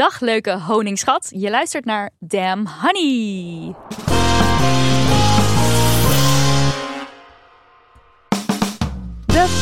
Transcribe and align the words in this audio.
Dag 0.00 0.20
leuke 0.20 0.58
honingschat. 0.60 1.28
Je 1.34 1.50
luistert 1.50 1.84
naar 1.84 2.10
Damn 2.18 2.66
Honey. 2.80 3.74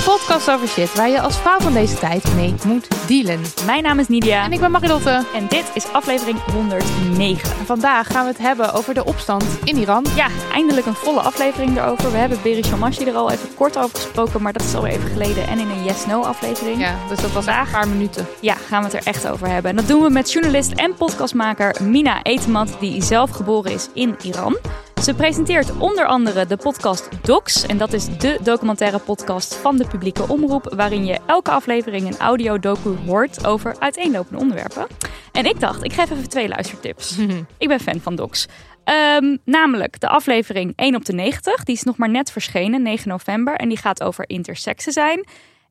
Podcast 0.05 0.51
over 0.51 0.69
shit 0.69 0.95
waar 0.95 1.09
je 1.09 1.21
als 1.21 1.37
vrouw 1.39 1.59
van 1.61 1.73
deze 1.73 1.99
tijd 1.99 2.35
mee 2.35 2.55
moet 2.65 2.89
dealen. 3.07 3.41
Mijn 3.67 3.83
naam 3.83 3.99
is 3.99 4.09
Nidia 4.09 4.45
En 4.45 4.53
ik 4.53 4.61
ben 4.61 4.71
Marilotte. 4.71 5.25
en 5.35 5.47
dit 5.49 5.65
is 5.75 5.93
aflevering 5.93 6.39
109. 6.53 7.51
En 7.59 7.67
vandaag 7.67 8.07
gaan 8.07 8.25
we 8.25 8.31
het 8.31 8.39
hebben 8.39 8.73
over 8.73 8.95
de 8.95 9.05
opstand 9.05 9.45
in 9.65 9.77
Iran. 9.77 10.05
Ja, 10.15 10.27
eindelijk 10.53 10.87
een 10.87 10.95
volle 10.95 11.21
aflevering 11.21 11.79
erover. 11.79 12.13
We 12.13 12.17
hebben 12.19 12.39
Beri 12.43 12.65
Shamashi 12.65 13.05
er 13.05 13.15
al 13.15 13.31
even 13.31 13.55
kort 13.55 13.77
over 13.79 13.99
gesproken, 13.99 14.43
maar 14.43 14.53
dat 14.53 14.63
is 14.63 14.75
alweer 14.75 14.93
even 14.93 15.11
geleden. 15.11 15.47
En 15.47 15.59
in 15.59 15.71
een 15.71 15.85
yes-no 15.85 16.23
aflevering. 16.23 16.81
Ja, 16.81 16.95
dus 17.09 17.19
dat 17.21 17.33
was 17.33 17.47
echt 17.47 17.59
een 17.59 17.73
paar 17.73 17.89
minuten. 17.89 18.27
Ja, 18.41 18.55
gaan 18.55 18.83
we 18.83 18.89
het 18.89 18.97
er 18.97 19.13
echt 19.13 19.29
over 19.29 19.49
hebben. 19.49 19.71
En 19.71 19.77
dat 19.77 19.89
doen 19.89 20.03
we 20.03 20.11
met 20.11 20.33
journalist 20.33 20.73
en 20.73 20.95
podcastmaker 20.95 21.77
Mina 21.83 22.23
Etemat, 22.23 22.69
die 22.81 23.03
zelf 23.03 23.31
geboren 23.31 23.73
is 23.73 23.89
in 23.95 24.17
Iran. 24.23 24.57
Ze 25.03 25.15
presenteert 25.15 25.79
onder 25.79 26.07
andere 26.07 26.47
de 26.47 26.57
podcast 26.57 27.09
Docs. 27.23 27.67
En 27.67 27.79
dat 27.79 27.93
is 27.93 28.19
de 28.19 28.39
documentaire 28.43 28.99
podcast 28.99 29.55
van 29.55 29.77
de 29.77 29.87
publieke 29.87 30.29
omroep. 30.29 30.75
Waarin 30.77 31.05
je 31.05 31.19
elke 31.27 31.51
aflevering 31.51 32.07
een 32.07 32.19
audio-docu 32.19 32.97
hoort 33.07 33.47
over 33.47 33.77
uiteenlopende 33.79 34.41
onderwerpen. 34.41 34.87
En 35.33 35.45
ik 35.45 35.61
dacht, 35.61 35.85
ik 35.85 35.93
geef 35.93 36.11
even 36.11 36.29
twee 36.29 36.49
luistertips. 36.49 37.19
ik 37.59 37.69
ben 37.69 37.81
fan 37.81 38.01
van 38.01 38.15
Docs. 38.15 38.47
Ehm, 38.85 39.37
namelijk 39.45 40.01
de 40.01 40.09
aflevering 40.09 40.73
1 40.77 40.95
op 40.95 41.05
de 41.05 41.13
90. 41.13 41.65
Die 41.65 41.75
is 41.75 41.83
nog 41.83 41.97
maar 41.97 42.11
net 42.11 42.33
verschenen, 42.33 42.83
9 42.83 43.09
november. 43.09 43.55
En 43.55 43.69
die 43.69 43.79
gaat 43.79 44.03
over 44.03 44.29
intersexen 44.29 44.93
zijn. 44.93 45.27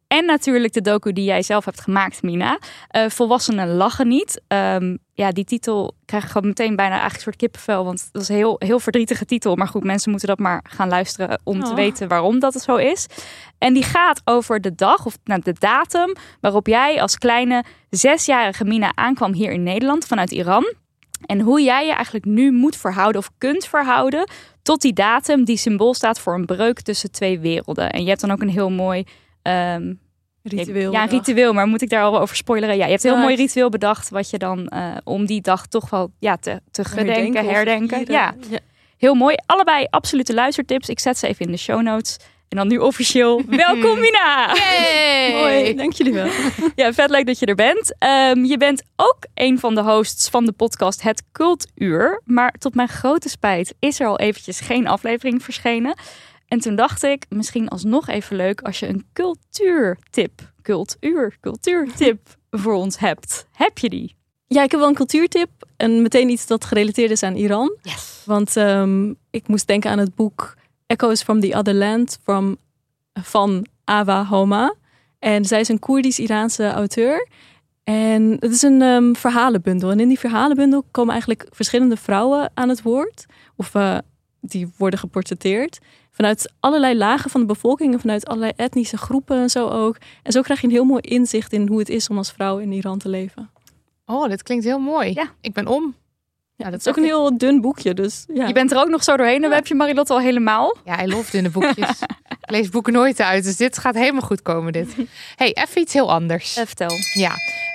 En 0.08 0.26
natuurlijk 0.26 0.74
de 0.74 0.82
docu 0.82 1.14
die 1.14 1.24
jij 1.24 1.42
zelf 1.42 1.66
hebt 1.66 1.82
gemaakt, 1.82 2.22
Mina. 2.22 2.60
Eh, 2.88 3.10
Volwassenen 3.10 3.76
lachen 3.76 4.08
niet. 4.08 4.42
Ehm, 4.48 4.98
ja, 5.14 5.32
die 5.32 5.44
titel 5.46 5.96
krijg 6.06 6.24
ik 6.24 6.30
gewoon 6.30 6.48
meteen 6.48 6.76
bijna 6.76 6.92
eigenlijk 6.92 7.16
een 7.16 7.22
soort 7.24 7.36
kippenvel. 7.36 7.86
Want 7.86 8.10
dat 8.12 8.22
is 8.22 8.30
een 8.30 8.36
heel, 8.36 8.56
heel 8.60 8.80
verdrietige 8.80 9.26
titel. 9.26 9.56
Maar 9.56 9.68
goed, 9.68 9.84
mensen 9.84 10.10
moeten 10.10 10.28
dat 10.28 10.40
maar 10.40 10.66
gaan 10.70 10.90
luisteren 10.90 11.42
om 11.44 11.64
te 11.64 11.70
Oh. 11.70 11.76
weten 11.76 12.08
waarom 12.08 12.40
dat 12.40 12.62
zo 12.62 12.76
is. 12.76 13.08
En 13.58 13.74
die 13.74 13.84
gaat 13.84 14.22
over 14.26 14.62
de 14.62 14.76
dag, 14.76 15.06
of 15.06 15.18
nou, 15.24 15.42
de 15.44 15.54
datum, 15.60 16.14
waarop 16.42 16.68
jij 16.68 17.02
als 17.02 17.18
kleine 17.18 17.64
zesjarige 17.90 18.66
Mina 18.66 18.92
aankwam 18.96 19.34
hier 19.34 19.52
in 19.52 19.64
Nederland 19.64 20.06
vanuit 20.06 20.32
Iran. 20.32 20.74
En 21.26 21.40
hoe 21.40 21.62
jij 21.62 21.86
je 21.86 21.94
eigenlijk 21.94 22.26
nu 22.26 22.52
moet 22.52 22.76
verhouden 22.76 23.22
of 23.22 23.30
kunt 23.38 23.66
verhouden 23.66 24.30
tot 24.62 24.82
die 24.82 24.94
datum 24.94 25.44
die 25.44 25.58
symbool 25.58 25.94
staat 25.94 26.20
voor 26.20 26.34
een 26.34 26.46
breuk 26.46 26.82
tussen 26.82 27.12
twee 27.12 27.40
werelden. 27.40 27.92
En 27.92 28.02
je 28.04 28.10
hebt 28.10 28.22
dan 28.22 28.32
ook 28.32 28.42
een 28.42 28.50
heel 28.50 28.70
mooi 28.70 29.04
ehm, 29.48 29.94
Ritueel. 30.44 30.92
ja, 30.92 31.04
een 31.04 31.10
ritueel, 31.10 31.54
maar 31.54 31.68
moet 31.68 31.82
ik 31.82 31.90
daar 31.90 32.04
al 32.04 32.20
over 32.20 32.36
spoileren? 32.36 32.78
Ja, 32.78 32.84
je 32.86 32.92
hebt 32.92 33.04
een 33.04 33.10
heel 33.10 33.20
Ja, 33.20 33.26
mooi 33.26 33.36
ritueel 33.36 33.70
bedacht 33.70 34.10
wat 34.10 34.30
je 34.30 34.38
dan 34.38 34.68
eh, 34.68 34.98
om 35.04 35.26
die 35.26 35.42
dag 35.42 35.68
toch 35.68 35.90
wel 35.90 36.12
ja, 36.20 36.38
te, 36.38 36.62
te 36.72 36.84
gedenken, 36.86 37.46
herdenken. 37.46 38.06
Ja, 38.08 38.36
heel 38.98 39.14
mooi. 39.14 39.36
Allebei 39.46 39.88
absolute 39.90 40.34
luistertips. 40.34 40.90
Ik 40.90 41.00
zet 41.00 41.18
ze 41.18 41.28
even 41.28 41.46
in 41.46 41.52
de 41.52 41.58
show 41.58 41.82
notes. 41.82 42.18
En 42.48 42.58
dan 42.58 42.68
nu 42.68 42.78
officieel. 42.78 43.42
Welkom 43.66 44.00
Mina! 44.00 44.56
Hoi, 45.40 45.76
dank 45.76 45.94
jullie 45.94 46.14
wel. 46.14 46.28
Ja, 46.76 46.94
vet 46.94 47.10
leuk 47.10 47.26
dat 47.26 47.40
je 47.40 47.46
er 47.46 47.56
bent. 47.56 47.96
Ehm, 48.00 48.44
je 48.44 48.58
bent 48.58 48.84
ook 48.96 49.18
een 49.34 49.60
van 49.60 49.76
de 49.76 49.82
hosts 49.82 50.30
van 50.30 50.46
de 50.46 50.52
podcast 50.52 51.02
Het 51.02 51.24
Cultuur. 51.32 52.22
Maar 52.26 52.52
tot 52.52 52.76
mijn 52.76 52.88
grote 52.88 53.30
spijt 53.30 53.76
is 53.80 54.00
er 54.00 54.08
al 54.08 54.20
eventjes 54.20 54.60
geen 54.60 54.88
aflevering 54.88 55.44
verschenen. 55.44 55.96
En 56.48 56.60
toen 56.60 56.76
dacht 56.76 57.04
ik, 57.04 57.26
misschien 57.30 57.68
alsnog 57.68 58.08
even 58.08 58.36
leuk 58.36 58.62
als 58.62 58.80
je 58.80 58.88
een 58.88 59.06
cultuurtip, 59.14 60.52
cultuur, 60.62 61.38
cultuurtip 61.42 62.20
voor 62.62 62.74
ons 62.74 63.00
hebt. 63.00 63.48
Heb 63.52 63.78
je 63.78 63.90
die? 63.90 64.16
Ja, 64.48 64.64
ik 64.64 64.72
heb 64.72 64.80
wel 64.80 64.90
een 64.90 64.96
cultuurtip. 64.96 65.50
En 65.78 66.02
meteen 66.02 66.30
iets 66.30 66.48
dat 66.48 66.66
gerelateerd 66.66 67.12
is 67.12 67.24
aan 67.24 67.36
Iran. 67.36 67.78
Yes. 67.82 68.22
Want 68.26 68.58
ehm, 68.58 69.14
ik 69.30 69.48
moest 69.48 69.68
denken 69.68 69.92
aan 69.92 70.00
het 70.00 70.16
boek 70.16 70.56
Echoes 70.86 71.24
from 71.24 71.40
the 71.40 71.56
Other 71.56 71.74
Land 71.74 72.20
from, 72.24 72.58
van 73.14 73.66
Awa 73.84 74.26
Homa. 74.26 74.76
En 75.20 75.46
zij 75.46 75.60
is 75.60 75.68
een 75.68 75.80
Koerdisch-Iraanse 75.80 76.72
auteur. 76.72 77.28
En 77.84 78.38
het 78.40 78.52
is 78.52 78.62
een 78.62 78.82
ehm, 78.82 79.14
verhalenbundel. 79.14 79.92
En 79.92 80.00
in 80.00 80.08
die 80.08 80.20
verhalenbundel 80.20 80.84
komen 80.92 81.12
eigenlijk 81.12 81.48
verschillende 81.50 81.98
vrouwen 81.98 82.52
aan 82.54 82.70
het 82.70 82.82
woord. 82.82 83.26
Of 83.56 83.76
eh, 83.76 83.98
die 84.42 84.72
worden 84.78 85.00
geportretteerd. 85.00 85.80
Vanuit 86.18 86.52
allerlei 86.60 86.98
lagen 86.98 87.30
van 87.30 87.42
de 87.42 87.48
bevolking 87.48 87.94
en 87.94 88.00
vanuit 88.00 88.26
allerlei 88.26 88.52
etnische 88.56 88.98
groepen 88.98 89.38
en 89.38 89.50
zo 89.50 89.68
ook. 89.68 89.98
En 90.24 90.32
zo 90.32 90.42
krijg 90.42 90.62
je 90.62 90.68
een 90.68 90.74
heel 90.74 90.84
mooi 90.84 91.02
inzicht 91.02 91.54
in 91.54 91.68
hoe 91.68 91.80
het 91.80 91.90
is 91.90 92.10
om 92.10 92.18
als 92.18 92.32
vrouw 92.32 92.58
in 92.58 92.72
Iran 92.72 92.98
te 92.98 93.10
leven. 93.10 93.50
Oh, 94.06 94.30
dit 94.30 94.44
klinkt 94.44 94.66
heel 94.66 94.80
mooi. 94.80 95.14
Ja. 95.14 95.32
Ik 95.42 95.54
ben 95.54 95.68
om. 95.68 95.96
Ja, 96.56 96.64
dat 96.64 96.74
het 96.74 96.82
is 96.82 96.88
ook 96.88 96.98
een 96.98 97.04
heel 97.04 97.38
dun 97.38 97.62
boekje, 97.62 97.94
dus 97.94 98.26
ja. 98.34 98.48
Je 98.48 98.54
bent 98.54 98.72
er 98.72 98.78
ook 98.78 98.90
nog 98.90 99.04
zo 99.04 99.18
doorheen. 99.18 99.42
Dan 99.42 99.52
heb 99.52 99.68
je 99.68 99.76
Marilotte 99.76 100.14
al 100.14 100.20
helemaal. 100.20 100.76
Ja, 100.86 101.04
I 101.04 101.08
love 101.08 101.32
dunne 101.32 101.50
boekjes. 101.50 102.02
ik 102.42 102.52
lees 102.52 102.70
boeken 102.70 102.94
nooit 102.94 103.20
uit, 103.20 103.44
dus 103.44 103.58
dit 103.58 103.78
gaat 103.78 103.96
helemaal 103.96 104.22
goed 104.22 104.42
komen 104.42 104.74
dit. 104.74 104.96
hey, 105.36 105.54
even 105.54 105.82
iets 105.82 105.94
heel 105.94 106.12
anders. 106.12 106.58
Eh, 106.58 106.66
vertel. 106.66 106.92
Ja. 107.14 107.32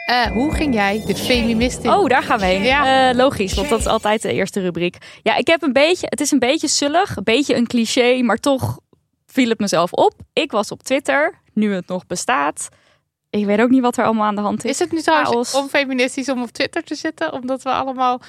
Eh, 0.06 0.26
hoe 0.26 0.54
ging 0.54 0.74
jij 0.74 1.02
de 1.06 1.14
feminist 1.16 1.78
in? 1.84 1.90
Oh, 1.90 2.08
daar 2.08 2.22
gaan 2.22 2.38
we 2.38 2.44
heen. 2.44 2.62
Ja. 2.62 3.10
Eh, 3.10 3.16
logisch, 3.16 3.54
want 3.54 3.68
dat 3.68 3.78
is 3.78 3.86
altijd 3.86 4.22
de 4.22 4.32
eerste 4.32 4.60
rubriek. 4.60 4.96
Ja, 5.22 5.36
ik 5.36 5.46
heb 5.46 5.62
een 5.62 5.72
beetje, 5.72 6.06
het 6.10 6.20
is 6.20 6.30
een 6.30 6.38
beetje 6.38 6.68
zullig, 6.68 7.16
een 7.16 7.24
beetje 7.24 7.54
een 7.56 7.66
cliché, 7.66 8.22
maar 8.22 8.36
toch 8.36 8.78
viel 9.26 9.48
het 9.48 9.58
mezelf 9.58 9.92
op. 9.92 10.14
Ik 10.32 10.50
was 10.50 10.70
op 10.70 10.82
Twitter, 10.82 11.40
nu 11.52 11.74
het 11.74 11.86
nog 11.88 12.06
bestaat. 12.06 12.68
Ik 13.30 13.44
weet 13.44 13.60
ook 13.60 13.70
niet 13.70 13.80
wat 13.82 13.96
er 13.96 14.04
allemaal 14.04 14.26
aan 14.26 14.34
de 14.34 14.40
hand 14.40 14.64
is. 14.64 14.70
Is 14.70 14.78
het 14.78 14.92
nu 14.92 15.00
trouwens 15.00 15.54
onfeministisch 15.54 16.28
om 16.28 16.42
op 16.42 16.50
Twitter 16.50 16.82
te 16.84 16.94
zitten? 16.94 17.32
Omdat 17.32 17.62
we 17.62 17.70
allemaal 17.70 18.20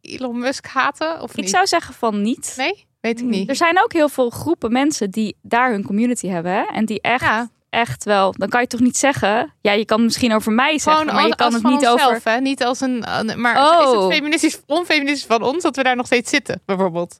Elon 0.00 0.38
Musk 0.38 0.66
haten? 0.66 1.22
Of 1.22 1.30
Ik 1.30 1.36
niet? 1.36 1.50
zou 1.50 1.66
zeggen 1.66 1.94
van 1.94 2.22
niet. 2.22 2.54
Nee? 2.56 2.86
Weet 3.00 3.18
ik 3.20 3.26
niet. 3.26 3.48
Er 3.48 3.56
zijn 3.56 3.82
ook 3.82 3.92
heel 3.92 4.08
veel 4.08 4.30
groepen 4.30 4.72
mensen 4.72 5.10
die 5.10 5.36
daar 5.42 5.70
hun 5.70 5.84
community 5.84 6.28
hebben. 6.28 6.52
Hè? 6.52 6.62
En 6.62 6.84
die 6.84 7.00
echt, 7.00 7.20
Ja. 7.22 7.48
Echt 7.70 8.04
wel... 8.04 8.32
Dan 8.36 8.48
kan 8.48 8.60
je 8.60 8.66
toch 8.66 8.80
niet 8.80 8.96
zeggen... 8.96 9.54
Ja, 9.60 9.72
je 9.72 9.84
kan 9.84 10.02
misschien 10.04 10.34
over 10.34 10.52
mij 10.52 10.78
zeggen, 10.78 11.06
maar 11.06 11.26
je 11.26 11.36
kan 11.36 11.52
het 11.54 11.62
niet 11.62 11.72
onszelf, 11.72 12.14
over... 12.16 12.30
Hè? 12.30 12.40
Niet 12.40 12.64
als 12.64 12.80
een... 12.80 13.04
Maar 13.36 13.56
Oh. 13.56 13.94
is 13.96 14.02
het 14.02 14.14
feministisch, 14.14 14.60
onfeministisch 14.66 15.26
van 15.26 15.42
ons 15.42 15.62
dat 15.62 15.76
we 15.76 15.82
daar 15.82 15.96
nog 15.96 16.06
steeds 16.06 16.30
zitten, 16.30 16.60
bijvoorbeeld? 16.64 17.18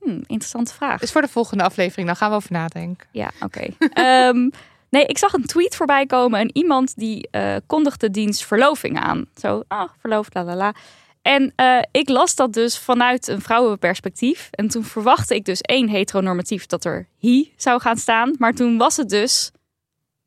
Hm, 0.00 0.08
interessante 0.10 0.74
vraag. 0.74 1.00
Dus 1.00 1.12
voor 1.12 1.20
de 1.22 1.28
volgende 1.28 1.64
aflevering, 1.64 2.06
dan 2.06 2.16
gaan 2.16 2.30
we 2.30 2.36
over 2.36 2.52
nadenken. 2.52 3.06
Ja, 3.12 3.30
oké. 3.40 3.66
Ehm, 3.92 4.48
nee, 4.90 5.04
ik 5.06 5.18
zag 5.18 5.32
een 5.32 5.46
tweet 5.46 5.76
voorbij 5.76 6.06
komen 6.06 6.40
en 6.40 6.50
iemand 6.52 6.92
die 6.96 7.28
eh, 7.30 7.56
kondigde 7.66 8.10
diens 8.10 8.44
verloving 8.44 9.00
aan. 9.00 9.26
Zo, 9.36 9.62
ah, 9.68 9.88
verloofd, 10.00 10.34
la 10.34 10.44
la 10.44 10.54
la. 10.54 10.74
En 11.22 11.52
eh, 11.56 11.78
ik 11.90 12.08
las 12.08 12.34
dat 12.34 12.52
dus 12.52 12.78
vanuit 12.78 13.28
een 13.28 13.40
vrouwenperspectief. 13.40 14.48
En 14.50 14.68
toen 14.68 14.84
verwachtte 14.84 15.34
ik 15.34 15.44
dus 15.44 15.60
één 15.60 15.88
heteronormatief 15.88 16.66
dat 16.66 16.84
er 16.84 17.06
he 17.20 17.52
zou 17.56 17.80
gaan 17.80 17.96
staan. 17.96 18.34
Maar 18.38 18.52
toen 18.52 18.78
was 18.78 18.96
het 18.96 19.08
dus, 19.08 19.50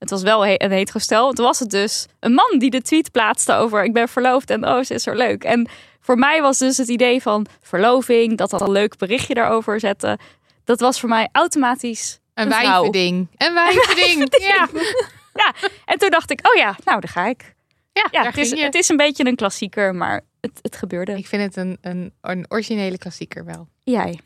het 0.02 0.10
was 0.10 0.22
wel 0.22 0.46
een 0.46 0.72
hetero-stel. 0.72 1.32
Toen 1.32 1.46
was 1.46 1.60
het 1.60 1.70
dus 1.70 2.06
een 2.20 2.34
man 2.34 2.56
die 2.58 2.70
de 2.70 2.82
tweet 2.82 3.12
plaatste 3.12 3.54
over 3.54 3.84
ik 3.84 3.94
ben 3.94 4.08
verloofd 4.08 4.50
en 4.50 4.68
oh, 4.68 4.84
ze 4.84 4.94
is 4.94 5.04
zo 5.04 5.14
leuk. 5.14 5.44
En 5.44 5.70
voor 6.00 6.18
mij 6.18 6.42
was 6.42 6.58
dus 6.58 6.78
het 6.78 6.88
idee 6.88 7.22
van 7.22 7.46
verloving, 7.62 8.38
dat 8.38 8.50
dat 8.50 8.62
een 8.62 8.72
leuk 8.72 8.98
berichtje 8.98 9.34
daarover 9.34 9.80
zette. 9.80 10.20
Dat 10.64 10.80
was 10.80 11.00
voor 11.00 11.10
mij 11.10 11.30
automatisch 11.32 12.20
Een 12.34 12.50
Een. 12.50 13.30
Een 13.38 13.54
wijvending. 13.64 14.38
ja. 15.34 15.54
En 15.86 15.98
toen 15.98 16.10
dacht 16.10 16.32
ik, 16.32 16.48
oh 16.48 16.56
ja, 16.56 16.76
nou 16.84 17.00
daar 17.00 17.12
ga 17.12 17.28
ik. 17.28 17.56
Ja, 17.94 18.08
Ja, 18.12 18.24
daar 18.24 18.34
het 18.34 18.38
is, 18.38 18.60
het 18.62 18.76
is 18.76 18.90
een 18.90 18.98
beetje 18.98 19.26
een 19.26 19.36
klassieker, 19.36 19.96
maar 19.96 20.22
het, 20.42 20.60
het 20.62 20.76
gebeurde. 20.76 21.18
Ik 21.18 21.28
vind 21.28 21.42
het 21.44 21.56
een, 21.56 21.78
een, 21.82 22.14
een 22.22 22.46
originele 22.50 22.98
klassieker 22.98 23.46
wel. 23.46 23.68
Jij. 23.84 24.20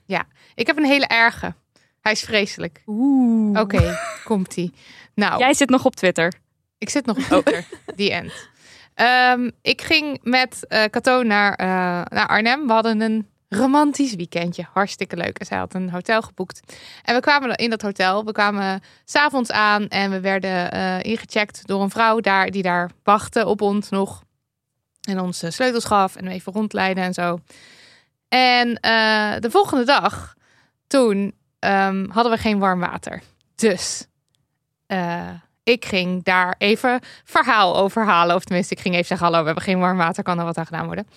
Ik 0.56 0.68
heb 0.68 0.78
een 0.78 0.86
hele 0.86 1.08
erge. 1.08 1.54
Hij 2.06 2.14
is 2.14 2.22
vreselijk. 2.24 2.82
Oeh. 2.86 3.60
Oké, 3.60 3.98
komt-ie. 4.24 4.74
Nou, 5.16 5.40
Jij 5.40 5.54
zit 5.54 5.70
nog 5.70 5.86
op 5.86 5.96
Twitter. 5.96 6.34
ik 6.78 6.90
zit 6.90 7.06
nog 7.06 7.18
op 7.18 7.24
Twitter. 7.24 7.66
Die 7.96 8.12
end. 8.12 8.32
Ehm, 8.94 9.50
ik 9.62 9.82
ging 9.82 10.20
met 10.24 10.66
eh 10.68 10.84
Cato 10.84 11.24
naar, 11.24 11.54
eh, 11.54 11.68
naar 12.10 12.28
Arnhem. 12.28 12.68
We 12.68 12.74
hadden 12.74 13.02
een 13.02 13.28
romantisch 13.50 14.16
weekendje. 14.16 14.66
Hartstikke 14.74 15.16
leuk. 15.18 15.40
En 15.40 15.46
zij 15.46 15.58
had 15.58 15.74
een 15.74 15.90
hotel 15.90 16.22
geboekt. 16.22 16.60
En 17.04 17.16
we 17.16 17.22
kwamen 17.22 17.56
in 17.56 17.70
dat 17.70 17.82
hotel. 17.82 18.26
We 18.26 18.32
kwamen 18.32 18.82
s'avonds 19.06 19.52
aan 19.52 19.88
en 19.88 20.12
we 20.12 20.20
werden 20.20 20.72
eh, 20.72 21.04
ingecheckt 21.04 21.68
door 21.68 21.82
een 21.82 21.90
vrouw 21.90 22.20
daar 22.20 22.52
die 22.52 22.64
daar 22.64 22.92
wachtte 23.04 23.46
op 23.46 23.62
ons 23.62 23.90
nog. 23.90 24.24
En 25.02 25.20
ons 25.20 25.44
eh, 25.44 25.52
sleutels 25.52 25.86
gaf 25.86 26.16
en 26.16 26.28
even 26.28 26.54
rondleidde 26.54 27.02
en 27.02 27.14
zo. 27.14 27.40
En 28.30 28.74
de 29.42 29.48
volgende 29.50 29.84
dag, 29.86 30.34
toen 30.88 31.34
ehm, 31.66 32.10
hadden 32.10 32.32
we 32.32 32.38
geen 32.38 32.60
warm 32.60 32.80
water. 32.80 33.22
Dus 33.56 34.08
eh, 34.88 35.30
ik 35.64 35.86
ging 35.86 36.24
daar 36.24 36.56
even 36.58 37.00
verhaal 37.24 37.78
over 37.78 38.06
halen. 38.06 38.36
Of 38.36 38.44
tenminste, 38.44 38.74
ik 38.74 38.80
ging 38.80 38.94
even 38.94 39.08
zeggen: 39.08 39.28
Hallo, 39.28 39.40
we 39.40 39.46
hebben 39.46 39.64
geen 39.64 39.80
warm 39.80 39.98
water, 39.98 40.24
kan 40.24 40.40
er 40.40 40.46
wat 40.46 40.58
aan 40.58 40.66
gedaan 40.66 40.86
worden? 40.86 41.08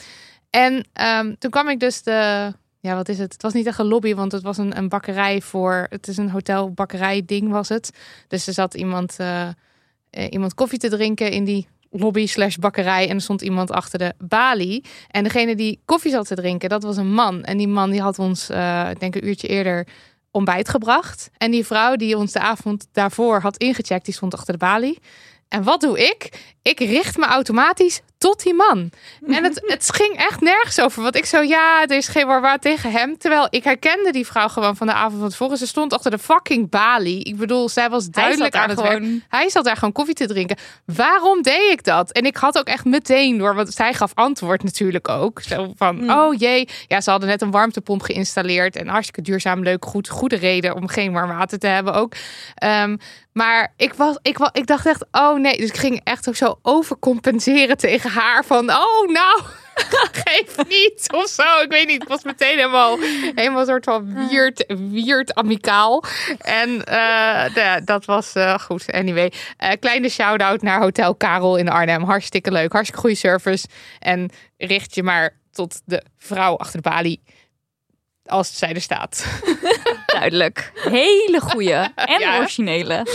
En 0.50 0.84
ehm, 0.92 1.34
toen 1.38 1.50
kwam 1.50 1.68
ik 1.68 1.80
dus 1.80 2.02
de. 2.02 2.52
Ja, 2.80 2.94
wat 2.94 3.08
is 3.08 3.18
het? 3.18 3.32
Het 3.32 3.42
was 3.42 3.52
niet 3.52 3.66
echt 3.66 3.78
een 3.78 3.86
lobby, 3.86 4.14
want 4.14 4.32
het 4.32 4.42
was 4.42 4.58
een, 4.58 4.76
een 4.76 4.88
bakkerij 4.88 5.40
voor. 5.40 5.86
Het 5.90 6.08
is 6.08 6.16
een 6.16 6.30
hotel-bakkerij-ding, 6.30 7.50
was 7.50 7.68
het. 7.68 7.90
Dus 8.28 8.46
er 8.46 8.52
zat 8.52 8.74
iemand, 8.74 9.16
eh, 9.18 9.48
eh, 10.10 10.26
iemand 10.30 10.54
koffie 10.54 10.78
te 10.78 10.88
drinken 10.88 11.30
in 11.30 11.44
die 11.44 11.68
lobby 11.90 12.26
slash 12.26 12.56
bakkerij. 12.56 13.08
En 13.08 13.14
er 13.14 13.20
stond 13.20 13.42
iemand 13.42 13.70
achter 13.70 13.98
de 13.98 14.14
balie. 14.18 14.84
En 15.10 15.22
degene 15.22 15.54
die 15.54 15.80
koffie 15.84 16.10
zat 16.10 16.26
te 16.26 16.34
drinken, 16.34 16.68
dat 16.68 16.82
was 16.82 16.96
een 16.96 17.12
man. 17.12 17.44
En 17.44 17.56
die 17.56 17.68
man 17.68 17.90
die 17.90 18.00
had 18.00 18.18
ons, 18.18 18.48
eh, 18.48 18.90
ik 18.90 19.00
denk 19.00 19.14
een 19.14 19.26
uurtje 19.26 19.48
eerder, 19.48 19.86
ontbijt 20.30 20.69
gebracht. 20.69 21.30
En 21.36 21.50
die 21.50 21.66
vrouw 21.66 21.96
die 21.96 22.16
ons 22.16 22.32
de 22.32 22.40
avond 22.40 22.86
daarvoor 22.92 23.40
had 23.40 23.56
ingecheckt, 23.56 24.04
die 24.04 24.14
stond 24.14 24.34
achter 24.34 24.52
de 24.52 24.58
balie. 24.58 24.98
En 25.48 25.62
wat 25.62 25.80
doe 25.80 25.98
ik? 25.98 26.52
Ik 26.62 26.78
richt 26.78 27.16
me 27.16 27.25
automatisch 27.25 28.00
tot 28.18 28.42
die 28.42 28.54
man. 28.54 28.90
En 29.26 29.44
het, 29.44 29.60
het 29.74 29.92
ging 29.94 30.16
echt 30.16 30.40
nergens 30.40 30.80
over. 30.80 31.02
Want 31.02 31.16
ik 31.16 31.24
zo, 31.24 31.40
ja, 31.42 31.82
er 31.86 31.96
is 31.96 32.08
geen 32.08 32.26
warwaar 32.26 32.58
tegen 32.58 32.90
hem. 32.92 33.18
Terwijl 33.18 33.46
ik 33.50 33.64
herkende 33.64 34.10
die 34.12 34.26
vrouw 34.26 34.48
gewoon 34.48 34.76
van 34.76 34.86
de 34.86 34.92
avond 34.92 35.20
van 35.20 35.28
tevoren. 35.30 35.56
Ze 35.58 35.66
stond 35.66 35.92
achter 35.92 36.10
de 36.10 36.18
fucking 36.18 36.70
balie. 36.70 37.24
Ik 37.24 37.36
bedoel, 37.36 37.68
zij 37.68 37.90
was 37.90 38.08
duidelijk 38.10 38.54
aan 38.56 38.68
het 38.68 38.80
werk. 38.80 38.92
gewoon- 38.92 39.22
Hij 39.28 39.48
zat 39.50 39.64
daar 39.64 39.74
gewoon 39.76 39.92
koffie 39.92 40.14
te 40.14 40.26
drinken. 40.26 40.56
Waarom 40.84 41.42
deed 41.42 41.70
ik 41.70 41.84
dat? 41.84 42.12
En 42.12 42.24
ik 42.26 42.36
had 42.36 42.58
ook 42.58 42.66
echt 42.66 42.84
meteen 42.84 43.38
door, 43.38 43.54
want 43.54 43.72
zij 43.74 43.94
gaf 43.94 44.10
antwoord 44.14 44.62
natuurlijk 44.62 45.08
ook. 45.08 45.40
Zo 45.42 45.72
van, 45.76 45.96
Hmm. 45.98 46.10
oh 46.10 46.34
jee. 46.38 46.68
Ja, 46.86 47.00
ze 47.00 47.10
hadden 47.10 47.28
net 47.28 47.42
een 47.42 47.50
warmtepomp 47.50 48.02
geïnstalleerd. 48.02 48.76
En 48.76 48.88
hartstikke 48.88 49.22
duurzaam, 49.30 49.62
leuk, 49.62 49.84
goed. 49.84 50.08
Goede 50.08 50.36
reden 50.36 50.74
om 50.74 50.88
geen 50.88 51.12
warm 51.12 51.36
water 51.36 51.58
te 51.58 51.66
hebben 51.66 51.94
ook. 51.94 52.12
Ehm, 52.54 52.96
maar 53.32 53.72
ik, 53.76 53.94
was, 53.94 54.18
ik, 54.22 54.38
ik 54.52 54.66
dacht 54.66 54.86
echt, 54.86 55.04
oh 55.12 55.38
nee. 55.38 55.56
Dus 55.56 55.68
ik 55.68 55.76
ging 55.76 56.00
echt 56.04 56.28
ook 56.28 56.36
zo 56.36 56.58
overcompenseren 56.62 57.76
tegen 57.76 58.07
haar. 58.08 58.44
Van, 58.44 58.70
oh 58.70 59.08
nou, 59.08 59.40
geef 60.25 60.56
niet 60.69 61.08
of 61.12 61.28
zo. 61.28 61.60
Ik 61.62 61.70
weet 61.70 61.87
niet, 61.87 62.02
ik 62.02 62.08
was 62.08 62.22
meteen 62.25 62.56
helemaal, 62.56 62.99
helemaal 63.34 63.60
een 63.60 63.66
soort 63.66 63.84
van 63.84 64.28
weird, 64.28 64.64
weird 64.90 65.34
amicaal. 65.34 66.05
En 66.38 66.84
eh, 66.84 67.55
de- 67.55 67.81
dat 67.84 68.05
was 68.05 68.32
eh, 68.34 68.58
goed. 68.58 68.93
Anyway, 68.93 69.32
eh, 69.56 69.70
kleine 69.81 70.08
shout-out 70.08 70.62
naar 70.62 70.81
Hotel 70.81 71.14
Karel 71.14 71.56
in 71.56 71.69
Arnhem. 71.69 72.02
Hartstikke 72.02 72.52
leuk, 72.52 72.72
hartstikke 72.72 73.00
goede 73.00 73.16
service. 73.16 73.66
En 73.99 74.31
richt 74.56 74.94
je 74.94 75.02
maar 75.02 75.37
tot 75.52 75.81
de 75.84 76.02
vrouw 76.19 76.56
achter 76.56 76.82
de 76.82 76.88
balie. 76.90 77.22
Als 78.26 78.58
zij 78.58 78.75
er 78.75 78.81
staat. 78.81 79.25
Duidelijk. 80.06 80.72
Hele 80.75 81.40
goeie 81.40 81.72
en 81.94 82.19
Ja. 82.19 82.38
originele. 82.38 83.06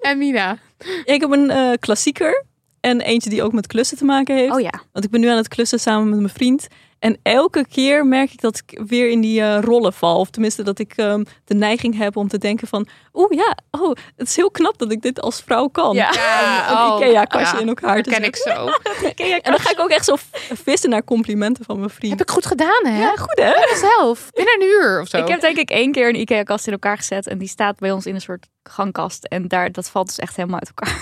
En 0.00 0.18
Mina. 0.18 0.58
Ik 1.04 1.20
heb 1.20 1.30
een 1.30 1.76
klassieker 1.80 2.44
en 2.88 3.00
eentje 3.00 3.30
die 3.30 3.42
ook 3.42 3.52
met 3.52 3.66
klussen 3.66 3.96
te 3.96 4.04
maken 4.04 4.36
heeft. 4.36 4.54
Oh 4.54 4.60
ja. 4.60 4.82
Want 4.92 5.04
ik 5.04 5.10
ben 5.10 5.20
nu 5.20 5.28
aan 5.28 5.36
het 5.36 5.48
klussen 5.48 5.80
samen 5.80 6.08
met 6.08 6.18
mijn 6.18 6.32
vriend. 6.34 6.68
En 6.98 7.18
elke 7.22 7.66
keer 7.66 8.06
merk 8.06 8.32
ik 8.32 8.40
dat 8.40 8.62
ik 8.66 8.80
weer 8.86 9.08
in 9.08 9.20
die 9.20 9.40
eh, 9.40 9.58
rollen 9.60 9.92
val. 9.92 10.18
Of 10.18 10.30
tenminste 10.30 10.62
dat 10.62 10.78
ik 10.78 10.92
ehm, 10.96 11.24
de 11.44 11.54
neiging 11.54 11.96
heb 11.96 12.16
om 12.16 12.28
te 12.28 12.38
denken 12.38 12.68
van... 12.68 12.88
Oeh 13.12 13.36
ja, 13.36 13.56
oh, 13.70 13.96
het 14.16 14.28
is 14.28 14.36
heel 14.36 14.50
knap 14.50 14.78
dat 14.78 14.92
ik 14.92 15.02
dit 15.02 15.20
als 15.20 15.42
vrouw 15.42 15.66
kan. 15.68 15.94
Ja. 15.94 16.12
Ja, 16.48 16.70
Een 16.70 16.92
oh, 16.92 17.00
Ikea-kastje 17.00 17.56
ja, 17.56 17.62
in 17.62 17.68
elkaar 17.68 18.02
te 18.02 18.10
ken 18.10 18.24
ik 18.24 18.36
zetten. 18.36 18.66
zo. 18.66 19.08
En 19.42 19.50
dan 19.52 19.60
ga 19.60 19.70
ik 19.70 19.80
ook 19.80 19.88
echt 19.88 20.04
zo 20.04 20.16
vissen 20.64 20.90
naar 20.90 21.04
complimenten 21.04 21.64
van 21.64 21.78
mijn 21.78 21.90
vriend. 21.90 22.18
Heb 22.18 22.28
ik 22.28 22.30
goed 22.30 22.46
gedaan, 22.46 22.86
hè? 22.86 23.00
Ja, 23.00 23.16
goed 23.16 23.40
hè? 23.40 23.76
zelf. 23.76 24.30
Binnen 24.30 24.54
een 24.54 24.66
uur 24.66 25.00
of 25.00 25.08
zo. 25.08 25.16
Ik 25.16 25.28
heb 25.28 25.40
denk 25.40 25.56
ik 25.56 25.70
één 25.70 25.92
keer 25.92 26.08
een 26.08 26.20
IKEA-kast 26.20 26.66
in 26.66 26.72
elkaar 26.72 26.96
gezet. 26.96 27.26
En 27.26 27.38
die 27.38 27.48
staat 27.48 27.78
bij 27.78 27.90
ons 27.90 28.06
in 28.06 28.14
een 28.14 28.20
soort 28.20 28.46
gangkast. 28.62 29.24
En 29.24 29.48
daar, 29.48 29.72
dat 29.72 29.90
valt 29.90 30.06
dus 30.06 30.18
echt 30.18 30.36
helemaal 30.36 30.58
uit 30.58 30.72
elkaar. 30.74 30.96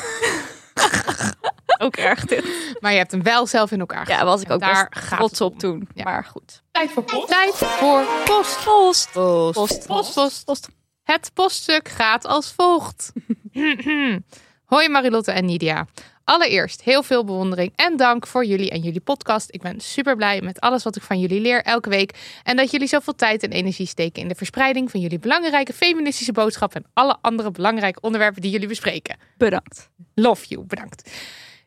ook 1.84 1.96
erg 1.96 2.24
dit. 2.24 2.76
Maar 2.80 2.92
je 2.92 2.98
hebt 2.98 3.10
hem 3.10 3.22
wel 3.22 3.46
zelf 3.46 3.70
in 3.70 3.80
elkaar 3.80 4.08
Ja, 4.08 4.24
was 4.24 4.42
ik 4.42 4.50
ook 4.50 4.60
Daar 4.60 4.88
best 4.88 5.08
trots 5.08 5.40
op 5.40 5.58
toen. 5.58 5.88
Ja. 5.94 6.04
Maar 6.04 6.24
goed. 6.24 6.62
Tijd 6.70 6.90
voor 6.90 7.02
post. 7.02 7.28
Tijd 7.28 7.54
voor 7.54 8.04
post. 8.24 8.64
Post. 8.64 9.12
Post. 9.12 9.54
Post. 9.54 9.86
Post. 9.86 10.14
Post. 10.14 10.44
Post. 10.44 10.68
Het 11.02 11.30
poststuk 11.34 11.88
gaat 11.88 12.26
als 12.26 12.52
volgt. 12.52 13.12
Hoi 14.72 14.88
Marilotte 14.88 15.32
en 15.32 15.44
Nidia. 15.44 15.86
Allereerst 16.24 16.82
heel 16.82 17.02
veel 17.02 17.24
bewondering 17.24 17.72
en 17.76 17.96
dank 17.96 18.26
voor 18.26 18.44
jullie 18.44 18.70
en 18.70 18.80
jullie 18.80 19.00
podcast. 19.00 19.48
Ik 19.50 19.62
ben 19.62 19.80
super 19.80 20.16
blij 20.16 20.40
met 20.40 20.60
alles 20.60 20.82
wat 20.82 20.96
ik 20.96 21.02
van 21.02 21.20
jullie 21.20 21.40
leer 21.40 21.62
elke 21.62 21.88
week. 21.88 22.40
En 22.42 22.56
dat 22.56 22.70
jullie 22.70 22.86
zoveel 22.86 23.14
tijd 23.14 23.42
en 23.42 23.50
energie 23.50 23.86
steken 23.86 24.22
in 24.22 24.28
de 24.28 24.34
verspreiding 24.34 24.90
van 24.90 25.00
jullie 25.00 25.18
belangrijke 25.18 25.72
feministische 25.72 26.32
boodschap 26.32 26.74
en 26.74 26.84
alle 26.92 27.16
andere 27.20 27.50
belangrijke 27.50 28.00
onderwerpen 28.00 28.42
die 28.42 28.50
jullie 28.50 28.68
bespreken. 28.68 29.16
Bedankt. 29.36 29.90
Love 30.14 30.46
you, 30.46 30.64
bedankt. 30.64 31.10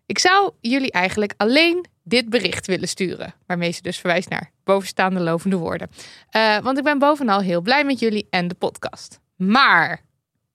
Ik 0.09 0.19
zou 0.19 0.51
jullie 0.61 0.91
eigenlijk 0.91 1.33
alleen 1.37 1.85
dit 2.03 2.29
bericht 2.29 2.67
willen 2.67 2.87
sturen. 2.87 3.33
Waarmee 3.45 3.71
ze 3.71 3.81
dus 3.81 3.97
verwijst 3.97 4.29
naar 4.29 4.51
bovenstaande 4.63 5.19
lovende 5.19 5.55
woorden. 5.55 5.89
Eh, 6.29 6.57
want 6.57 6.77
ik 6.77 6.83
ben 6.83 6.99
bovenal 6.99 7.39
heel 7.39 7.61
blij 7.61 7.83
met 7.83 7.99
jullie 7.99 8.27
en 8.29 8.47
de 8.47 8.55
podcast. 8.55 9.19
Maar, 9.35 10.01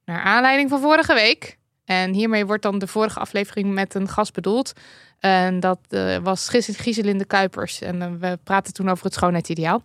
naar 0.05 0.21
aanleiding 0.21 0.71
van 0.71 0.81
vorige 0.81 1.15
week... 1.15 1.59
en 1.85 2.13
hiermee 2.13 2.47
wordt 2.47 2.63
dan 2.63 2.79
de 2.79 2.87
vorige 2.87 3.19
aflevering 3.19 3.75
met 3.75 3.95
een 3.95 4.09
gast 4.09 4.33
bedoeld... 4.33 4.73
en 5.19 5.61
dat 5.61 5.79
eh, 5.89 6.17
was 6.17 6.49
Gieselinde 6.49 7.25
Kuipers. 7.25 7.81
En 7.81 8.03
eh, 8.03 8.09
we 8.19 8.39
praten 8.45 8.73
toen 8.73 8.91
over 8.91 9.05
het 9.05 9.15
schoonheidsideaal. 9.15 9.83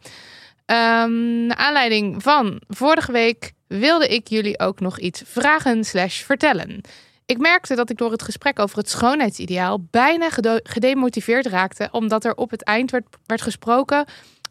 Ehm 0.66 1.46
naar 1.46 1.58
aanleiding 1.58 2.24
van 2.24 2.62
vorige 2.68 3.12
week 3.12 3.52
wilde 3.68 4.08
ik 4.08 4.28
jullie 4.28 4.60
ook 4.60 4.80
nog 4.80 5.00
iets 5.00 5.22
vragen 5.26 5.84
slash 5.84 6.22
vertellen. 6.22 6.82
Ik 7.30 7.38
merkte 7.38 7.76
dat 7.76 7.90
ik 7.90 7.98
door 7.98 8.12
het 8.12 8.22
gesprek 8.22 8.60
over 8.60 8.78
het 8.78 8.90
schoonheidsideaal 8.90 9.88
bijna 9.92 10.30
gedemotiveerd 10.64 11.46
raakte, 11.46 11.90
omdat 11.92 12.26
er 12.26 12.36
op 12.36 12.50
het 12.50 12.64
eind 12.64 12.92
werd, 12.92 13.06
werd 13.26 13.42
gesproken 13.42 14.06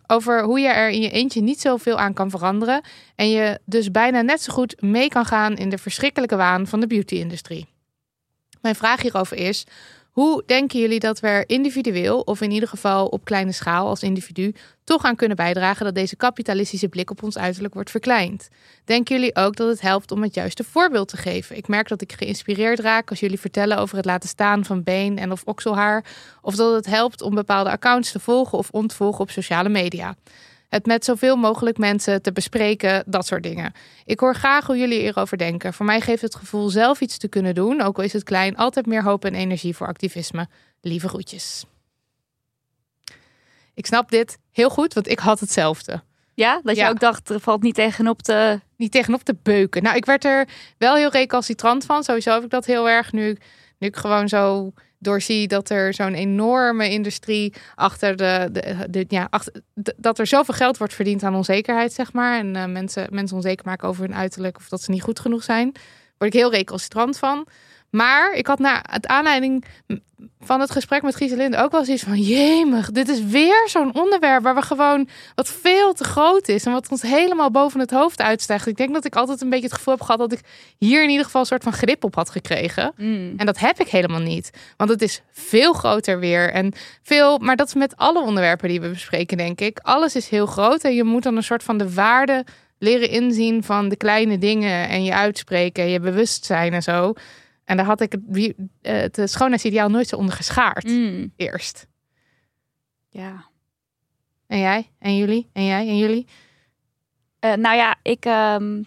over 0.06 0.42
hoe 0.42 0.60
je 0.60 0.68
er 0.68 0.88
in 0.88 1.00
je 1.00 1.10
eentje 1.10 1.40
niet 1.40 1.60
zoveel 1.60 1.98
aan 1.98 2.14
kan 2.14 2.30
veranderen 2.30 2.80
en 3.14 3.30
je 3.30 3.58
dus 3.64 3.90
bijna 3.90 4.20
net 4.20 4.42
zo 4.42 4.52
goed 4.52 4.82
mee 4.82 5.08
kan 5.08 5.24
gaan 5.24 5.56
in 5.56 5.68
de 5.68 5.78
verschrikkelijke 5.78 6.36
waan 6.36 6.66
van 6.66 6.80
de 6.80 6.86
beauty-industrie. 6.86 7.66
Mijn 8.60 8.74
vraag 8.74 9.02
hierover 9.02 9.36
is: 9.36 9.66
hoe 10.10 10.42
denken 10.46 10.80
jullie 10.80 11.00
dat 11.00 11.20
we 11.20 11.26
er 11.26 11.48
individueel, 11.48 12.20
of 12.20 12.40
in 12.40 12.50
ieder 12.50 12.68
geval 12.68 13.06
op 13.06 13.24
kleine 13.24 13.52
schaal 13.52 13.88
als 13.88 14.02
individu, 14.02 14.54
toch 14.84 15.04
aan 15.04 15.16
kunnen 15.16 15.36
bijdragen 15.36 15.84
dat 15.84 15.94
deze 15.94 16.16
kapitalistische 16.16 16.88
blik 16.88 17.10
op 17.10 17.22
ons 17.22 17.38
uiterlijk 17.38 17.74
wordt 17.74 17.90
verkleind? 17.90 18.48
Denken 18.84 19.16
jullie 19.16 19.36
ook 19.36 19.56
dat 19.56 19.68
het 19.68 19.80
helpt 19.80 20.12
om 20.12 20.22
het 20.22 20.34
juiste 20.34 20.64
voorbeeld 20.64 21.08
te 21.08 21.16
geven? 21.16 21.56
Ik 21.56 21.68
merk 21.68 21.88
dat 21.88 22.00
ik 22.00 22.12
geïnspireerd 22.12 22.78
raak 22.78 23.10
als 23.10 23.20
jullie 23.20 23.40
vertellen 23.40 23.78
over 23.78 23.96
het 23.96 24.04
laten 24.04 24.28
staan 24.28 24.64
van 24.64 24.82
been 24.82 25.18
en 25.18 25.32
of 25.32 25.42
okselhaar. 25.44 26.04
Of 26.42 26.54
dat 26.54 26.74
het 26.74 26.86
helpt 26.86 27.22
om 27.22 27.34
bepaalde 27.34 27.70
accounts 27.70 28.12
te 28.12 28.20
volgen 28.20 28.58
of 28.58 28.70
ontvolgen 28.70 29.20
op 29.20 29.30
sociale 29.30 29.68
media. 29.68 30.16
Het 30.68 30.86
met 30.86 31.04
zoveel 31.04 31.36
mogelijk 31.36 31.78
mensen 31.78 32.22
te 32.22 32.32
bespreken, 32.32 33.04
dat 33.06 33.26
soort 33.26 33.42
dingen. 33.42 33.72
Ik 34.04 34.20
hoor 34.20 34.34
graag 34.34 34.66
hoe 34.66 34.78
jullie 34.78 35.00
hierover 35.00 35.38
denken. 35.38 35.74
Voor 35.74 35.86
mij 35.86 36.00
geeft 36.00 36.22
het 36.22 36.34
gevoel 36.34 36.68
zelf 36.68 37.00
iets 37.00 37.18
te 37.18 37.28
kunnen 37.28 37.54
doen, 37.54 37.80
ook 37.80 37.96
al 37.96 38.04
is 38.04 38.12
het 38.12 38.22
klein, 38.22 38.56
altijd 38.56 38.86
meer 38.86 39.02
hoop 39.02 39.24
en 39.24 39.34
energie 39.34 39.76
voor 39.76 39.86
activisme. 39.86 40.48
Lieve 40.80 41.08
groetjes. 41.08 41.64
Ik 43.74 43.86
snap 43.86 44.10
dit 44.10 44.38
heel 44.52 44.70
goed, 44.70 44.94
want 44.94 45.08
ik 45.08 45.18
had 45.18 45.40
hetzelfde. 45.40 46.02
Ja, 46.34 46.60
dat 46.62 46.76
je 46.76 46.82
Ja. 46.82 46.88
ook 46.88 47.00
dacht, 47.00 47.28
er 47.28 47.40
valt 47.40 47.62
niet 47.62 47.74
tegenop 47.74 48.22
te... 48.22 48.60
niet 48.76 48.92
tegenop 48.92 49.22
te 49.22 49.36
beuken. 49.42 49.82
Nou, 49.82 49.96
ik 49.96 50.04
werd 50.04 50.24
er 50.24 50.48
wel 50.78 50.94
heel 50.94 51.10
recalcitrant 51.10 51.84
van. 51.84 52.04
Sowieso 52.04 52.32
heb 52.32 52.42
ik 52.44 52.50
dat 52.50 52.66
heel 52.66 52.88
erg 52.88 53.12
nu, 53.12 53.36
nu 53.78 53.88
ik 53.88 53.96
gewoon 53.96 54.28
zo 54.28 54.72
doorzie 54.98 55.48
dat 55.48 55.70
er 55.70 55.94
zo'n 55.94 56.14
enorme 56.14 56.90
industrie 56.90 57.54
achter 57.74 58.16
de, 58.16 58.48
de, 58.90 59.04
ja, 59.08 59.26
achter, 59.30 59.62
dat 59.96 60.18
er 60.18 60.26
zoveel 60.26 60.54
geld 60.54 60.78
wordt 60.78 60.94
verdiend 60.94 61.22
aan 61.22 61.34
onzekerheid, 61.34 61.92
zeg 61.92 62.12
maar. 62.12 62.38
En 62.38 62.56
eh, 62.56 62.66
mensen, 62.66 63.06
mensen 63.10 63.36
onzeker 63.36 63.66
maken 63.66 63.88
over 63.88 64.02
hun 64.02 64.14
uiterlijk 64.14 64.56
of 64.56 64.68
dat 64.68 64.82
ze 64.82 64.90
niet 64.90 65.02
goed 65.02 65.20
genoeg 65.20 65.42
zijn. 65.42 65.72
Word 66.18 66.34
ik 66.34 66.40
heel 66.40 66.50
recalcitrant 66.50 67.18
van. 67.18 67.46
Maar 67.90 68.32
ik 68.32 68.46
had 68.46 68.58
na 68.58 68.84
het 68.90 69.06
aanleiding 69.06 69.64
van 70.40 70.60
het 70.60 70.70
gesprek 70.70 71.02
met 71.02 71.16
Gieselinde 71.16 71.56
ook 71.56 71.70
wel 71.70 71.84
zoiets 71.84 72.02
van... 72.02 72.20
Jemig, 72.20 72.90
dit 72.90 73.08
is 73.08 73.24
weer 73.24 73.68
zo'n 73.68 73.94
onderwerp 73.94 74.42
waar 74.42 74.54
we 74.54 74.62
gewoon... 74.62 75.08
wat 75.34 75.48
veel 75.48 75.92
te 75.92 76.04
groot 76.04 76.48
is 76.48 76.64
en 76.64 76.72
wat 76.72 76.88
ons 76.88 77.02
helemaal 77.02 77.50
boven 77.50 77.80
het 77.80 77.90
hoofd 77.90 78.20
uitstijgt. 78.20 78.66
Ik 78.66 78.76
denk 78.76 78.92
dat 78.94 79.04
ik 79.04 79.16
altijd 79.16 79.40
een 79.40 79.48
beetje 79.50 79.64
het 79.64 79.74
gevoel 79.74 79.94
heb 79.94 80.02
gehad... 80.02 80.20
dat 80.20 80.32
ik 80.32 80.40
hier 80.78 81.02
in 81.02 81.08
ieder 81.08 81.24
geval 81.24 81.40
een 81.40 81.46
soort 81.46 81.62
van 81.62 81.72
grip 81.72 82.04
op 82.04 82.14
had 82.14 82.30
gekregen. 82.30 82.92
Mm. 82.96 83.34
En 83.36 83.46
dat 83.46 83.58
heb 83.58 83.80
ik 83.80 83.88
helemaal 83.88 84.20
niet. 84.20 84.50
Want 84.76 84.90
het 84.90 85.02
is 85.02 85.22
veel 85.32 85.72
groter 85.72 86.18
weer. 86.18 86.52
En 86.52 86.72
veel, 87.02 87.38
maar 87.38 87.56
dat 87.56 87.66
is 87.66 87.74
met 87.74 87.96
alle 87.96 88.20
onderwerpen 88.20 88.68
die 88.68 88.80
we 88.80 88.88
bespreken, 88.88 89.36
denk 89.36 89.60
ik. 89.60 89.78
Alles 89.82 90.16
is 90.16 90.28
heel 90.28 90.46
groot. 90.46 90.82
En 90.82 90.94
je 90.94 91.04
moet 91.04 91.22
dan 91.22 91.36
een 91.36 91.42
soort 91.42 91.62
van 91.62 91.78
de 91.78 91.94
waarde 91.94 92.44
leren 92.78 93.10
inzien 93.10 93.64
van 93.64 93.88
de 93.88 93.96
kleine 93.96 94.38
dingen. 94.38 94.88
En 94.88 95.04
je 95.04 95.14
uitspreken, 95.14 95.84
en 95.84 95.90
je 95.90 96.00
bewustzijn 96.00 96.72
en 96.72 96.82
zo. 96.82 97.14
En 97.68 97.76
daar 97.76 97.86
had 97.86 98.00
ik 98.00 98.12
het, 98.12 98.20
wie- 98.26 98.54
eh, 98.82 98.94
het 99.00 99.20
schoonheidsideaal 99.24 99.88
nooit 99.88 100.08
zo 100.08 100.16
onder 100.16 100.34
geschaard. 100.34 100.84
Mm. 100.86 101.32
Eerst. 101.36 101.86
Ja. 103.08 103.44
En 104.46 104.58
jij? 104.58 104.90
En 104.98 105.16
jullie? 105.16 105.50
En 105.52 105.64
jij? 105.64 105.88
En 105.88 105.98
jullie? 105.98 106.26
Eh, 107.38 107.52
nou 107.54 107.76
ja, 107.76 107.96
ik. 108.02 108.24
ehm, 108.24 108.82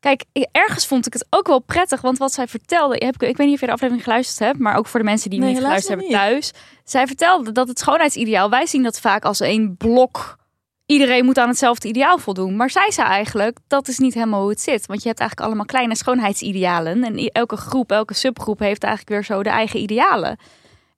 Kijk, 0.00 0.24
ik- 0.32 0.48
ergens 0.52 0.86
vond 0.86 1.06
ik 1.06 1.12
het 1.12 1.26
ook 1.30 1.46
wel 1.46 1.58
prettig, 1.60 2.00
want 2.00 2.18
wat 2.18 2.32
zij 2.32 2.46
vertelde, 2.48 2.94
ik, 2.96 3.02
heb, 3.02 3.22
ik 3.22 3.36
weet 3.36 3.46
niet 3.46 3.54
of 3.54 3.60
je 3.60 3.66
de 3.66 3.72
aflevering 3.72 4.04
geluisterd 4.04 4.38
hebt, 4.38 4.58
maar 4.58 4.76
ook 4.76 4.86
voor 4.86 5.00
de 5.00 5.06
mensen 5.06 5.30
die 5.30 5.38
Nee, 5.38 5.48
niet 5.48 5.58
geluisterd 5.58 5.98
hebben 6.00 6.16
thuis. 6.18 6.52
Zij 6.84 7.06
vertelde 7.06 7.52
dat 7.52 7.68
het 7.68 7.78
schoonheidsideaal, 7.78 8.50
wij 8.50 8.66
zien 8.66 8.82
dat 8.82 9.00
vaak 9.00 9.24
als 9.24 9.40
een 9.40 9.76
blok. 9.76 10.38
Iedereen 10.86 11.24
moet 11.24 11.38
aan 11.38 11.48
hetzelfde 11.48 11.88
ideaal 11.88 12.18
voldoen. 12.18 12.56
Maar 12.56 12.70
zij 12.70 12.90
zei 12.90 13.08
eigenlijk, 13.08 13.58
dat 13.66 13.88
is 13.88 13.98
niet 13.98 14.14
helemaal 14.14 14.40
hoe 14.40 14.50
het 14.50 14.60
zit. 14.60 14.86
Want 14.86 15.02
je 15.02 15.08
hebt 15.08 15.20
eigenlijk 15.20 15.48
allemaal 15.48 15.66
kleine 15.66 15.96
schoonheidsidealen. 15.96 17.04
En 17.04 17.16
elke 17.16 17.56
groep, 17.56 17.92
elke 17.92 18.14
subgroep 18.14 18.58
heeft 18.58 18.82
eigenlijk 18.84 19.14
weer 19.14 19.36
zo 19.36 19.42
de 19.42 19.50
eigen 19.50 19.80
idealen. 19.80 20.38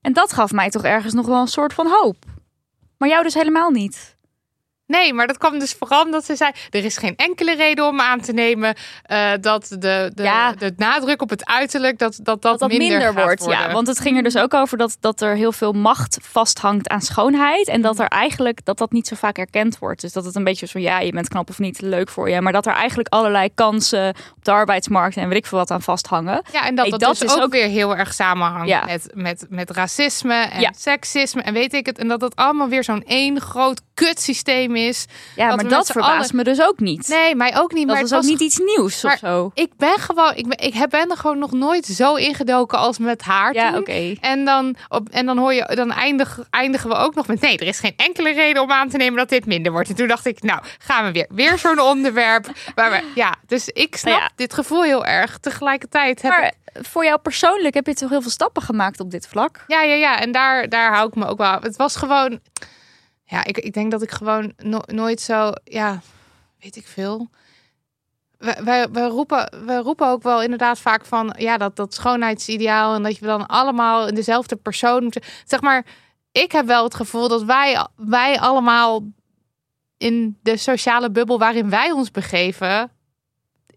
En 0.01 0.13
dat 0.13 0.33
gaf 0.33 0.53
mij 0.53 0.71
toch 0.71 0.85
ergens 0.85 1.13
nog 1.13 1.27
wel 1.27 1.41
een 1.41 1.47
soort 1.47 1.73
van 1.73 1.87
hoop. 1.87 2.17
Maar 2.99 3.09
jou 3.09 3.23
dus 3.23 3.35
helemaal 3.35 3.71
niet. 3.71 4.14
Nee, 4.95 5.13
maar 5.13 5.27
dat 5.27 5.39
kwam 5.39 5.59
dus 5.59 5.73
vooral 5.79 6.03
omdat 6.05 6.25
ze 6.25 6.37
zei... 6.37 6.51
er 6.71 6.85
is 6.85 6.97
geen 6.97 7.17
enkele 7.17 7.55
reden 7.57 7.87
om 7.87 8.01
aan 8.01 8.21
te 8.21 8.33
nemen... 8.33 8.75
eh, 9.03 9.31
dat 9.41 9.67
de, 9.79 10.11
de, 10.15 10.23
Ja. 10.23 10.53
de 10.53 10.73
nadruk 10.77 11.23
op 11.23 11.31
het 11.31 11.47
uiterlijk... 11.47 11.99
dat 11.99 12.13
dat, 12.23 12.25
dat, 12.25 12.43
dat 12.43 12.59
dat 12.59 12.69
minder, 12.69 13.01
gaat 13.01 13.15
wordt. 13.25 13.41
worden. 13.41 13.59
Ja, 13.67 13.73
want 13.73 13.87
het 13.87 14.01
ging 14.01 14.17
er 14.17 14.23
dus 14.23 14.37
ook 14.37 14.55
over 14.55 14.79
dat, 14.79 14.97
dat 15.01 15.21
er 15.21 15.35
heel 15.37 15.53
veel 15.53 15.73
macht 15.73 16.19
vasthangt 16.23 16.89
aan 16.89 17.01
schoonheid. 17.01 17.69
En 17.69 17.81
dat 17.83 17.99
er 17.99 18.07
eigenlijk 18.07 18.65
dat 18.65 18.79
dat 18.79 18.93
niet 18.93 19.07
zo 19.09 19.17
vaak 19.17 19.39
erkend 19.39 19.79
wordt. 19.79 20.01
Dus 20.01 20.13
dat 20.13 20.25
het 20.25 20.35
een 20.35 20.45
beetje 20.45 20.67
zo 20.67 20.79
ja, 20.79 20.99
je 21.01 21.13
bent 21.13 21.29
knap 21.29 21.49
of 21.51 21.59
niet, 21.59 21.81
leuk 21.81 22.09
voor 22.09 22.31
je. 22.31 22.41
Maar 22.41 22.53
dat 22.53 22.67
er 22.67 22.73
eigenlijk 22.75 23.09
allerlei 23.09 23.49
kansen 23.55 24.09
op 24.37 24.45
de 24.45 24.51
arbeidsmarkt 24.51 25.17
en 25.17 25.29
weet 25.29 25.39
ik 25.39 25.47
veel 25.47 25.59
wat 25.59 25.71
aan 25.71 25.83
vasthangen. 25.83 26.43
Ja, 26.53 26.67
en 26.67 26.75
dat 26.75 26.91
dat, 26.91 27.01
dat 27.01 27.11
dus 27.19 27.23
is 27.23 27.37
ook, 27.37 27.43
ook- 27.43 27.53
weer 27.53 27.69
heel 27.69 27.97
erg 27.97 28.15
samenhangt 28.15 28.69
Ja. 28.69 28.85
met, 28.85 29.11
met, 29.15 29.47
met 29.49 29.71
racisme 29.71 30.35
en 30.35 30.61
Ja. 30.61 30.73
seksisme 30.77 31.43
en 31.43 31.53
weet 31.53 31.73
ik 31.75 31.87
het. 31.87 31.99
En 31.99 32.09
dat 32.09 32.21
het 32.21 32.37
allemaal 32.37 32.69
weer 32.69 32.85
zo'n 32.85 33.03
één 33.07 33.41
groot 33.41 33.81
kutsysteem 33.95 34.77
is. 34.77 34.84
Ja, 35.37 35.49
Dat 35.49 35.57
maar 35.57 35.69
dat 35.71 35.87
verbaast 35.87 36.15
allen- 36.21 36.37
me 36.37 36.45
dus 36.45 36.61
ook 36.63 36.79
niet. 36.79 37.09
Nee, 37.09 37.35
mij 37.35 37.57
ook 37.57 37.73
niet. 37.73 37.87
dat 37.87 37.95
maar 37.97 38.05
is 38.05 38.11
het 38.11 38.19
ook 38.19 38.25
was 38.25 38.31
niet 38.31 38.41
iets 38.41 38.59
nieuws 38.59 39.03
maar- 39.03 39.13
of 39.13 39.19
zo. 39.19 39.51
Ik 39.55 39.71
ben 39.77 39.99
gewoon, 39.99 40.35
ik 40.35 40.49
ben, 40.49 40.59
ik 40.59 40.75
er 41.11 41.17
gewoon 41.17 41.39
nog 41.39 41.53
nooit 41.53 41.87
zo 41.87 42.15
ingedoken 42.15 42.79
als 42.79 42.99
met 42.99 43.23
haar. 43.23 43.55
Ja, 43.55 43.77
oké. 43.77 44.15
En 44.21 44.45
dan, 44.45 44.77
op, 44.89 45.09
en 45.09 45.27
dan 45.27 45.39
hoor 45.39 45.55
je, 45.55 45.73
dan 45.75 45.93
eindig, 45.93 46.39
eindigen 46.51 46.89
we 46.89 46.95
ook 46.95 47.15
nog 47.15 47.27
met 47.27 47.41
nee, 47.41 47.59
er 47.59 47.67
is 47.67 47.79
geen 47.81 47.95
enkele 47.97 48.33
reden 48.33 48.63
om 48.63 48.71
aan 48.73 48.89
te 48.89 48.97
nemen 48.97 49.19
dat 49.19 49.29
dit 49.29 49.47
minder 49.47 49.73
wordt. 49.73 49.89
En 49.89 49.95
toen 49.95 50.09
dacht 50.09 50.27
ik, 50.27 50.43
nou, 50.43 50.61
gaan 50.79 51.05
we 51.05 51.13
weer. 51.13 51.27
Weer 51.29 51.59
zo'n 51.59 51.81
onderwerp. 51.93 52.47
Waar 52.75 52.91
we, 52.91 53.03
ja, 53.15 53.35
dus 53.47 53.69
ik 53.69 53.97
snap 53.97 54.19
ja. 54.19 54.31
dit 54.37 54.55
gevoel 54.55 54.83
heel 54.83 55.05
erg. 55.05 55.39
Tegelijkertijd 55.39 56.23
heb 56.23 56.33
ik 56.33 56.39
Maar 56.41 56.53
voor 56.85 57.05
jou 57.05 57.19
persoonlijk 57.19 57.75
heb 57.75 57.87
je 57.87 57.95
toch 57.95 58.11
heel 58.11 58.23
veel 58.23 58.31
stappen 58.31 58.63
gemaakt 58.63 59.01
op 59.01 59.11
dit 59.11 59.27
vlak? 59.27 59.65
Ja, 59.67 59.83
ja, 59.83 59.95
ja. 59.95 60.21
En 60.21 60.33
daar, 60.33 60.69
daar 60.69 60.95
hou 60.95 61.09
ik 61.09 61.15
me 61.15 61.27
ook 61.27 61.39
wel. 61.39 61.59
Het 61.61 61.77
was 61.77 61.97
gewoon. 61.97 62.41
Ja, 63.35 63.45
ik, 63.45 63.59
ik 63.59 63.73
denk 63.73 63.91
dat 63.91 64.03
ik 64.03 64.11
gewoon 64.11 64.53
no- 64.57 64.83
nooit 64.87 65.21
zo. 65.21 65.53
Ja, 65.65 66.01
weet 66.61 66.77
ik 66.77 66.87
veel. 66.87 67.29
Wij, 68.39 68.65
wij, 68.65 68.91
wij, 68.91 69.07
roepen, 69.07 69.67
wij 69.67 69.77
roepen 69.77 70.09
ook 70.09 70.23
wel 70.23 70.43
inderdaad 70.43 70.79
vaak 70.79 71.05
van. 71.05 71.35
Ja, 71.39 71.57
dat, 71.57 71.77
dat 71.77 71.95
schoonheidsideaal. 71.95 72.95
En 72.95 73.03
dat 73.03 73.19
je 73.19 73.27
dan 73.27 73.47
allemaal 73.47 74.09
in 74.09 74.15
dezelfde 74.15 74.57
persoon 74.57 75.03
moet. 75.03 75.19
Zeg 75.45 75.61
maar. 75.61 75.87
Ik 76.33 76.53
heb 76.53 76.67
wel 76.67 76.85
het 76.85 76.95
gevoel 76.95 77.29
dat 77.29 77.43
wij, 77.43 77.87
wij 77.97 78.39
allemaal. 78.39 79.03
in 79.97 80.39
de 80.43 80.57
sociale 80.57 81.11
bubbel 81.11 81.39
waarin 81.39 81.71
wij 81.71 81.91
ons 81.91 82.11
begeven. 82.11 82.91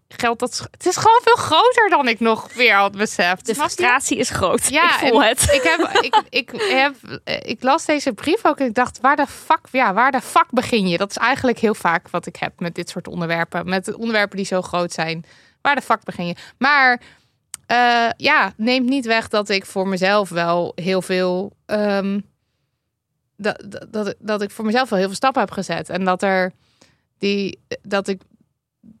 Geldt 0.08 0.40
dat. 0.40 0.68
Het 0.70 0.86
is 0.86 0.96
gewoon 0.96 1.20
veel 1.22 1.36
groter 1.36 1.88
dan 1.88 2.08
ik 2.08 2.20
nog 2.20 2.54
weer 2.54 2.74
had 2.74 2.96
beseft. 2.96 3.46
De 3.46 3.54
frustratie 3.54 4.18
is 4.18 4.30
groot. 4.30 4.68
Ja, 4.68 5.00
ik 5.00 5.08
voel 5.08 5.22
het. 5.22 5.42
Ik, 5.42 5.62
heb, 5.62 5.90
ik, 6.00 6.22
ik, 6.28 6.50
heb, 6.68 6.94
ik 7.42 7.62
las 7.62 7.84
deze 7.84 8.12
brief 8.12 8.44
ook 8.44 8.58
en 8.58 8.66
ik 8.66 8.74
dacht, 8.74 9.00
waar 9.00 9.16
de 9.16 9.26
fuck, 9.26 9.60
ja, 9.72 9.92
waar 9.92 10.12
de 10.12 10.20
fuck 10.20 10.46
begin 10.50 10.88
je? 10.88 10.98
Dat 10.98 11.10
is 11.10 11.16
eigenlijk 11.16 11.58
heel 11.58 11.74
vaak 11.74 12.08
wat 12.08 12.26
ik 12.26 12.36
heb 12.36 12.60
met 12.60 12.74
dit 12.74 12.88
soort 12.88 13.08
onderwerpen. 13.08 13.68
Met 13.68 13.94
onderwerpen 13.94 14.36
die 14.36 14.46
zo 14.46 14.62
groot 14.62 14.92
zijn. 14.92 15.24
Waar 15.60 15.74
de 15.74 15.82
fuck 15.82 16.04
begin 16.04 16.26
je? 16.26 16.36
Maar 16.58 17.00
eh, 17.66 18.08
ja, 18.16 18.52
neemt 18.56 18.88
niet 18.88 19.06
weg 19.06 19.28
dat 19.28 19.48
ik 19.48 19.66
voor 19.66 19.88
mezelf 19.88 20.28
wel 20.28 20.72
heel 20.74 21.02
veel... 21.02 21.52
ehm, 21.66 22.20
dat, 23.36 23.64
dat, 23.68 23.86
dat, 23.92 24.14
dat 24.18 24.42
ik 24.42 24.50
voor 24.50 24.64
mezelf 24.64 24.88
wel 24.88 24.98
heel 24.98 25.08
veel 25.08 25.16
stappen 25.16 25.40
heb 25.40 25.50
gezet. 25.50 25.88
En 25.88 26.04
dat 26.04 26.22
er 26.22 26.52
die, 27.18 27.60
dat 27.82 28.08
ik 28.08 28.20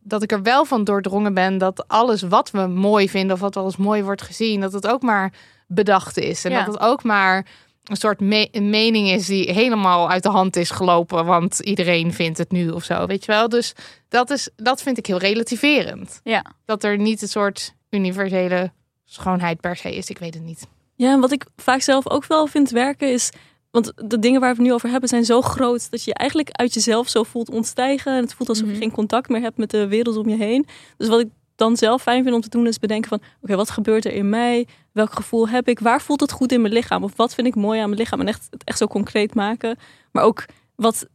dat 0.08 0.22
ik 0.22 0.32
er 0.32 0.42
wel 0.42 0.64
van 0.64 0.84
doordrongen 0.84 1.34
ben 1.34 1.58
dat 1.58 1.88
alles 1.88 2.22
wat 2.22 2.50
we 2.50 2.66
mooi 2.66 3.08
vinden 3.08 3.34
of 3.34 3.40
wat 3.40 3.54
wel 3.54 3.64
eens 3.64 3.76
mooi 3.76 4.02
wordt 4.02 4.22
gezien, 4.22 4.60
dat 4.60 4.72
het 4.72 4.86
ook 4.86 5.02
maar 5.02 5.32
bedacht 5.66 6.18
is. 6.18 6.44
En 6.44 6.50
Ja. 6.50 6.64
dat 6.64 6.74
het 6.74 6.82
ook 6.82 7.02
maar 7.02 7.46
een 7.84 7.96
soort 7.96 8.20
me- 8.20 8.48
mening 8.52 9.08
is 9.08 9.26
die 9.26 9.52
helemaal 9.52 10.10
uit 10.10 10.22
de 10.22 10.28
hand 10.28 10.56
is 10.56 10.70
gelopen, 10.70 11.24
want 11.24 11.58
iedereen 11.60 12.12
vindt 12.12 12.38
het 12.38 12.50
nu 12.50 12.70
of 12.70 12.84
zo, 12.84 13.06
weet 13.06 13.24
je 13.24 13.32
wel. 13.32 13.48
Dus 13.48 13.72
dat, 14.08 14.30
is, 14.30 14.48
dat 14.56 14.82
vind 14.82 14.98
ik 14.98 15.06
heel 15.06 15.18
relativerend. 15.18 16.20
Ja. 16.24 16.44
Dat 16.64 16.84
er 16.84 16.98
niet 16.98 17.22
een 17.22 17.28
soort 17.28 17.74
universele 17.90 18.72
schoonheid 19.04 19.60
per 19.60 19.76
se 19.76 19.96
is, 19.96 20.10
ik 20.10 20.18
weet 20.18 20.34
het 20.34 20.42
niet. 20.42 20.66
Ja, 20.94 21.12
en 21.12 21.20
wat 21.20 21.32
ik 21.32 21.44
vaak 21.56 21.80
zelf 21.80 22.08
ook 22.10 22.26
wel 22.26 22.46
vind 22.46 22.70
werken 22.70 23.12
is... 23.12 23.30
Want 23.70 23.92
de 23.96 24.18
dingen 24.18 24.40
waar 24.40 24.50
we 24.50 24.56
het 24.56 24.66
nu 24.66 24.72
over 24.72 24.90
hebben 24.90 25.08
zijn 25.08 25.24
zo 25.24 25.40
groot... 25.40 25.90
dat 25.90 26.04
je 26.04 26.10
je 26.10 26.16
eigenlijk 26.16 26.50
uit 26.50 26.74
jezelf 26.74 27.08
zo 27.08 27.22
voelt 27.22 27.50
ontstijgen. 27.50 28.12
En 28.16 28.22
het 28.22 28.34
voelt 28.34 28.48
alsof 28.48 28.64
Mhm. 28.64 28.74
je 28.74 28.80
geen 28.80 28.90
contact 28.90 29.28
meer 29.28 29.40
hebt 29.40 29.56
met 29.58 29.70
de 29.70 29.88
wereld 29.88 30.16
om 30.16 30.28
je 30.28 30.36
heen. 30.36 30.66
Dus 30.96 31.08
wat 31.08 31.20
ik 31.20 31.28
dan 31.56 31.76
zelf 31.76 32.02
fijn 32.02 32.22
vind 32.22 32.34
om 32.34 32.40
te 32.40 32.48
doen 32.48 32.66
is 32.66 32.78
bedenken 32.78 33.08
van... 33.08 33.20
oké, 33.42 33.56
wat 33.56 33.70
gebeurt 33.70 34.04
er 34.04 34.12
in 34.12 34.28
mij? 34.28 34.66
Welk 34.92 35.12
gevoel 35.12 35.48
heb 35.48 35.68
ik? 35.68 35.78
Waar 35.78 36.00
voelt 36.02 36.20
het 36.20 36.32
goed 36.32 36.52
in 36.52 36.60
mijn 36.60 36.72
lichaam? 36.72 37.04
Of 37.04 37.16
wat 37.16 37.34
vind 37.34 37.46
ik 37.46 37.54
mooi 37.54 37.80
aan 37.80 37.88
mijn 37.88 38.00
lichaam? 38.00 38.20
En 38.20 38.28
echt, 38.28 38.46
het 38.50 38.64
echt 38.64 38.78
zo 38.78 38.86
concreet 38.86 39.34
maken. 39.34 39.76
Maar 40.12 40.24
ook 40.24 40.44
wat, 40.74 41.06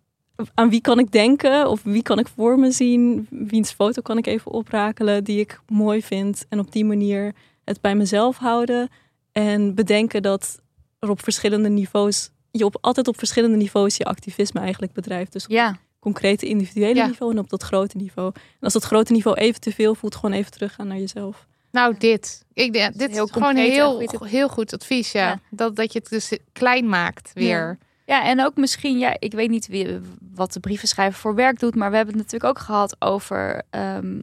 aan 0.53 0.69
wie 0.69 0.81
kan 0.81 0.99
ik 0.99 1.11
denken? 1.11 1.69
Of 1.69 1.83
wie 1.83 2.01
kan 2.03 2.19
ik 2.19 2.27
voor 2.27 2.59
me 2.59 2.71
zien? 2.71 3.27
Wiens 3.29 3.71
foto 3.71 4.01
kan 4.01 4.17
ik 4.17 4.27
even 4.27 4.51
oprakelen 4.51 5.23
die 5.23 5.39
ik 5.39 5.59
mooi 5.67 6.01
vind? 6.03 6.45
En 6.49 6.59
op 6.59 6.71
die 6.71 6.85
manier 6.85 7.33
het 7.63 7.81
bij 7.81 7.95
mezelf 7.95 8.37
houden. 8.37 8.89
En 9.31 9.75
bedenken 9.75 10.21
dat 10.21 10.61
er 10.99 11.09
op 11.09 11.23
verschillende 11.23 11.69
niveaus... 11.69 12.31
je 12.57 12.65
op, 12.65 12.77
altijd 12.81 13.07
op 13.07 13.17
verschillende 13.17 13.57
niveaus 13.57 13.97
je 13.97 14.05
activisme 14.05 14.59
eigenlijk 14.59 14.93
bedrijft. 14.93 15.31
Dus 15.33 15.43
op 15.43 15.51
Ja. 15.51 15.77
concrete 15.99 16.45
individuele 16.45 16.95
Ja. 16.95 17.05
niveau 17.07 17.31
en 17.31 17.39
op 17.39 17.49
dat 17.49 17.63
grote 17.63 17.97
niveau. 17.97 18.31
En 18.35 18.59
als 18.59 18.73
dat 18.73 18.83
grote 18.83 19.11
niveau 19.11 19.37
even 19.37 19.61
te 19.61 19.71
veel 19.71 19.95
voelt, 19.95 20.15
gewoon 20.15 20.31
even 20.31 20.51
teruggaan 20.51 20.87
naar 20.87 20.97
jezelf. 20.97 21.47
Nou, 21.71 21.95
dit. 21.97 22.45
Ik, 22.53 22.73
denk 22.73 22.97
dit 22.97 23.11
heel 23.11 23.25
is 23.25 23.31
gewoon 23.31 23.55
heel, 23.55 23.91
goeie 23.91 24.07
tip. 24.07 24.23
heel 24.23 24.49
goed 24.49 24.73
advies, 24.73 25.11
ja. 25.11 25.27
Ja. 25.27 25.39
Dat, 25.49 25.75
dat 25.75 25.93
je 25.93 25.99
het 25.99 26.09
dus 26.09 26.37
klein 26.51 26.89
maakt 26.89 27.31
weer. 27.33 27.77
Ja, 28.05 28.23
en 28.25 28.45
ook 28.45 28.55
misschien, 28.55 28.97
ja, 28.99 29.15
ik 29.19 29.31
weet 29.33 29.49
niet 29.49 29.67
wie, 29.67 29.99
wat 30.33 30.53
de 30.53 30.59
brievenschrijver 30.59 31.19
voor 31.19 31.35
werk 31.35 31.59
doet, 31.59 31.75
maar 31.75 31.89
we 31.89 31.95
hebben 31.95 32.15
het 32.17 32.23
natuurlijk 32.23 32.57
ook 32.57 32.63
gehad 32.65 32.95
over 32.99 33.61
ehm, 33.69 34.21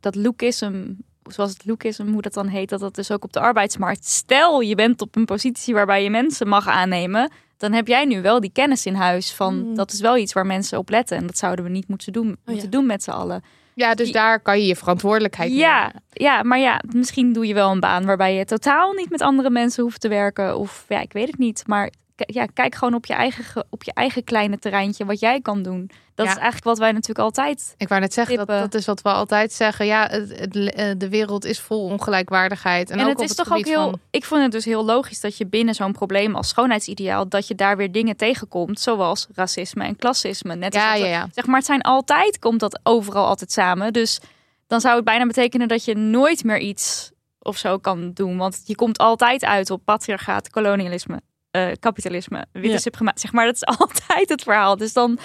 dat 0.00 0.14
lookism, 0.14 0.84
zoals 1.22 1.50
het 1.52 1.64
lookism, 1.66 2.06
hoe 2.06 2.22
dat 2.22 2.34
dan 2.34 2.46
heet, 2.46 2.68
dat 2.68 2.80
dat 2.80 2.94
dus 2.94 3.10
ook 3.10 3.24
op 3.24 3.32
de 3.32 3.40
arbeidsmarkt. 3.40 4.04
Stel, 4.06 4.60
je 4.60 4.74
bent 4.74 5.00
op 5.00 5.16
een 5.16 5.24
positie 5.24 5.74
waarbij 5.74 6.02
je 6.02 6.10
mensen 6.10 6.48
mag 6.48 6.68
aannemen, 6.68 7.30
dan 7.58 7.72
heb 7.72 7.86
jij 7.86 8.04
nu 8.04 8.22
wel 8.22 8.40
die 8.40 8.52
kennis 8.52 8.86
in 8.86 8.94
huis 8.94 9.32
van 9.32 9.68
Mm. 9.68 9.74
dat 9.74 9.92
is 9.92 10.00
wel 10.00 10.16
iets 10.16 10.32
waar 10.32 10.46
mensen 10.46 10.78
op 10.78 10.90
letten 10.90 11.16
en 11.16 11.26
dat 11.26 11.38
zouden 11.38 11.64
we 11.64 11.70
niet 11.70 11.88
moeten 11.88 12.12
doen, 12.12 12.36
moeten 12.44 12.70
doen 12.70 12.86
met 12.86 13.02
z'n 13.02 13.10
allen. 13.10 13.42
Ja, 13.74 13.94
dus 13.94 14.04
Die- 14.04 14.14
daar 14.14 14.40
kan 14.40 14.58
je 14.60 14.66
je 14.66 14.76
verantwoordelijkheid 14.76 15.52
Ja, 15.52 15.78
nemen. 15.86 16.02
ja, 16.12 16.42
maar 16.42 16.58
ja, 16.58 16.80
misschien 16.94 17.32
doe 17.32 17.46
je 17.46 17.54
wel 17.54 17.70
een 17.70 17.80
baan 17.80 18.04
waarbij 18.04 18.34
je 18.34 18.44
totaal 18.44 18.92
niet 18.92 19.10
met 19.10 19.22
andere 19.22 19.50
mensen 19.50 19.82
hoeft 19.82 20.00
te 20.00 20.08
werken. 20.08 20.56
Of 20.58 20.84
ja, 20.88 21.00
ik 21.00 21.12
weet 21.12 21.26
het 21.26 21.38
niet. 21.38 21.62
Maar 21.66 21.92
ja, 22.26 22.46
kijk 22.54 22.74
gewoon 22.74 22.94
op 22.94 23.06
je, 23.06 23.14
eigen, 23.14 23.44
ge- 23.44 23.64
op 23.70 23.82
je 23.82 23.92
eigen 23.94 24.24
kleine 24.24 24.58
terreintje 24.58 25.04
wat 25.04 25.20
jij 25.20 25.40
kan 25.40 25.62
doen. 25.62 25.90
Dat 26.14 26.26
Ja. 26.26 26.32
is 26.32 26.38
eigenlijk 26.38 26.64
wat 26.64 26.78
wij 26.78 26.92
natuurlijk 26.92 27.18
altijd. 27.18 27.74
Ik 27.76 27.88
wou 27.88 28.00
net 28.00 28.12
zeggen, 28.14 28.36
dat, 28.36 28.46
dat 28.46 28.74
is 28.74 28.86
wat 28.86 29.02
we 29.02 29.08
altijd 29.08 29.52
zeggen. 29.52 29.86
Ja, 29.86 30.06
het, 30.10 30.38
het, 30.38 30.56
eh, 30.74 30.90
de 30.96 31.08
wereld 31.08 31.44
is 31.44 31.60
vol 31.60 31.82
ongelijkwaardigheid. 31.84 32.90
En, 32.90 32.98
En, 32.98 33.02
ook 33.04 33.08
het 33.10 33.18
op 33.18 33.24
is 33.24 33.28
het 33.36 33.38
toch 33.46 33.56
ook 33.58 33.64
heel. 33.64 33.82
van- 33.90 34.00
Ik 34.10 34.24
vond 34.24 34.42
het 34.42 34.52
dus 34.52 34.64
heel 34.64 34.84
logisch 34.84 35.20
dat 35.20 35.36
je 35.36 35.46
binnen 35.46 35.74
zo'n 35.74 35.92
probleem 35.92 36.34
als 36.34 36.48
schoonheidsideaal. 36.48 37.28
dat 37.28 37.46
je 37.48 37.54
daar 37.54 37.76
weer 37.76 37.92
dingen 37.92 38.16
tegenkomt. 38.16 38.80
Zoals 38.80 39.26
racisme 39.34 39.84
en 39.84 39.96
klassisme. 39.96 40.54
Net 40.54 40.74
als 40.74 40.82
Ja, 40.82 40.94
ja. 40.94 41.28
Zeg 41.32 41.46
maar, 41.46 41.56
het 41.56 41.66
zijn 41.66 41.80
altijd, 41.82 42.38
komt 42.38 42.60
dat 42.60 42.80
overal 42.82 43.26
altijd 43.26 43.52
samen. 43.52 43.92
Dus 43.92 44.20
dan 44.66 44.80
zou 44.80 44.96
het 44.96 45.04
bijna 45.04 45.26
betekenen 45.26 45.68
dat 45.68 45.84
je 45.84 45.94
nooit 45.96 46.44
meer 46.44 46.58
iets 46.58 47.10
of 47.42 47.56
zo 47.56 47.78
kan 47.78 48.10
doen. 48.12 48.36
Want 48.36 48.62
je 48.64 48.74
komt 48.74 48.98
altijd 48.98 49.44
uit 49.44 49.70
op 49.70 49.80
patriarchaat, 49.84 50.50
kolonialisme, 50.50 51.20
eh, 51.50 51.72
kapitalisme, 51.80 52.46
witte 52.52 52.68
Ja. 52.68 52.78
suprematie. 52.78 53.20
Zeg 53.20 53.32
maar, 53.32 53.44
dat 53.44 53.54
is 53.54 53.64
altijd 53.78 54.28
het 54.28 54.42
verhaal. 54.42 54.76
Dus 54.76 54.92
dan, 54.92 55.18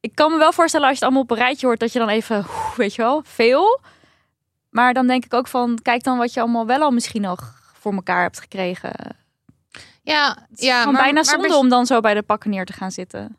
ik 0.00 0.14
kan 0.14 0.32
me 0.32 0.38
wel 0.38 0.52
voorstellen 0.52 0.86
als 0.88 0.98
je 0.98 1.04
het 1.04 1.14
allemaal 1.14 1.30
op 1.30 1.38
een 1.38 1.44
rijtje 1.44 1.66
hoort, 1.66 1.80
dat 1.80 1.92
je 1.92 1.98
dan 1.98 2.08
even, 2.08 2.46
weet 2.76 2.94
je 2.94 3.02
wel, 3.02 3.22
veel. 3.24 3.80
Maar 4.70 4.94
dan 4.94 5.06
denk 5.06 5.24
ik 5.24 5.34
ook 5.34 5.48
van, 5.48 5.78
kijk 5.82 6.02
dan 6.02 6.18
wat 6.18 6.32
je 6.34 6.40
allemaal 6.40 6.66
wel 6.66 6.80
al 6.80 6.90
misschien 6.90 7.22
nog 7.22 7.54
voor 7.80 7.92
elkaar 7.92 8.22
hebt 8.22 8.40
gekregen. 8.40 9.16
Ja, 10.02 10.36
Het 10.50 10.58
is 10.58 10.64
ja 10.66 10.84
maar, 10.84 11.02
bijna 11.02 11.22
zonde 11.22 11.56
om 11.56 11.68
dan 11.68 11.86
zo 11.86 12.00
bij 12.00 12.14
de 12.14 12.22
pakken 12.22 12.50
neer 12.50 12.64
te 12.64 12.72
gaan 12.72 12.90
zitten. 12.90 13.36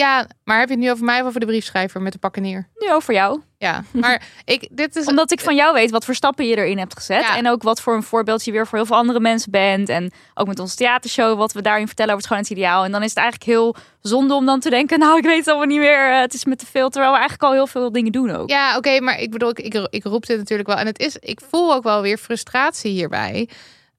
Ja, 0.00 0.26
maar 0.44 0.58
heb 0.58 0.68
je 0.68 0.74
het 0.74 0.82
nu 0.84 0.90
over 0.90 1.04
mij 1.04 1.20
of 1.20 1.26
over 1.26 1.40
de 1.40 1.46
briefschrijver 1.46 2.00
met 2.02 2.12
de 2.12 2.18
pakken 2.18 2.42
neer? 2.42 2.68
Nu 2.74 2.92
over 2.92 3.14
jou. 3.14 3.40
Ja, 3.58 3.84
maar 3.92 4.22
ik, 4.44 4.68
dit 4.70 4.96
is... 4.96 5.06
Omdat 5.06 5.30
ik 5.32 5.40
van 5.40 5.54
jou 5.54 5.72
weet 5.74 5.90
wat 5.90 6.04
voor 6.04 6.14
stappen 6.14 6.46
je 6.46 6.56
erin 6.56 6.78
hebt 6.78 6.96
gezet. 6.96 7.22
Ja. 7.22 7.36
En 7.36 7.48
ook 7.48 7.62
wat 7.62 7.80
voor 7.80 7.94
een 7.94 8.02
voorbeeld 8.02 8.44
je 8.44 8.52
weer 8.52 8.66
voor 8.66 8.78
heel 8.78 8.86
veel 8.86 8.96
andere 8.96 9.20
mensen 9.20 9.50
bent. 9.50 9.88
En 9.88 10.12
ook 10.34 10.46
met 10.46 10.58
onze 10.58 10.76
theatershow, 10.76 11.38
wat 11.38 11.52
we 11.52 11.62
daarin 11.62 11.86
vertellen 11.86 12.14
over 12.14 12.28
het 12.28 12.32
schoonheidsideaal. 12.32 12.84
En 12.84 12.92
dan 12.92 13.02
is 13.02 13.08
het 13.08 13.18
eigenlijk 13.18 13.50
heel 13.50 13.76
zonde 14.00 14.34
om 14.34 14.46
dan 14.46 14.60
te 14.60 14.70
denken, 14.70 14.98
nou 15.04 15.18
ik 15.18 15.24
weet 15.24 15.38
het 15.38 15.48
allemaal 15.48 15.66
niet 15.66 15.78
meer. 15.78 16.12
eh, 16.12 16.20
Het 16.20 16.34
is 16.34 16.44
met 16.44 16.58
te 16.58 16.66
veel. 16.66 16.88
Terwijl 16.88 17.12
we 17.12 17.18
eigenlijk 17.18 17.48
al 17.48 17.56
heel 17.56 17.66
veel 17.66 17.92
dingen 17.92 18.12
doen 18.12 18.30
ook. 18.30 18.50
Ja, 18.50 18.76
oké, 18.76 19.00
maar 19.00 19.18
ik 19.20 19.30
bedoel, 19.30 19.50
ik, 19.50 19.58
ik, 19.58 19.86
ik 19.90 20.04
roep 20.04 20.26
dit 20.26 20.38
natuurlijk 20.38 20.68
wel. 20.68 20.78
En 20.78 20.86
het 20.86 20.98
is, 20.98 21.16
ik 21.16 21.40
voel 21.50 21.74
ook 21.74 21.82
wel 21.82 22.02
weer 22.02 22.18
frustratie 22.18 22.90
hierbij. 22.92 23.48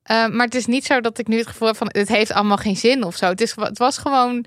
Eh, 0.04 0.28
maar 0.28 0.46
het 0.46 0.56
is 0.56 0.66
niet 0.66 0.86
zo 0.86 1.02
dat 1.02 1.18
ik 1.18 1.28
nu 1.28 1.38
het 1.38 1.48
gevoel 1.48 1.68
heb 1.68 1.78
van, 1.78 1.90
het 1.92 2.08
heeft 2.08 2.32
allemaal 2.32 2.58
geen 2.58 2.78
zin 2.78 3.04
of 3.04 3.16
zo. 3.16 3.26
Het, 3.26 3.42
is, 3.42 3.56
het 3.56 3.78
was 3.78 3.98
gewoon 3.98 4.46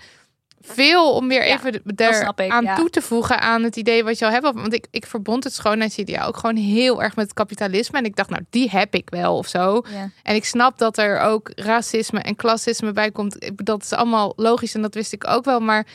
veel 0.66 1.12
om 1.12 1.28
weer 1.28 1.46
Ja, 1.46 1.54
even 1.54 1.82
er 1.96 2.32
ik, 2.36 2.50
aan 2.50 2.64
ja. 2.64 2.74
toe 2.74 2.90
te 2.90 3.02
voegen 3.02 3.40
aan 3.40 3.62
het 3.62 3.76
idee 3.76 4.04
wat 4.04 4.18
je 4.18 4.24
al 4.24 4.30
hebt. 4.30 4.44
Want 4.44 4.74
ik, 4.74 4.86
ik 4.90 5.06
verbond 5.06 5.44
het 5.44 5.52
schoonheidsideaal 5.54 6.26
ook 6.26 6.36
gewoon 6.36 6.56
heel 6.56 7.02
erg 7.02 7.16
met 7.16 7.24
het 7.24 7.34
kapitalisme. 7.34 7.98
En 7.98 8.04
ik 8.04 8.16
dacht, 8.16 8.30
nou, 8.30 8.42
die 8.50 8.70
heb 8.70 8.94
ik 8.94 9.10
wel 9.10 9.36
of 9.36 9.48
zo. 9.48 9.82
Ja. 9.90 10.10
En 10.22 10.34
ik 10.34 10.44
snap 10.44 10.78
dat 10.78 10.98
er 10.98 11.20
ook 11.20 11.50
racisme 11.54 12.20
en 12.20 12.36
klassisme 12.36 12.92
bij 12.92 13.10
komt. 13.10 13.50
Dat 13.64 13.82
is 13.82 13.92
allemaal 13.92 14.32
logisch 14.36 14.74
en 14.74 14.82
dat 14.82 14.94
wist 14.94 15.12
ik 15.12 15.26
ook 15.26 15.44
wel. 15.44 15.60
Maar 15.60 15.86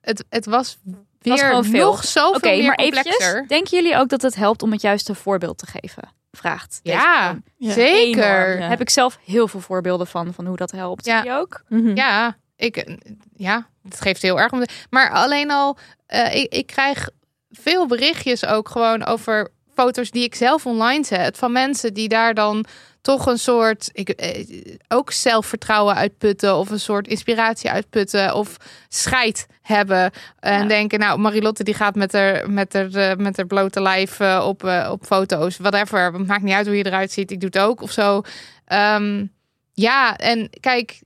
het, 0.00 0.24
het 0.28 0.46
was 0.46 0.78
weer 1.18 1.50
was 1.52 1.66
veel. 1.68 1.86
nog 1.86 2.04
zoveel 2.04 2.34
Oké, 2.34 2.48
meer 2.48 2.66
maar 2.66 2.76
complexer. 2.76 3.12
eventjes. 3.12 3.48
Denken 3.48 3.76
jullie 3.82 3.96
ook 3.96 4.08
dat 4.08 4.22
het 4.22 4.34
helpt 4.34 4.62
om 4.62 4.72
het 4.72 4.80
juiste 4.80 5.14
voorbeeld 5.14 5.58
te 5.58 5.66
geven? 5.66 6.14
Vraagt. 6.32 6.80
Ja, 6.82 7.38
zeker. 7.58 8.46
Enorm. 8.46 8.70
Heb 8.70 8.80
ik 8.80 8.90
zelf 8.90 9.18
heel 9.24 9.48
veel 9.48 9.60
voorbeelden 9.60 10.06
van, 10.06 10.32
van 10.34 10.46
hoe 10.46 10.56
dat 10.56 10.70
helpt. 10.70 11.04
Ja. 11.04 11.16
Jullie 11.22 11.38
ook? 11.38 11.62
Mhm. 11.68 11.96
Ja, 11.96 12.36
ik, 12.56 12.96
ja, 13.36 13.66
het 13.88 14.00
geeft 14.00 14.22
heel 14.22 14.40
erg 14.40 14.52
om. 14.52 14.60
de- 14.60 14.68
Maar 14.90 15.10
alleen 15.10 15.50
al, 15.50 15.76
eh, 16.06 16.34
ik, 16.34 16.52
ik 16.52 16.66
krijg 16.66 17.08
veel 17.50 17.86
berichtjes 17.86 18.46
ook 18.46 18.68
gewoon 18.68 19.04
over 19.04 19.48
foto's 19.74 20.10
die 20.10 20.24
ik 20.24 20.34
zelf 20.34 20.66
online 20.66 21.04
zet 21.04 21.38
van 21.38 21.52
mensen 21.52 21.94
die 21.94 22.08
daar 22.08 22.34
dan 22.34 22.64
toch 23.00 23.26
een 23.26 23.38
soort 23.38 23.88
ik, 23.92 24.08
eh, 24.08 24.46
ook 24.88 25.12
zelfvertrouwen 25.12 25.94
uitputten 25.94 26.56
of 26.56 26.70
een 26.70 26.80
soort 26.80 27.08
inspiratie 27.08 27.70
uitputten 27.70 28.34
of 28.34 28.56
scheid 28.88 29.46
hebben 29.62 30.10
en 30.40 30.60
Ja. 30.62 30.66
denken 30.68 30.98
nou 30.98 31.18
Marilotte 31.18 31.64
die 31.64 31.74
gaat 31.74 31.94
met 31.94 32.12
haar 32.12 32.50
met 32.50 32.72
haar 32.72 32.90
eh, 32.94 33.16
met 33.16 33.36
haar 33.36 33.46
blote 33.46 33.80
lijf 33.82 34.20
eh, 34.20 34.44
op 34.48 34.64
eh, 34.64 34.88
op 34.92 35.04
foto's 35.04 35.56
whatever 35.56 36.12
het 36.12 36.26
maakt 36.26 36.42
niet 36.42 36.54
uit 36.54 36.66
hoe 36.66 36.76
je 36.76 36.86
eruit 36.86 37.12
ziet 37.12 37.30
ik 37.30 37.40
doe 37.40 37.48
het 37.52 37.58
ook 37.62 37.80
of 37.82 37.90
zo 37.90 38.22
Ehm, 38.64 39.26
ja 39.72 40.16
en 40.16 40.50
kijk 40.60 41.00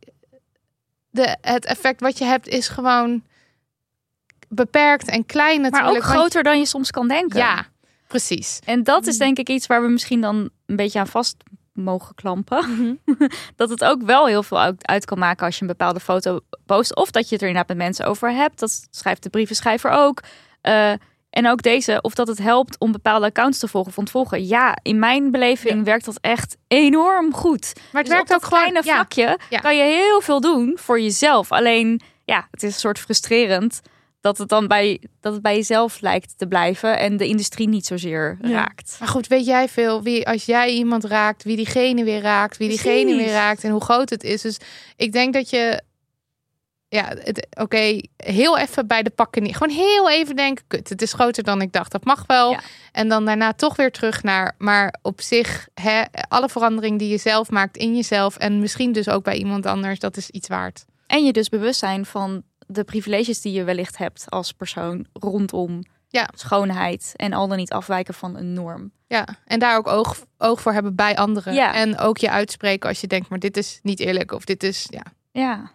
de, 1.10 1.36
het 1.40 1.64
effect 1.64 2.00
wat 2.00 2.18
je 2.18 2.24
hebt 2.24 2.48
is 2.48 2.68
gewoon 2.68 3.22
beperkt 4.48 5.08
en 5.08 5.26
klein 5.26 5.60
Maar 5.60 5.70
natuurlijk. 5.70 5.96
ook 5.96 6.02
want- 6.04 6.18
groter 6.18 6.42
dan 6.42 6.58
je 6.58 6.66
soms 6.66 6.90
kan 6.90 7.08
denken. 7.08 7.38
Ja, 7.38 7.66
precies. 8.06 8.58
En 8.64 8.82
dat 8.82 9.06
is 9.06 9.18
denk 9.18 9.38
ik 9.38 9.48
iets 9.48 9.66
waar 9.66 9.82
we 9.82 9.88
misschien 9.88 10.20
dan 10.20 10.50
een 10.66 10.76
beetje 10.76 10.98
aan 10.98 11.06
vast 11.06 11.36
mogen 11.72 12.14
klampen. 12.14 12.70
Mhm. 12.70 13.26
dat 13.56 13.70
het 13.70 13.84
ook 13.84 14.02
wel 14.02 14.26
heel 14.26 14.42
veel 14.42 14.60
uit, 14.82 15.04
kan 15.04 15.18
maken 15.18 15.46
als 15.46 15.54
je 15.54 15.60
een 15.62 15.66
bepaalde 15.66 16.00
foto 16.00 16.40
post. 16.66 16.96
Of 16.96 17.10
dat 17.10 17.28
je 17.28 17.32
het 17.34 17.42
er 17.42 17.48
inderdaad 17.48 17.76
met 17.76 17.86
mensen 17.86 18.06
over 18.06 18.32
hebt. 18.32 18.58
Dat 18.58 18.86
schrijft 18.90 19.22
de 19.22 19.30
brievenschrijver 19.30 19.90
ook. 19.90 20.20
Eh, 20.60 20.92
en 21.30 21.48
ook 21.48 21.62
deze, 21.62 21.98
of 22.00 22.14
dat 22.14 22.28
het 22.28 22.38
helpt 22.38 22.78
om 22.78 22.92
bepaalde 22.92 23.26
accounts 23.26 23.58
te 23.58 23.68
volgen 23.68 23.90
of 23.90 23.98
ontvolgen. 23.98 24.46
Ja, 24.46 24.76
in 24.82 24.98
mijn 24.98 25.30
beleving 25.30 25.84
werkt 25.84 26.04
dat 26.04 26.18
echt 26.20 26.56
enorm 26.68 27.34
goed. 27.34 27.72
Maar 27.74 28.02
het 28.02 28.10
Dus 28.10 28.14
werkt 28.14 28.30
op 28.30 28.34
ook 28.34 28.40
dat 28.40 28.44
gewoon 28.44 28.62
kleine 28.62 28.88
ja. 28.88 28.94
vlakje 28.94 29.38
Ja. 29.50 29.58
kan 29.58 29.76
je 29.76 29.82
heel 29.82 30.20
veel 30.20 30.40
doen 30.40 30.78
voor 30.80 31.00
jezelf. 31.00 31.52
Alleen, 31.52 32.00
ja, 32.24 32.48
het 32.50 32.62
is 32.62 32.74
een 32.74 32.80
soort 32.80 32.98
frustrerend 32.98 33.80
dat 34.20 34.38
het 34.38 34.48
dan 34.48 34.66
bij, 34.66 35.00
dat 35.20 35.32
het 35.32 35.42
bij 35.42 35.54
jezelf 35.54 36.00
lijkt 36.00 36.38
te 36.38 36.46
blijven 36.46 36.98
en 36.98 37.16
de 37.16 37.26
industrie 37.26 37.68
niet 37.68 37.86
zozeer 37.86 38.38
raakt. 38.40 38.96
Maar 38.98 39.08
goed, 39.08 39.26
weet 39.26 39.46
jij 39.46 39.68
veel 39.68 40.02
wie 40.02 40.26
als 40.28 40.44
jij 40.44 40.70
iemand 40.70 41.04
raakt, 41.04 41.44
wie 41.44 41.56
diegene 41.56 42.04
weer 42.04 42.20
raakt, 42.20 42.56
wie 42.56 42.68
diegene 42.68 43.02
Precies. 43.02 43.24
weer 43.24 43.32
raakt 43.32 43.64
en 43.64 43.70
hoe 43.70 43.80
groot 43.80 44.10
het 44.10 44.24
is. 44.24 44.42
Dus 44.42 44.58
ik 44.96 45.12
denk 45.12 45.34
dat 45.34 45.50
je 45.50 45.82
ja, 46.92 47.04
het- 47.18 47.46
oké, 47.60 48.00
heel 48.16 48.58
even 48.58 48.86
bij 48.86 49.02
de 49.02 49.10
pakken 49.10 49.42
neer. 49.42 49.54
Gewoon 49.54 49.76
heel 49.76 50.10
even 50.10 50.36
denken, 50.36 50.64
kut, 50.66 50.88
het 50.88 51.02
is 51.02 51.12
groter 51.12 51.42
dan 51.42 51.60
ik 51.62 51.72
dacht. 51.72 51.92
Dat 51.92 52.04
mag 52.04 52.24
wel. 52.26 52.50
Ja. 52.50 52.60
En 52.92 53.08
dan 53.08 53.24
daarna 53.24 53.52
toch 53.52 53.76
weer 53.76 53.90
terug 53.92 54.22
naar, 54.22 54.54
maar 54.58 54.94
op 55.02 55.20
zich, 55.20 55.68
hè, 55.74 56.02
alle 56.28 56.48
verandering 56.48 56.98
die 56.98 57.08
je 57.08 57.18
zelf 57.18 57.50
maakt 57.50 57.76
in 57.76 57.94
jezelf 57.96 58.36
en 58.36 58.58
misschien 58.58 58.92
dus 58.92 59.08
ook 59.08 59.24
bij 59.24 59.36
iemand 59.36 59.66
anders, 59.66 59.98
dat 59.98 60.16
is 60.16 60.30
iets 60.30 60.48
waard. 60.48 60.84
En 61.06 61.24
je 61.24 61.32
dus 61.32 61.48
bewust 61.48 61.78
zijn 61.78 62.06
van 62.06 62.42
de 62.66 62.84
privileges 62.84 63.40
die 63.40 63.52
je 63.52 63.64
wellicht 63.64 63.96
hebt 63.98 64.24
als 64.28 64.52
persoon 64.52 65.06
rondom 65.12 65.82
Ja. 66.08 66.28
schoonheid 66.34 67.12
en 67.16 67.32
al 67.32 67.48
dan 67.48 67.56
niet 67.56 67.72
afwijken 67.72 68.14
van 68.14 68.36
een 68.36 68.52
norm. 68.52 68.92
Ja, 69.06 69.26
en 69.44 69.58
daar 69.58 69.76
ook 69.76 69.86
oog, 69.86 70.16
oog 70.38 70.60
voor 70.60 70.72
hebben 70.72 70.94
bij 70.94 71.16
anderen. 71.16 71.54
Ja. 71.54 71.74
En 71.74 71.98
ook 71.98 72.18
je 72.18 72.30
uitspreken 72.30 72.88
als 72.88 73.00
je 73.00 73.06
denkt, 73.06 73.28
maar 73.28 73.38
dit 73.38 73.56
is 73.56 73.78
niet 73.82 74.00
eerlijk 74.00 74.32
of 74.32 74.44
dit 74.44 74.62
is, 74.62 74.86
ja. 74.90 75.02
Ja, 75.32 75.70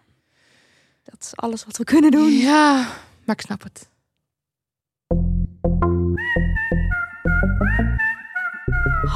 dat 1.10 1.20
is 1.20 1.36
alles 1.36 1.64
wat 1.64 1.76
we 1.76 1.84
kunnen 1.84 2.10
doen. 2.10 2.32
Ja, 2.32 2.74
maar 3.24 3.36
ik 3.36 3.40
snap 3.40 3.62
het. 3.62 3.88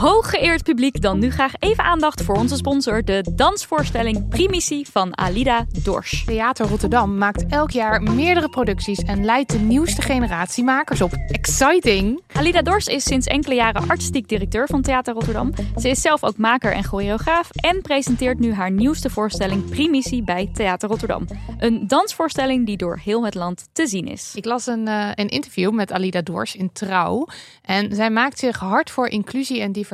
Hooggeëerd 0.00 0.62
publiek, 0.62 1.00
dan 1.00 1.18
nu 1.18 1.30
graag 1.30 1.52
even 1.58 1.84
aandacht 1.84 2.22
voor 2.22 2.34
onze 2.34 2.56
sponsor, 2.56 3.04
de 3.04 3.24
dansvoorstelling 3.34 4.28
Primitie 4.28 4.88
van 4.90 5.18
Alida 5.18 5.66
Dorsch. 5.82 6.24
Theater 6.24 6.66
Rotterdam 6.68 7.18
maakt 7.18 7.46
elk 7.46 7.70
jaar 7.70 8.02
meerdere 8.02 8.48
producties 8.48 8.98
en 8.98 9.24
leidt 9.24 9.50
de 9.50 9.58
nieuwste 9.58 10.02
generatie 10.02 10.64
makers 10.64 11.00
op. 11.00 11.12
Exciting! 11.12 12.22
Alida 12.32 12.62
Dors 12.62 12.86
is 12.86 13.04
sinds 13.04 13.26
enkele 13.26 13.54
jaren 13.54 13.88
artistiek 13.88 14.28
directeur 14.28 14.66
van 14.66 14.82
Theater 14.82 15.14
Rotterdam. 15.14 15.52
Ze 15.76 15.88
is 15.88 16.00
zelf 16.00 16.24
ook 16.24 16.36
maker 16.36 16.72
en 16.72 16.84
choreograaf 16.84 17.50
en 17.50 17.82
presenteert 17.82 18.38
nu 18.38 18.52
haar 18.52 18.70
nieuwste 18.70 19.10
voorstelling 19.10 19.68
Primitie 19.68 20.22
bij 20.22 20.50
Theater 20.54 20.88
Rotterdam. 20.88 21.26
Een 21.58 21.86
dansvoorstelling 21.86 22.66
die 22.66 22.76
door 22.76 23.00
heel 23.04 23.24
het 23.24 23.34
land 23.34 23.68
te 23.72 23.86
zien 23.86 24.06
is. 24.06 24.32
Ik 24.34 24.44
las 24.44 24.66
een, 24.66 24.88
eh, 24.88 25.10
een 25.14 25.28
interview 25.28 25.72
met 25.72 25.92
Alida 25.92 26.22
Doors 26.22 26.56
in 26.56 26.72
Trouw. 26.72 27.26
En 27.62 27.94
zij 27.94 28.10
maakt 28.10 28.38
zich 28.38 28.58
hard 28.58 28.90
voor 28.90 29.08
inclusie 29.08 29.60
en 29.60 29.72
diversiteit. 29.72 29.88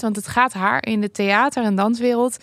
Want 0.00 0.16
het 0.16 0.28
gaat 0.28 0.52
haar 0.52 0.86
in 0.86 1.00
de 1.00 1.10
theater- 1.10 1.64
en 1.64 1.74
danswereld 1.74 2.36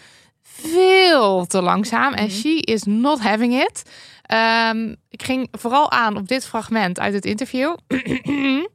veel 0.43 1.45
te 1.45 1.61
langzaam. 1.61 2.13
En 2.13 2.31
she 2.31 2.59
is 2.59 2.83
not 2.83 3.19
having 3.19 3.61
it. 3.61 3.83
Ehm, 4.21 4.95
ik 5.09 5.23
ging 5.23 5.47
vooral 5.51 5.91
aan 5.91 6.17
op 6.17 6.27
dit 6.27 6.45
fragment 6.45 6.99
uit 6.99 7.13
het 7.13 7.25
interview. 7.25 7.75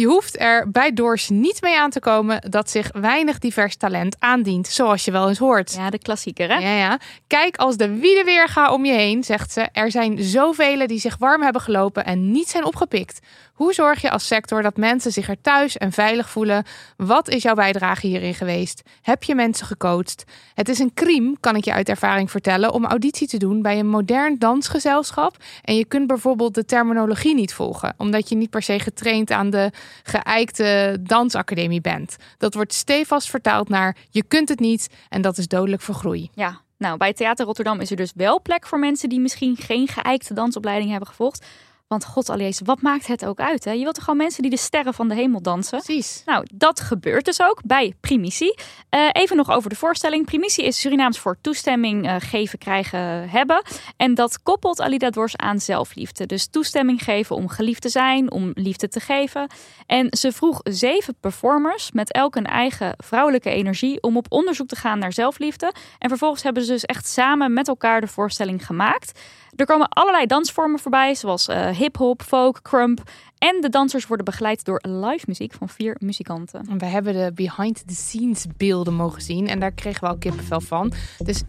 Je 0.00 0.06
hoeft 0.06 0.40
er 0.40 0.70
bij 0.70 0.92
Doors 0.92 1.28
niet 1.28 1.60
mee 1.60 1.78
aan 1.78 1.90
te 1.90 2.00
komen 2.00 2.50
dat 2.50 2.70
zich 2.70 2.90
weinig 2.92 3.38
divers 3.38 3.76
talent 3.76 4.16
aandient, 4.18 4.66
zoals 4.66 5.04
je 5.04 5.10
wel 5.10 5.28
eens 5.28 5.38
hoort. 5.38 5.72
Ja, 5.72 5.90
de 5.90 5.98
klassieker 5.98 6.48
hè? 6.48 6.58
Ja, 6.58 6.76
ja. 6.76 6.98
Kijk 7.26 7.56
als 7.56 7.76
de 7.76 7.98
wielen 7.98 8.24
weer 8.24 8.68
om 8.70 8.84
je 8.84 8.92
heen, 8.92 9.24
zegt 9.24 9.52
ze. 9.52 9.68
Er 9.72 9.90
zijn 9.90 10.22
zoveel 10.22 10.86
die 10.86 10.98
zich 10.98 11.16
warm 11.18 11.42
hebben 11.42 11.62
gelopen 11.62 12.04
en 12.04 12.30
niet 12.30 12.48
zijn 12.48 12.64
opgepikt. 12.64 13.20
Hoe 13.60 13.74
zorg 13.74 14.00
je 14.00 14.10
als 14.10 14.26
sector 14.26 14.62
dat 14.62 14.76
mensen 14.76 15.12
zich 15.12 15.28
er 15.28 15.40
thuis 15.40 15.76
en 15.76 15.92
veilig 15.92 16.30
voelen? 16.30 16.64
Wat 16.96 17.28
is 17.28 17.42
jouw 17.42 17.54
bijdrage 17.54 18.06
hierin 18.06 18.34
geweest? 18.34 18.82
Heb 19.02 19.22
je 19.22 19.34
mensen 19.34 19.66
gecoacht? 19.66 20.24
Het 20.54 20.68
is 20.68 20.78
een 20.78 20.94
crime, 20.94 21.36
kan 21.40 21.56
ik 21.56 21.64
je 21.64 21.72
uit 21.72 21.88
ervaring 21.88 22.30
vertellen, 22.30 22.72
om 22.72 22.84
auditie 22.84 23.28
te 23.28 23.36
doen 23.36 23.62
bij 23.62 23.78
een 23.78 23.88
modern 23.88 24.38
dansgezelschap. 24.38 25.36
En 25.62 25.76
je 25.76 25.84
kunt 25.84 26.06
bijvoorbeeld 26.06 26.54
de 26.54 26.64
terminologie 26.64 27.34
niet 27.34 27.54
volgen, 27.54 27.94
omdat 27.96 28.28
je 28.28 28.36
niet 28.36 28.50
per 28.50 28.62
se 28.62 28.78
getraind 28.78 29.30
aan 29.30 29.50
de 29.50 29.70
geëikte 30.02 30.98
dansacademie 31.00 31.80
bent. 31.80 32.16
Dat 32.38 32.54
wordt 32.54 32.74
stevast 32.74 33.30
vertaald 33.30 33.68
naar 33.68 33.96
je 34.10 34.22
kunt 34.22 34.48
het 34.48 34.60
niet 34.60 34.88
en 35.08 35.22
dat 35.22 35.38
is 35.38 35.48
dodelijk 35.48 35.82
voor 35.82 35.94
groei. 35.94 36.30
Ja, 36.34 36.60
Nou, 36.76 36.96
bij 36.96 37.12
Theater 37.12 37.46
Rotterdam 37.46 37.80
is 37.80 37.90
er 37.90 37.96
dus 37.96 38.12
wel 38.14 38.42
plek 38.42 38.66
voor 38.66 38.78
mensen 38.78 39.08
die 39.08 39.20
misschien 39.20 39.56
geen 39.56 39.88
geëikte 39.88 40.34
dansopleiding 40.34 40.90
hebben 40.90 41.08
gevolgd. 41.08 41.46
Want 41.90 42.04
god 42.04 42.30
Alies, 42.30 42.60
wat 42.64 42.82
maakt 42.82 43.06
het 43.06 43.24
ook 43.24 43.40
uit? 43.40 43.64
Hè? 43.64 43.70
Je 43.70 43.82
wilt 43.82 43.94
toch 43.94 44.04
gewoon 44.04 44.18
mensen 44.18 44.42
die 44.42 44.50
de 44.50 44.56
sterren 44.56 44.94
van 44.94 45.08
de 45.08 45.14
hemel 45.14 45.42
dansen? 45.42 45.82
Precies. 45.82 46.22
Nou, 46.26 46.46
dat 46.54 46.80
gebeurt 46.80 47.24
dus 47.24 47.42
ook 47.42 47.60
bij 47.64 47.94
Primitie. 48.00 48.58
Eh, 48.88 49.08
even 49.12 49.36
nog 49.36 49.50
over 49.50 49.70
de 49.70 49.76
voorstelling. 49.76 50.24
Primitie 50.24 50.64
is 50.64 50.80
Surinaams 50.80 51.18
voor 51.18 51.36
toestemming 51.40 52.06
eh, 52.06 52.16
geven, 52.18 52.58
krijgen, 52.58 53.28
hebben. 53.28 53.62
En 53.96 54.14
dat 54.14 54.42
koppelt 54.42 54.80
Alida 54.80 55.10
Dwars 55.10 55.36
aan 55.36 55.60
zelfliefde. 55.60 56.26
Dus 56.26 56.46
toestemming 56.46 57.02
geven 57.02 57.36
om 57.36 57.48
geliefd 57.48 57.82
te 57.82 57.88
zijn, 57.88 58.30
om 58.30 58.50
liefde 58.54 58.88
te 58.88 59.00
geven. 59.00 59.50
En 59.86 60.06
ze 60.10 60.32
vroeg 60.32 60.60
zeven 60.62 61.14
performers 61.20 61.92
met 61.92 62.12
elk 62.12 62.34
een 62.36 62.46
eigen 62.46 62.94
vrouwelijke 62.96 63.50
energie 63.50 64.02
om 64.02 64.16
op 64.16 64.26
onderzoek 64.28 64.68
te 64.68 64.76
gaan 64.76 64.98
naar 64.98 65.12
zelfliefde. 65.12 65.72
En 65.98 66.08
vervolgens 66.08 66.42
hebben 66.42 66.62
ze 66.62 66.72
dus 66.72 66.84
echt 66.84 67.06
samen 67.06 67.52
met 67.52 67.68
elkaar 67.68 68.00
de 68.00 68.06
voorstelling 68.06 68.66
gemaakt. 68.66 69.20
Er 69.56 69.66
komen 69.66 69.88
allerlei 69.88 70.26
dansvormen 70.26 70.80
voorbij, 70.80 71.14
zoals 71.14 71.48
uh, 71.48 71.68
hip-hop, 71.80 72.22
folk, 72.22 72.62
crump. 72.62 73.02
En 73.38 73.60
de 73.60 73.68
dansers 73.68 74.06
worden 74.06 74.24
begeleid 74.24 74.64
door 74.64 74.82
live 74.88 75.24
muziek 75.26 75.52
van 75.52 75.68
vier 75.68 75.96
muzikanten. 75.98 76.66
En 76.70 76.78
we 76.78 76.86
hebben 76.86 77.12
de 77.12 77.32
behind 77.34 77.82
the 77.86 77.94
scenes 77.94 78.46
beelden 78.56 78.94
mogen 78.94 79.22
zien. 79.22 79.48
En 79.48 79.60
daar 79.60 79.72
kregen 79.72 80.00
we 80.00 80.08
al 80.08 80.16
kippenvel 80.16 80.60
van. 80.60 80.92
Dus 81.18 81.42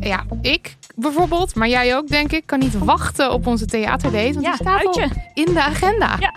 ja, 0.00 0.24
ik 0.40 0.76
bijvoorbeeld, 0.94 1.54
maar 1.54 1.68
jij 1.68 1.96
ook 1.96 2.08
denk 2.08 2.32
ik, 2.32 2.46
kan 2.46 2.58
niet 2.58 2.78
wachten 2.78 3.32
op 3.32 3.46
onze 3.46 3.66
theaterdate. 3.66 4.32
Want 4.32 4.44
Ja, 4.44 4.50
die 4.50 4.60
staat 4.60 4.86
al 4.86 5.00
in 5.34 5.54
de 5.54 5.62
agenda. 5.62 6.16
Ja. 6.20 6.34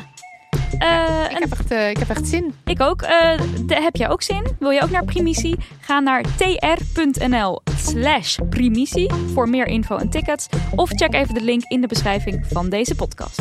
Eh, 0.80 1.26
Ik 1.30 1.38
heb, 1.40 1.52
echt, 1.52 1.72
eh, 1.72 1.90
ik 1.90 1.98
heb 1.98 2.10
echt 2.10 2.28
zin. 2.28 2.54
ik 2.66 2.82
ook. 2.82 3.02
Eh, 3.02 3.40
de- 3.66 3.82
heb 3.82 3.96
jij 3.96 4.10
ook 4.10 4.22
zin? 4.22 4.44
Wil 4.60 4.70
je 4.70 4.82
ook 4.82 4.90
naar 4.90 5.06
Primitie? 5.06 5.56
Ga 5.80 6.00
naar 6.00 6.24
tr.nl 6.38 7.62
slash 7.78 8.38
primitie 8.50 9.12
voor 9.34 9.50
meer 9.50 9.68
info 9.68 9.96
en 9.98 10.10
tickets. 10.10 10.48
Of 10.76 10.90
check 10.90 11.14
even 11.14 11.34
de 11.34 11.42
link 11.42 11.64
in 11.64 11.82
de 11.82 11.88
beschrijving 11.88 12.46
van 12.48 12.70
deze 12.70 12.96
podcast. 12.96 13.40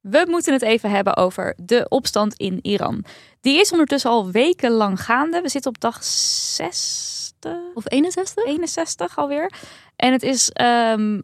We 0.00 0.26
moeten 0.28 0.52
het 0.52 0.62
even 0.62 0.90
hebben 0.90 1.16
over 1.16 1.54
de 1.62 1.86
opstand 1.88 2.34
in 2.34 2.58
Iran. 2.62 3.04
Die 3.40 3.60
is 3.60 3.70
ondertussen 3.72 4.10
al 4.10 4.30
wekenlang 4.30 5.02
gaande. 5.02 5.40
We 5.40 5.48
zitten 5.48 5.70
op 5.70 5.80
dag 5.80 6.04
60 6.04 7.13
Of 7.74 7.84
61? 7.90 8.44
61 8.44 9.18
alweer. 9.18 9.52
En 9.96 10.12
het 10.12 10.22
is 10.22 10.50
ehm, 10.50 11.20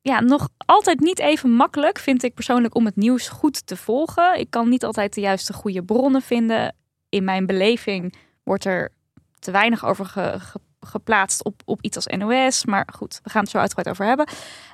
ja, 0.00 0.20
nog 0.20 0.48
altijd 0.66 1.00
niet 1.00 1.18
even 1.18 1.50
makkelijk, 1.50 1.98
vind 1.98 2.22
ik 2.22 2.34
persoonlijk, 2.34 2.74
om 2.74 2.84
het 2.84 2.96
nieuws 2.96 3.28
goed 3.28 3.66
te 3.66 3.76
volgen. 3.76 4.38
Ik 4.38 4.50
kan 4.50 4.68
niet 4.68 4.84
altijd 4.84 5.14
de 5.14 5.20
juiste 5.20 5.52
goede 5.52 5.82
bronnen 5.82 6.22
vinden. 6.22 6.74
In 7.08 7.24
mijn 7.24 7.46
beleving 7.46 8.14
wordt 8.42 8.64
er 8.64 8.92
te 9.38 9.50
weinig 9.50 9.84
over 9.84 10.06
ge- 10.06 10.34
ge- 10.38 10.60
geplaatst 10.80 11.44
op, 11.44 11.62
op 11.64 11.82
iets 11.82 11.96
als 11.96 12.06
NOS. 12.06 12.64
Maar 12.64 12.88
goed, 12.94 13.20
we 13.22 13.30
gaan 13.30 13.42
het 13.42 13.50
zo 13.50 13.58
uitgebreid 13.58 13.88
over 13.88 14.06
hebben. 14.06 14.26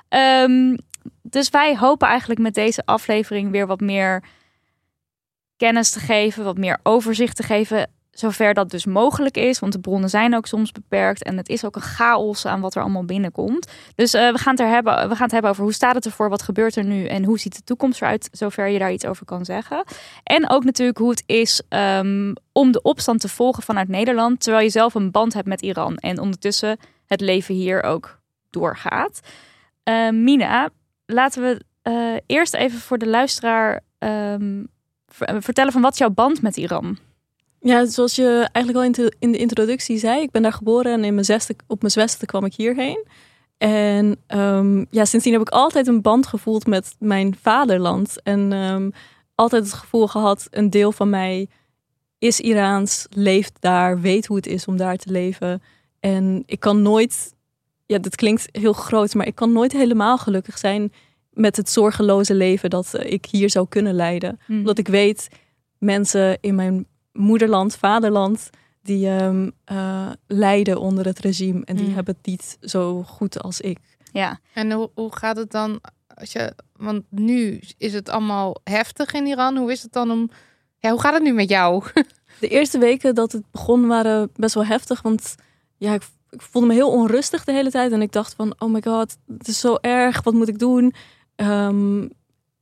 Ehm, 0.07 0.77
dus 1.21 1.49
wij 1.49 1.77
hopen 1.77 2.07
eigenlijk 2.07 2.39
met 2.39 2.53
deze 2.53 2.81
aflevering 2.85 3.51
weer 3.51 3.67
wat 3.67 3.79
meer 3.79 4.23
kennis 5.57 5.89
te 5.91 5.99
geven, 5.99 6.43
wat 6.43 6.57
meer 6.57 6.79
overzicht 6.83 7.35
te 7.35 7.43
geven 7.43 7.91
zover 8.21 8.53
dat 8.53 8.69
dus 8.69 8.85
mogelijk 8.85 9.37
is. 9.37 9.59
Want 9.59 9.73
de 9.73 9.79
bronnen 9.79 10.09
zijn 10.09 10.35
ook 10.35 10.47
soms 10.47 10.71
beperkt. 10.71 11.23
En 11.23 11.37
het 11.37 11.49
is 11.49 11.65
ook 11.65 11.75
een 11.75 11.81
chaos 11.81 12.45
aan 12.45 12.61
wat 12.61 12.75
er 12.75 12.81
allemaal 12.81 13.05
binnenkomt. 13.05 13.71
Dus 13.95 14.13
eh, 14.13 14.31
we, 14.31 14.37
gaan 14.37 14.53
het 14.53 14.61
er 14.61 14.69
hebben, 14.69 15.09
we 15.09 15.15
gaan 15.15 15.23
het 15.23 15.31
hebben 15.31 15.51
over 15.51 15.63
hoe 15.63 15.73
staat 15.73 15.95
het 15.95 16.05
ervoor, 16.05 16.29
wat 16.29 16.41
gebeurt 16.41 16.75
er 16.75 16.83
nu 16.83 17.05
en 17.05 17.23
hoe 17.23 17.39
ziet 17.39 17.55
de 17.55 17.63
toekomst 17.63 18.01
eruit, 18.01 18.29
zover 18.31 18.67
je 18.67 18.79
daar 18.79 18.91
iets 18.91 19.05
over 19.05 19.25
kan 19.25 19.45
zeggen. 19.45 19.83
En 20.23 20.49
ook 20.49 20.63
natuurlijk 20.63 20.97
hoe 20.97 21.09
het 21.09 21.23
is 21.25 21.61
ehm, 21.69 22.33
om 22.51 22.71
de 22.71 22.81
opstand 22.81 23.19
te 23.19 23.29
volgen 23.29 23.63
vanuit 23.63 23.87
Nederland, 23.87 24.41
terwijl 24.41 24.63
je 24.63 24.71
zelf 24.71 24.93
een 24.93 25.11
band 25.11 25.33
hebt 25.33 25.47
met 25.47 25.61
Iran. 25.61 25.95
En 25.95 26.19
ondertussen 26.19 26.77
het 27.05 27.21
leven 27.21 27.55
hier 27.55 27.83
ook 27.83 28.19
doorgaat. 28.49 29.19
Eh, 29.83 30.09
Mina, 30.09 30.69
laten 31.05 31.41
we 31.41 31.63
eh, 31.81 32.15
eerst 32.25 32.53
even 32.53 32.79
voor 32.79 32.97
de 32.97 33.07
luisteraar 33.07 33.81
ehm, 33.97 34.63
ver- 35.07 35.41
vertellen 35.41 35.71
van 35.71 35.81
wat 35.81 35.97
jouw 35.97 36.09
band 36.09 36.41
met 36.41 36.57
Iran? 36.57 36.97
Ja, 37.63 37.85
zoals 37.85 38.15
je 38.15 38.49
eigenlijk 38.51 38.77
al 38.77 38.83
in 38.83 38.91
de, 38.91 39.15
in 39.19 39.31
de 39.31 39.37
introductie 39.37 39.97
zei, 39.97 40.21
ik 40.21 40.31
ben 40.31 40.41
daar 40.41 40.53
geboren 40.53 40.91
en 40.93 41.03
in 41.03 41.13
mijn 41.13 41.25
zesde, 41.25 41.55
op 41.67 41.79
mijn 41.79 41.91
zesde 41.91 42.25
kwam 42.25 42.45
ik 42.45 42.53
hierheen. 42.53 43.05
En 43.57 44.17
ehm, 44.27 44.85
ja, 44.89 45.05
sindsdien 45.05 45.33
heb 45.33 45.41
ik 45.41 45.49
altijd 45.49 45.87
een 45.87 46.01
band 46.01 46.27
gevoeld 46.27 46.67
met 46.67 46.95
mijn 46.99 47.35
vaderland. 47.41 48.21
En 48.23 48.53
ehm, 48.53 48.89
altijd 49.35 49.63
het 49.63 49.73
gevoel 49.73 50.07
gehad, 50.07 50.47
een 50.51 50.69
deel 50.69 50.91
van 50.91 51.09
mij 51.09 51.47
is 52.17 52.39
Iraans, 52.39 53.07
leeft 53.09 53.53
daar, 53.59 53.99
weet 53.99 54.25
hoe 54.25 54.37
het 54.37 54.47
is 54.47 54.65
om 54.65 54.77
daar 54.77 54.97
te 54.97 55.11
leven. 55.11 55.61
En 55.99 56.43
ik 56.45 56.59
kan 56.59 56.81
nooit, 56.81 57.33
ja, 57.85 57.97
dit 57.97 58.15
klinkt 58.15 58.47
heel 58.51 58.73
groot, 58.73 59.13
maar 59.13 59.27
ik 59.27 59.35
kan 59.35 59.51
nooit 59.51 59.71
helemaal 59.71 60.17
gelukkig 60.17 60.57
zijn 60.57 60.91
met 61.29 61.57
het 61.57 61.69
zorgeloze 61.69 62.33
leven 62.33 62.69
dat 62.69 62.93
eh, 62.93 63.11
ik 63.11 63.25
hier 63.25 63.49
zou 63.49 63.65
kunnen 63.69 63.93
leiden 63.93 64.39
omdat 64.47 64.77
ik 64.77 64.87
weet, 64.87 65.27
mensen 65.77 66.37
in 66.41 66.55
mijn 66.55 66.85
moederland, 67.13 67.75
vaderland, 67.75 68.49
die 68.83 69.07
ehm, 69.07 69.49
eh, 69.65 70.09
lijden 70.27 70.79
onder 70.79 71.05
het 71.05 71.19
regime. 71.19 71.61
En 71.65 71.75
die 71.75 71.87
Mm. 71.87 71.93
hebben 71.93 72.15
het 72.17 72.25
niet 72.25 72.57
zo 72.61 73.03
goed 73.03 73.41
als 73.41 73.61
ik. 73.61 73.79
Ja, 74.11 74.39
En 74.53 74.71
hoe, 74.71 74.89
hoe 74.93 75.15
gaat 75.15 75.37
het 75.37 75.51
dan 75.51 75.79
als 76.15 76.31
je, 76.31 76.53
want 76.75 77.03
nu 77.09 77.59
is 77.77 77.93
het 77.93 78.09
allemaal 78.09 78.55
heftig 78.63 79.13
in 79.13 79.25
Iran. 79.25 79.57
Hoe 79.57 79.71
is 79.71 79.81
het 79.83 79.93
dan 79.93 80.11
om, 80.11 80.29
ja, 80.79 80.89
hoe 80.91 80.99
gaat 81.01 81.13
het 81.13 81.23
nu 81.23 81.33
met 81.33 81.49
jou? 81.49 81.83
De 82.39 82.47
eerste 82.47 82.77
weken 82.77 83.15
dat 83.15 83.31
het 83.31 83.43
begon 83.51 83.87
waren 83.87 84.29
best 84.35 84.53
wel 84.53 84.65
heftig. 84.65 85.01
Want 85.01 85.35
ja, 85.77 85.93
ik, 85.93 86.03
ik 86.29 86.41
voelde 86.41 86.67
me 86.67 86.73
heel 86.73 86.91
onrustig 86.91 87.43
de 87.43 87.51
hele 87.51 87.71
tijd. 87.71 87.91
En 87.91 88.01
ik 88.01 88.11
dacht 88.11 88.33
van, 88.33 88.53
oh 88.57 88.71
my 88.71 88.81
god, 88.81 89.17
het 89.37 89.47
is 89.47 89.59
zo 89.59 89.75
erg. 89.81 90.23
Wat 90.23 90.33
moet 90.33 90.47
ik 90.47 90.59
doen? 90.59 90.93
Ehm, 91.35 92.07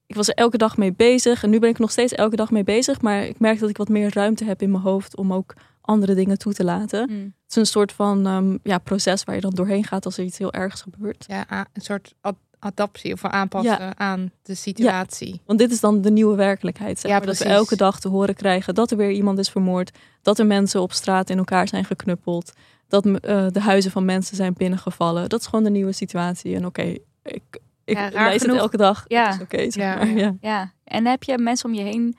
ik 0.09 0.15
was 0.15 0.27
er 0.27 0.33
elke 0.33 0.57
dag 0.57 0.77
mee 0.77 0.93
bezig. 0.93 1.43
En 1.43 1.49
nu 1.49 1.59
ben 1.59 1.69
ik 1.69 1.79
nog 1.79 1.91
steeds 1.91 2.13
elke 2.13 2.35
dag 2.35 2.51
mee 2.51 2.63
bezig. 2.63 3.01
Maar 3.01 3.23
ik 3.23 3.39
merk 3.39 3.59
dat 3.59 3.69
ik 3.69 3.77
wat 3.77 3.89
meer 3.89 4.13
ruimte 4.13 4.43
heb 4.43 4.61
in 4.61 4.71
mijn 4.71 4.83
hoofd 4.83 5.17
om 5.17 5.33
ook 5.33 5.53
andere 5.81 6.13
dingen 6.13 6.37
toe 6.37 6.53
te 6.53 6.63
laten. 6.63 7.09
Mm. 7.09 7.17
Het 7.23 7.49
is 7.49 7.55
een 7.55 7.65
soort 7.65 7.91
van 7.91 8.27
ehm, 8.27 8.57
ja, 8.63 8.77
proces 8.77 9.23
waar 9.23 9.35
je 9.35 9.41
dan 9.41 9.53
doorheen 9.53 9.83
gaat 9.83 10.05
als 10.05 10.17
er 10.17 10.23
iets 10.23 10.37
heel 10.37 10.53
ergs 10.53 10.81
gebeurt. 10.81 11.25
Ja, 11.27 11.67
een 11.73 11.81
soort 11.81 12.13
ad- 12.21 12.37
adaptie 12.59 13.13
of 13.13 13.25
aanpassen 13.25 13.99
aan 13.99 14.31
de 14.41 14.55
situatie. 14.55 15.41
Want 15.45 15.59
dit 15.59 15.71
is 15.71 15.79
dan 15.79 16.01
de 16.01 16.11
nieuwe 16.11 16.35
werkelijkheid. 16.35 16.99
Zeg 16.99 17.11
Ja, 17.11 17.17
maar, 17.17 17.27
dat 17.27 17.37
we 17.37 17.45
elke 17.45 17.75
dag 17.75 17.99
te 17.99 18.07
horen 18.07 18.35
krijgen 18.35 18.73
dat 18.75 18.91
er 18.91 18.97
weer 18.97 19.11
iemand 19.11 19.39
is 19.39 19.49
vermoord. 19.49 19.91
Dat 20.21 20.39
er 20.39 20.45
mensen 20.45 20.81
op 20.81 20.93
straat 20.93 21.29
in 21.29 21.37
elkaar 21.37 21.67
zijn 21.67 21.85
geknuppeld. 21.85 22.53
Dat 22.87 23.05
eh, 23.05 23.47
de 23.51 23.61
huizen 23.61 23.91
van 23.91 24.05
mensen 24.05 24.35
zijn 24.35 24.53
binnengevallen. 24.53 25.29
Dat 25.29 25.39
is 25.39 25.47
gewoon 25.47 25.63
de 25.63 25.69
nieuwe 25.69 25.91
situatie. 25.91 26.55
En 26.55 26.65
oké, 26.65 26.95
ik, 27.23 27.59
ik 27.89 27.97
Ja, 27.97 28.09
raar 28.09 28.29
lees 28.29 28.41
genoeg. 28.41 28.55
het 28.55 28.63
elke 28.63 28.77
dag. 28.77 29.03
Ja. 29.07 29.37
Zeg 29.49 29.73
Ja, 29.75 29.95
maar. 29.95 30.07
ja. 30.09 30.35
Ja. 30.41 30.71
En 30.83 31.05
heb 31.05 31.23
je 31.23 31.37
mensen 31.37 31.69
om 31.69 31.75
je 31.75 31.81
heen 31.83 32.17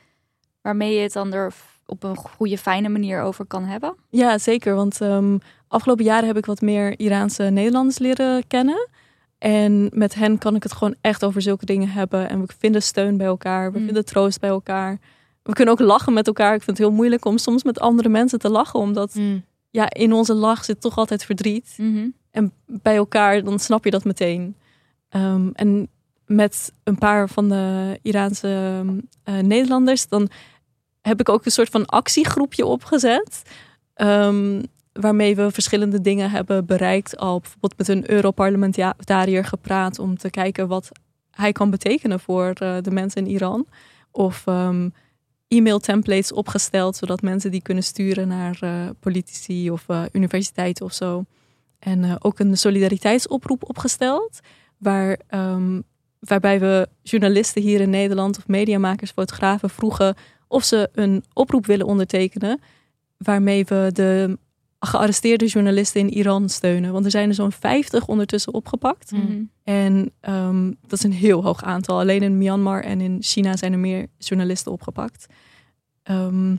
waarmee 0.62 0.94
je 0.94 1.00
het 1.02 1.12
dan 1.12 1.32
er 1.32 1.52
op 1.86 2.02
een 2.02 2.16
goede, 2.16 2.58
fijne 2.58 2.88
manier 2.88 3.20
over 3.22 3.44
kan 3.46 3.64
hebben? 3.64 3.96
Ja, 4.10 4.38
zeker. 4.38 4.74
Want 4.74 5.00
ehm, 5.00 5.38
afgelopen 5.68 6.04
jaren 6.04 6.26
heb 6.26 6.36
ik 6.36 6.46
wat 6.46 6.60
meer 6.60 6.98
Iraanse 6.98 7.42
Nederlanders 7.42 7.98
leren 7.98 8.46
kennen. 8.46 8.88
En 9.38 9.90
met 9.92 10.14
hen 10.14 10.38
kan 10.38 10.54
ik 10.54 10.62
het 10.62 10.72
gewoon 10.72 10.94
echt 11.00 11.24
over 11.24 11.42
zulke 11.42 11.64
dingen 11.66 11.88
hebben. 11.88 12.28
En 12.28 12.40
we 12.40 12.52
vinden 12.58 12.82
steun 12.82 13.16
bij 13.16 13.26
elkaar. 13.26 13.72
We 13.72 13.78
Mm. 13.78 13.84
vinden 13.84 14.04
troost 14.04 14.40
bij 14.40 14.50
elkaar. 14.50 14.98
We 15.42 15.52
kunnen 15.52 15.74
ook 15.74 15.80
lachen 15.80 16.12
met 16.12 16.26
elkaar. 16.26 16.54
Ik 16.54 16.62
vind 16.62 16.78
het 16.78 16.86
heel 16.86 16.96
moeilijk 16.96 17.24
om 17.24 17.38
soms 17.38 17.64
met 17.64 17.80
andere 17.80 18.08
mensen 18.08 18.38
te 18.38 18.48
lachen. 18.50 18.80
Omdat 18.80 19.14
Mm. 19.14 19.44
ja, 19.70 19.90
in 19.92 20.12
onze 20.12 20.34
lach 20.34 20.64
zit 20.64 20.80
toch 20.80 20.96
altijd 20.98 21.24
verdriet. 21.24 21.76
En 22.30 22.52
bij 22.66 22.96
elkaar, 22.96 23.44
dan 23.44 23.58
snap 23.58 23.84
je 23.84 23.90
dat 23.90 24.04
meteen. 24.04 24.56
Ehm, 25.10 25.48
en 25.52 25.88
met 26.26 26.72
een 26.84 26.98
paar 26.98 27.28
van 27.28 27.48
de 27.48 27.98
Iraanse 28.02 28.48
ehm, 28.48 28.98
eh, 29.22 29.44
Nederlanders, 29.44 30.08
dan 30.08 30.28
heb 31.00 31.20
ik 31.20 31.28
ook 31.28 31.44
een 31.44 31.50
soort 31.50 31.68
van 31.68 31.86
actiegroepje 31.86 32.66
opgezet. 32.66 33.42
ehm, 33.94 34.62
waarmee 34.92 35.36
we 35.36 35.50
verschillende 35.50 36.00
dingen 36.00 36.30
hebben 36.30 36.66
bereikt. 36.66 37.16
Al 37.16 37.40
bijvoorbeeld 37.40 37.78
met 37.78 37.88
een 37.88 38.10
Europarlementariër 38.10 39.44
gepraat 39.44 39.98
om 39.98 40.18
te 40.18 40.30
kijken 40.30 40.68
wat 40.68 40.88
hij 41.30 41.52
kan 41.52 41.70
betekenen 41.70 42.20
voor 42.20 42.52
eh, 42.52 42.76
de 42.82 42.90
mensen 42.90 43.24
in 43.24 43.32
Iran. 43.32 43.66
Of 44.10 44.44
e-mail 45.50 45.78
templates 45.78 46.32
opgesteld, 46.32 46.96
zodat 46.96 47.22
mensen 47.22 47.50
die 47.50 47.62
kunnen 47.62 47.84
sturen 47.84 48.28
naar 48.28 48.58
eh, 48.60 48.88
politici 49.00 49.70
of 49.70 49.84
eh, 49.86 50.02
universiteiten 50.12 50.84
of 50.84 50.92
zo. 50.92 51.24
En 51.78 52.22
ook 52.22 52.38
een 52.38 52.56
solidariteitsoproep 52.56 53.68
opgesteld, 53.68 54.40
waar, 54.80 55.18
ehm, 55.26 55.80
waarbij 56.18 56.60
we 56.60 56.88
journalisten 57.02 57.62
hier 57.62 57.80
in 57.80 57.90
Nederland 57.90 58.38
of 58.38 58.48
mediamakers, 58.48 59.10
fotografen 59.10 59.70
vroegen 59.70 60.14
of 60.48 60.64
ze 60.64 60.90
een 60.92 61.24
oproep 61.32 61.66
willen 61.66 61.86
ondertekenen, 61.86 62.60
waarmee 63.16 63.64
we 63.64 63.90
de 63.92 64.38
gearresteerde 64.80 65.46
journalisten 65.46 66.00
in 66.00 66.10
Iran 66.10 66.48
steunen. 66.48 66.92
Want 66.92 67.04
er 67.04 67.10
zijn 67.10 67.28
er 67.28 67.34
zo'n 67.34 67.52
50 67.52 68.06
ondertussen 68.06 68.54
opgepakt. 68.54 69.10
Mhm. 69.10 69.42
En 69.64 70.12
ehm, 70.20 70.72
dat 70.80 70.98
is 70.98 71.02
een 71.02 71.12
heel 71.12 71.42
hoog 71.42 71.62
aantal. 71.62 71.98
Alleen 71.98 72.22
in 72.22 72.38
Myanmar 72.38 72.82
en 72.82 73.00
in 73.00 73.16
China 73.20 73.56
zijn 73.56 73.72
er 73.72 73.78
meer 73.78 74.06
journalisten 74.18 74.72
opgepakt. 74.72 75.26
Ehm, 76.02 76.56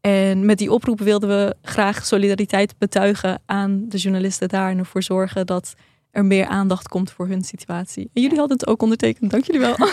en 0.00 0.44
met 0.44 0.58
die 0.58 0.72
oproep 0.72 1.00
wilden 1.00 1.28
we 1.28 1.56
graag 1.62 2.06
solidariteit 2.06 2.74
betuigen 2.78 3.42
aan 3.46 3.84
de 3.88 3.98
journalisten 3.98 4.48
daar 4.48 4.70
en 4.70 4.78
ervoor 4.78 5.02
zorgen 5.02 5.46
dat 5.46 5.74
er 6.12 6.24
meer 6.24 6.46
aandacht 6.46 6.88
komt 6.88 7.10
voor 7.10 7.28
hun 7.28 7.44
situatie. 7.44 8.10
En 8.12 8.22
jullie 8.22 8.38
hadden 8.38 8.56
het 8.56 8.66
ook 8.66 8.82
ondertekend, 8.82 9.30
dank 9.30 9.44
jullie 9.44 9.60
wel. 9.60 9.76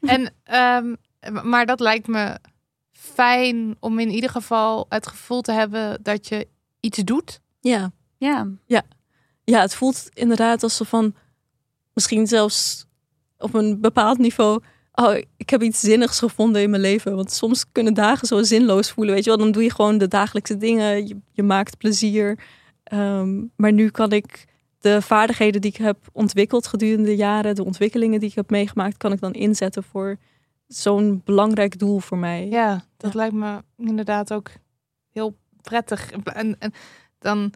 En, 0.00 0.32
ehm, 0.44 0.94
maar 1.42 1.66
dat 1.66 1.80
lijkt 1.80 2.06
me 2.06 2.38
fijn 2.92 3.76
om 3.80 3.98
in 3.98 4.10
ieder 4.10 4.30
geval 4.30 4.86
het 4.88 5.06
gevoel 5.06 5.40
te 5.40 5.52
hebben 5.52 5.98
dat 6.02 6.28
je 6.28 6.48
iets 6.80 6.98
doet. 6.98 7.40
ja. 8.18 8.46
Ja, 8.66 8.82
ja, 9.46 9.60
het 9.60 9.74
voelt 9.74 10.08
inderdaad 10.12 10.62
alsof 10.62 10.88
van 10.88 11.14
misschien 11.92 12.26
zelfs 12.26 12.86
op 13.38 13.54
een 13.54 13.80
bepaald 13.80 14.18
niveau. 14.18 14.62
Oh, 14.92 15.16
ik 15.36 15.50
heb 15.50 15.62
iets 15.62 15.80
zinnigs 15.80 16.18
gevonden 16.18 16.62
in 16.62 16.70
mijn 16.70 16.82
leven. 16.82 17.16
Want 17.16 17.32
soms 17.32 17.64
kunnen 17.72 17.94
dagen 17.94 18.26
zo 18.26 18.42
zinloos 18.42 18.90
voelen. 18.90 19.14
Weet 19.14 19.24
je 19.24 19.30
wel, 19.30 19.38
dan 19.38 19.52
doe 19.52 19.62
je 19.62 19.70
gewoon 19.70 19.98
de 19.98 20.08
dagelijkse 20.08 20.56
dingen. 20.56 21.06
Je, 21.06 21.16
je 21.32 21.42
maakt 21.42 21.78
plezier. 21.78 22.38
Ehm, 22.86 23.44
maar 23.56 23.72
nu 23.72 23.90
kan 23.90 24.12
ik 24.12 24.44
de 24.78 25.02
vaardigheden 25.02 25.60
die 25.60 25.70
ik 25.70 25.76
heb 25.76 25.98
ontwikkeld 26.12 26.66
gedurende 26.66 27.08
de 27.08 27.16
jaren, 27.16 27.54
de 27.54 27.64
ontwikkelingen 27.64 28.20
die 28.20 28.28
ik 28.28 28.34
heb 28.34 28.50
meegemaakt, 28.50 28.96
kan 28.96 29.12
ik 29.12 29.20
dan 29.20 29.32
inzetten 29.32 29.82
voor 29.82 30.16
zo'n 30.66 31.20
belangrijk 31.24 31.78
doel 31.78 31.98
voor 31.98 32.18
mij. 32.18 32.48
Ja, 32.48 32.84
dat 32.96 33.14
lijkt 33.14 33.34
me 33.34 33.62
inderdaad 33.76 34.32
ook 34.32 34.50
heel 35.12 35.36
prettig. 35.62 36.10
En, 36.10 36.56
en 36.58 36.72
dan 37.18 37.52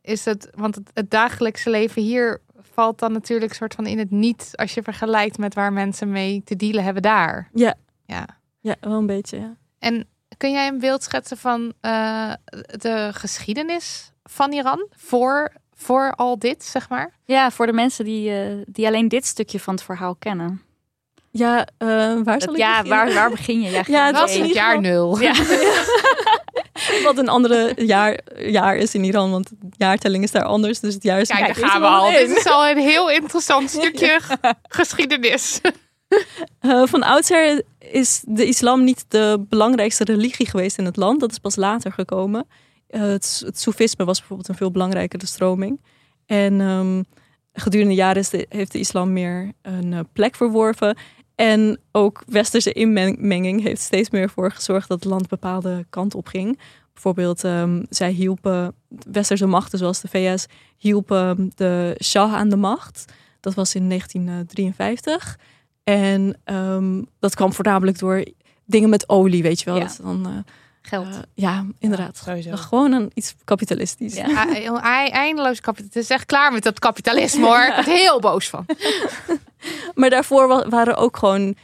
is 0.00 0.24
het, 0.24 0.50
want 0.54 0.74
het, 0.74 0.90
het 0.94 1.10
dagelijkse 1.10 1.70
leven 1.70 2.02
hier 2.02 2.40
valt 2.56 2.98
dan 2.98 3.12
natuurlijk 3.12 3.52
soort 3.52 3.74
van 3.74 3.86
in 3.86 3.98
het 3.98 4.10
niet 4.10 4.50
als 4.54 4.74
je 4.74 4.82
vergelijkt 4.82 5.38
met 5.38 5.54
waar 5.54 5.72
mensen 5.72 6.10
mee 6.10 6.42
te 6.44 6.56
dealen 6.56 6.84
hebben 6.84 7.02
daar. 7.02 7.50
Ja. 7.52 7.74
Ja. 8.06 8.26
Ja, 8.60 8.76
wel 8.80 8.98
een 8.98 9.06
beetje. 9.06 9.38
Ja. 9.38 9.56
En 9.78 10.08
kun 10.36 10.50
jij 10.50 10.68
een 10.68 10.78
beeld 10.78 11.02
schetsen 11.02 11.36
van 11.36 11.72
eh, 11.80 12.32
de 12.66 13.10
geschiedenis 13.12 14.09
van 14.30 14.52
Iran 14.52 14.86
voor, 14.96 15.52
voor 15.74 16.12
al 16.16 16.38
dit, 16.38 16.64
zeg 16.64 16.88
maar? 16.88 17.12
ja 17.24 17.50
voor 17.50 17.66
de 17.66 17.72
mensen 17.72 18.04
die, 18.04 18.30
eh, 18.30 18.56
die 18.66 18.86
alleen 18.86 19.08
dit 19.08 19.26
stukje 19.26 19.60
van 19.60 19.74
het 19.74 19.82
verhaal 19.82 20.14
kennen. 20.18 20.62
Ja, 21.30 21.66
eh, 21.78 21.88
waar 21.98 22.24
zal 22.24 22.38
Dat- 22.38 22.50
ik 22.50 22.56
ja, 22.56 22.82
beginnen? 22.82 22.88
waar, 23.04 23.12
waar 23.14 23.30
begin 23.30 23.60
je? 23.60 23.70
Ja, 23.70 23.76
het 23.78 23.86
Dat 24.14 24.20
was 24.20 24.30
is 24.30 24.36
idee. 24.36 24.40
het 24.48 24.56
in 24.56 24.62
jaar 24.62 24.80
nul. 24.80 25.20
Ja. 25.20 25.32
Wat 27.04 27.18
een 27.18 27.28
andere 27.28 27.72
jaar, 27.76 28.18
jaar 28.38 28.76
is 28.76 28.94
in 28.94 29.04
Iran, 29.04 29.30
want 29.30 29.48
de 29.48 29.56
jaartelling 29.76 30.24
is 30.24 30.30
daar 30.30 30.44
anders. 30.44 30.80
Dus 30.80 30.94
het 30.94 31.02
jaar 31.02 31.20
is 31.20 31.28
Kijk, 31.28 31.40
daar 31.60 31.68
gaan 31.68 31.80
we 31.80 31.86
al. 31.86 32.08
in. 32.10 32.26
Dit 32.28 32.36
is 32.36 32.46
al 32.46 32.68
een 32.68 32.78
heel 32.78 33.10
interessant 33.10 33.70
stukje 33.70 34.20
geschiedenis. 34.68 35.60
Eh, 36.60 36.82
van 36.86 37.02
oudsher 37.02 37.62
is 37.78 38.22
de 38.26 38.46
islam 38.46 38.84
niet 38.84 39.04
de 39.08 39.44
belangrijkste 39.48 40.04
religie 40.04 40.46
geweest 40.48 40.78
in 40.78 40.84
het 40.84 40.96
land. 40.96 41.20
Dat 41.20 41.30
is 41.30 41.38
pas 41.38 41.56
later 41.56 41.92
gekomen. 41.92 42.48
Eh, 42.90 43.00
het, 43.00 43.42
het 43.44 43.60
Soefisme 43.60 44.04
was 44.04 44.18
bijvoorbeeld 44.18 44.48
een 44.48 44.54
veel 44.54 44.70
belangrijkere 44.70 45.26
stroming. 45.26 45.80
En 46.26 46.60
ehm, 46.60 47.02
gedurende 47.52 47.92
de 47.94 48.00
jaren 48.00 48.22
is 48.22 48.28
de- 48.30 48.46
heeft 48.48 48.72
de 48.72 48.78
islam 48.78 49.12
meer 49.12 49.52
een 49.62 49.92
eh, 49.92 50.00
plek 50.12 50.34
verworven. 50.36 50.96
En 51.34 51.78
ook 51.92 52.22
westerse 52.26 52.72
inmenging 52.72 53.62
heeft 53.62 53.80
steeds 53.80 54.10
meer 54.10 54.30
voor 54.30 54.52
gezorgd 54.52 54.88
dat 54.88 55.02
het 55.02 55.12
land 55.12 55.28
bepaalde 55.28 55.86
kant 55.90 56.14
op 56.14 56.26
ging. 56.26 56.58
Bijvoorbeeld, 56.92 57.44
ehm, 57.44 57.82
zij 57.88 58.10
hielpen 58.10 58.74
westerse 59.10 59.46
machten 59.46 59.78
zoals 59.78 60.00
de 60.00 60.08
VS 60.08 60.46
hielpen 60.76 61.50
de 61.54 61.96
Shah 62.04 62.34
aan 62.34 62.48
de 62.48 62.56
macht. 62.56 63.04
Dat 63.40 63.54
was 63.54 63.74
in 63.74 63.86
1953. 63.88 65.38
En 65.84 66.36
ehm, 66.44 67.02
dat 67.18 67.34
kwam 67.34 67.52
voornamelijk 67.52 67.98
door 67.98 68.24
dingen 68.64 68.90
met 68.90 69.08
olie, 69.08 69.42
weet 69.42 69.58
je 69.58 69.64
wel. 69.64 69.76
Ja. 69.76 69.84
Dat 69.84 69.98
dan, 70.02 70.26
eh, 70.26 70.52
Geld. 70.82 71.06
eh, 71.06 71.18
ja, 71.34 71.64
inderdaad. 71.78 72.16
sowieso. 72.24 72.56
Gewoon 72.56 72.92
een, 72.92 73.10
iets 73.14 73.34
kapitalistisch. 73.44 74.14
Ja. 74.14 74.46
Eindeloos 75.10 75.60
kapitalisme. 75.60 76.00
Het 76.00 76.10
is 76.10 76.16
echt 76.16 76.26
klaar 76.26 76.52
met 76.52 76.62
dat 76.62 76.78
kapitalisme 76.78 77.44
hoor. 77.46 77.62
Ik 77.68 77.74
word 77.74 77.86
heel 77.86 78.20
boos 78.20 78.48
van. 78.48 78.66
Maar 79.94 80.10
daarvoor 80.10 80.48
wa- 80.48 80.68
waren 80.68 80.96
ook 80.96 81.16
gewoon 81.16 81.54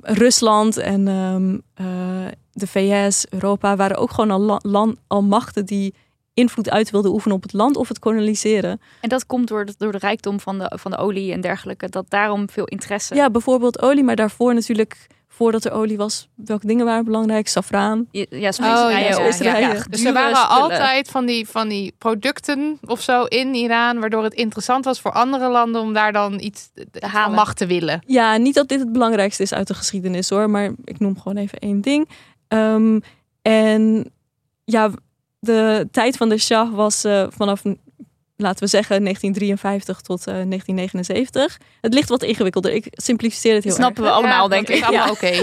Rusland 0.00 0.76
en 0.76 1.08
ehm, 1.08 1.58
eh, 1.74 2.32
de 2.52 2.66
VS, 2.66 3.24
Europa, 3.30 3.76
waren 3.76 3.96
ook 3.96 4.10
gewoon 4.10 4.30
al, 4.30 4.40
la- 4.40 4.60
lan- 4.62 4.96
al 5.06 5.22
machten 5.22 5.66
die 5.66 5.94
invloed 6.34 6.70
uit 6.70 6.90
wilden 6.90 7.12
oefenen 7.12 7.36
op 7.36 7.42
het 7.42 7.52
land 7.52 7.76
of 7.76 7.88
het 7.88 7.98
koloniseren. 7.98 8.80
En 9.00 9.08
dat 9.08 9.26
komt 9.26 9.48
door 9.48 9.64
de, 9.64 9.74
door 9.78 9.92
de 9.92 9.98
rijkdom 9.98 10.40
van 10.40 10.58
de, 10.58 10.72
van 10.80 10.90
de 10.90 10.96
olie 10.96 11.32
en 11.32 11.40
dergelijke. 11.40 11.88
Dat 11.88 12.04
daarom 12.10 12.50
veel 12.50 12.64
interesse. 12.64 13.14
Ja, 13.14 13.30
bijvoorbeeld 13.30 13.82
olie, 13.82 14.04
maar 14.04 14.16
daarvoor 14.16 14.54
natuurlijk, 14.54 15.06
voordat 15.42 15.64
er 15.64 15.72
olie 15.72 15.96
was, 15.96 16.28
welke 16.34 16.66
dingen 16.66 16.84
waren 16.84 17.04
belangrijk? 17.04 17.48
Safraan. 17.48 18.06
Ja, 18.10 18.24
ja, 18.30 18.48
Oh, 18.48 19.82
Dus 19.90 20.04
er 20.04 20.12
waren 20.12 20.36
spullen. 20.36 20.48
altijd 20.48 21.08
van 21.08 21.26
die, 21.26 21.48
van 21.48 21.68
die 21.68 21.94
producten 21.98 22.78
of 22.84 23.00
zo 23.00 23.24
in 23.24 23.54
Iran, 23.54 24.00
waardoor 24.00 24.24
het 24.24 24.34
interessant 24.34 24.84
was 24.84 25.00
voor 25.00 25.12
andere 25.12 25.48
landen 25.48 25.80
om 25.80 25.92
daar 25.92 26.12
dan 26.12 26.40
iets 26.40 26.70
halen. 26.98 27.34
macht 27.36 27.56
te 27.56 27.66
willen. 27.66 28.02
Ja, 28.06 28.36
niet 28.36 28.54
dat 28.54 28.68
dit 28.68 28.80
het 28.80 28.92
belangrijkste 28.92 29.42
is 29.42 29.54
uit 29.54 29.66
de 29.66 29.74
geschiedenis 29.74 30.28
hoor, 30.30 30.50
maar 30.50 30.70
ik 30.84 30.98
noem 30.98 31.18
gewoon 31.20 31.36
even 31.36 31.58
één 31.58 31.80
ding. 31.80 32.08
Ehm, 32.48 33.00
en 33.42 34.12
ja, 34.64 34.90
de 35.38 35.88
tijd 35.90 36.16
van 36.16 36.28
de 36.28 36.38
Shah 36.38 36.74
was 36.74 37.04
eh, 37.04 37.26
vanaf, 37.30 37.62
laten 38.42 38.64
we 38.64 38.70
zeggen, 38.70 39.02
1953 39.02 40.00
tot 40.00 40.18
eh, 40.18 40.24
1979. 40.24 41.58
Het 41.80 41.94
ligt 41.94 42.08
wat 42.08 42.22
ingewikkelder. 42.22 42.72
Ik 42.72 42.86
simplificeer 42.90 43.54
het 43.54 43.64
heel 43.64 43.72
snappen 43.72 44.02
we 44.02 44.10
allemaal, 44.10 44.42
Ja, 44.42 44.48
denk 44.48 44.68
ik. 44.68 44.90
Ja. 44.90 45.10
oké. 45.10 45.26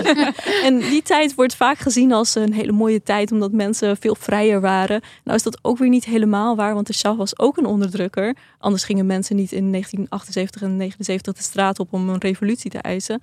En 0.64 0.80
die 0.80 1.02
tijd 1.02 1.36
wordt 1.36 1.56
vaak 1.56 1.78
gezien 1.78 2.12
als 2.12 2.36
een 2.36 2.54
hele 2.54 2.72
mooie 2.72 3.04
tijd, 3.04 3.32
omdat 3.32 3.52
mensen 3.52 3.98
veel 3.98 4.16
vrijer 4.16 4.62
waren. 4.62 5.02
Nou 5.24 5.38
is 5.38 5.44
dat 5.44 5.60
ook 5.62 5.78
weer 5.78 5.90
niet 5.90 6.06
helemaal 6.06 6.56
waar, 6.56 6.74
want 6.74 6.88
de 6.88 6.94
Shah 6.94 7.18
was 7.18 7.40
ook 7.40 7.58
een 7.58 7.66
onderdrukker. 7.66 8.36
Anders 8.58 8.84
gingen 8.84 9.06
mensen 9.06 9.36
niet 9.36 9.52
in 9.52 9.72
1978 9.72 10.62
en 10.62 10.78
79 10.78 11.34
de 11.34 11.44
straat 11.44 11.80
op 11.80 11.94
om 11.94 12.10
een 12.10 12.22
revolutie 12.22 12.72
te 12.72 12.78
eisen. 12.78 13.22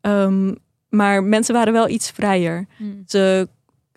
Ehm, 0.00 0.54
maar 0.88 1.22
mensen 1.22 1.54
waren 1.54 1.72
wel 1.72 1.88
iets 1.88 2.10
vrijer. 2.10 2.66
Hmm. 2.76 3.02
Ze 3.06 3.48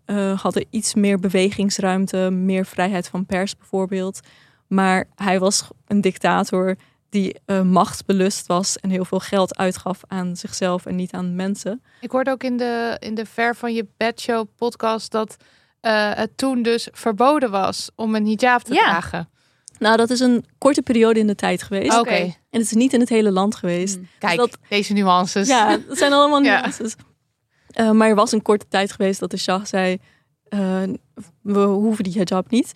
eh, 0.10 0.40
hadden 0.40 0.66
iets 0.70 0.94
meer 0.94 1.20
bewegingsruimte, 1.20 2.30
meer 2.30 2.66
vrijheid 2.66 3.08
van 3.08 3.26
pers 3.26 3.58
bijvoorbeeld. 3.58 4.20
Maar 4.70 5.08
hij 5.16 5.40
was 5.40 5.68
een 5.88 6.02
dictator 6.02 6.76
die 7.10 7.36
eh, 7.46 7.62
machtsbelust 7.62 8.48
was 8.48 8.78
en 8.78 8.90
heel 8.90 9.06
veel 9.06 9.20
geld 9.20 9.58
uitgaf 9.58 10.02
aan 10.08 10.36
zichzelf 10.36 10.86
en 10.86 10.96
niet 10.96 11.12
aan 11.14 11.36
mensen. 11.36 11.82
Ik 12.02 12.12
hoorde 12.12 12.32
ook 12.32 12.44
in 12.44 12.58
de, 12.58 12.98
in 13.00 13.16
de 13.16 13.26
Ver 13.26 13.56
van 13.56 13.74
je 13.74 13.88
bedshow 13.98 14.48
podcast 14.56 15.12
dat 15.12 15.36
eh, 15.82 16.14
het 16.14 16.38
toen 16.38 16.62
dus 16.62 16.88
verboden 16.92 17.52
was 17.52 17.90
om 17.96 18.16
een 18.16 18.26
hijab 18.26 18.62
te 18.62 18.74
Ja. 18.74 18.84
dragen. 18.84 19.30
Nou, 19.80 19.98
dat 19.98 20.10
is 20.10 20.20
een 20.20 20.46
korte 20.58 20.82
periode 20.82 21.20
in 21.20 21.28
de 21.28 21.36
tijd 21.36 21.64
geweest. 21.64 22.00
Oké, 22.00 22.12
En 22.16 22.34
het 22.50 22.62
is 22.62 22.72
niet 22.72 22.94
in 22.94 23.00
het 23.00 23.10
hele 23.10 23.32
land 23.32 23.56
geweest. 23.56 23.96
Hmm. 23.96 24.08
kijk, 24.20 24.38
dat- 24.38 24.58
deze 24.70 24.94
nuances. 24.94 25.48
Ja, 25.48 25.78
dat 25.88 25.98
zijn 25.98 26.14
allemaal 26.14 26.42
Ja. 26.44 26.60
nuances. 26.60 26.96
Eh, 27.70 27.92
maar 27.92 28.10
er 28.10 28.16
was 28.16 28.32
een 28.32 28.42
korte 28.42 28.66
tijd 28.68 28.92
geweest 28.92 29.20
dat 29.20 29.32
de 29.32 29.38
Shah 29.38 29.66
zei... 29.66 29.98
we 31.42 31.60
hoeven 31.60 32.04
die 32.04 32.14
hijab 32.14 32.50
niet. 32.50 32.72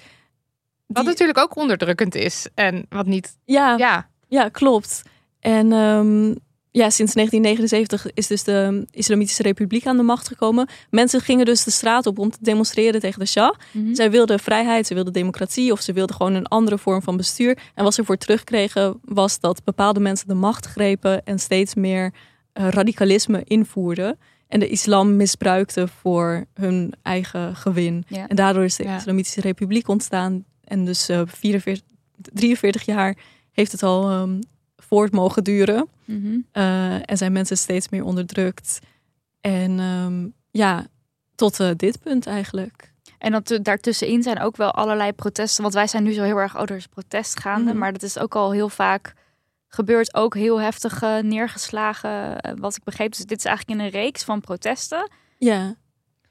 Wat 0.94 1.04
Die- 1.04 1.12
natuurlijk 1.12 1.38
ook 1.40 1.56
onderdrukkend 1.56 2.16
is 2.16 2.48
en 2.56 2.86
wat 2.90 3.06
niet. 3.06 3.38
ja, 3.46 3.78
Ja, 3.78 4.10
Ja, 4.28 4.50
klopt. 4.50 5.02
En 5.40 5.72
ehm, 5.72 6.28
ja, 6.72 6.90
sinds 6.90 7.14
1979 7.14 8.14
is 8.14 8.28
dus 8.28 8.44
de 8.44 8.86
Islamitische 8.92 9.44
Republiek 9.44 9.86
aan 9.86 9.98
de 9.98 10.04
macht 10.04 10.28
gekomen. 10.28 10.68
Mensen 10.90 11.22
gingen 11.22 11.46
dus 11.46 11.64
de 11.64 11.72
straat 11.72 12.06
op 12.06 12.20
om 12.20 12.30
te 12.30 12.38
demonstreren 12.42 13.00
tegen 13.00 13.20
de 13.20 13.26
Shah. 13.26 13.54
Mhm. 13.72 13.94
Zij 13.94 14.12
wilden 14.12 14.40
vrijheid, 14.40 14.88
ze 14.88 14.94
wilden 14.94 15.14
democratie 15.14 15.72
of 15.72 15.82
ze 15.82 15.94
wilden 15.94 16.16
gewoon 16.16 16.34
een 16.34 16.48
andere 16.48 16.78
vorm 16.78 17.02
van 17.02 17.18
bestuur. 17.18 17.58
En 17.76 17.84
wat 17.84 17.94
ze 17.94 18.04
voor 18.06 18.18
terugkregen 18.18 19.00
was 19.04 19.40
dat 19.40 19.64
bepaalde 19.64 20.00
mensen 20.00 20.28
de 20.28 20.34
macht 20.34 20.66
grepen 20.66 21.24
en 21.26 21.40
steeds 21.40 21.76
meer 21.76 22.14
eh, 22.54 22.68
radicalisme 22.70 23.42
invoerden. 23.44 24.18
En 24.48 24.60
de 24.60 24.68
islam 24.70 25.16
misbruikten 25.16 25.90
voor 25.90 26.46
hun 26.54 26.94
eigen 27.02 27.56
gewin. 27.56 28.06
Ja. 28.08 28.28
En 28.28 28.36
daardoor 28.36 28.64
is 28.64 28.76
de 28.76 28.84
Ja. 28.84 28.96
Islamitische 28.98 29.42
Republiek 29.42 29.88
ontstaan. 29.88 30.44
En 30.74 30.86
dus 30.86 31.10
eh 31.10 31.22
44, 31.26 31.88
43 32.16 32.84
jaar 32.86 33.18
heeft 33.52 33.72
het 33.72 33.84
al 33.84 34.10
ehm, 34.10 34.42
voort 34.76 35.12
mogen 35.12 35.44
duren. 35.44 35.88
Mhm. 36.06 36.40
Eh, 36.52 37.10
en 37.10 37.18
zijn 37.18 37.32
mensen 37.32 37.58
steeds 37.58 37.90
meer 37.90 38.04
onderdrukt. 38.04 38.80
En 39.42 39.80
ehm, 39.80 40.28
ja, 40.52 40.88
tot 41.36 41.60
eh, 41.60 41.70
dit 41.76 42.00
punt 42.00 42.28
eigenlijk. 42.28 42.92
En 43.18 43.32
dat, 43.32 43.60
daartussenin 43.62 44.24
zijn 44.24 44.40
ook 44.40 44.58
wel 44.58 44.72
allerlei 44.72 45.12
protesten. 45.12 45.62
Want 45.62 45.74
wij 45.74 45.88
zijn 45.88 46.04
nu 46.04 46.14
zo 46.14 46.24
heel 46.24 46.38
erg, 46.38 46.56
oh, 46.56 46.62
er 46.62 46.76
is 46.76 46.88
protest 46.88 47.40
gaande. 47.40 47.70
Mhm. 47.70 47.78
Maar 47.78 47.94
dat 47.94 48.04
is 48.04 48.20
ook 48.20 48.36
al 48.36 48.52
heel 48.52 48.70
vaak 48.70 49.14
gebeurd. 49.68 50.16
Ook 50.16 50.36
heel 50.36 50.62
heftig 50.62 51.02
eh, 51.02 51.18
neergeslagen, 51.18 52.40
eh, 52.40 52.54
wat 52.58 52.76
ik 52.76 52.84
begreep. 52.84 53.12
Dus 53.12 53.26
dit 53.26 53.38
is 53.38 53.46
eigenlijk 53.46 53.80
in 53.80 53.86
een 53.86 53.92
reeks 53.92 54.24
van 54.24 54.42
protesten. 54.42 55.12
Ja, 55.38 55.76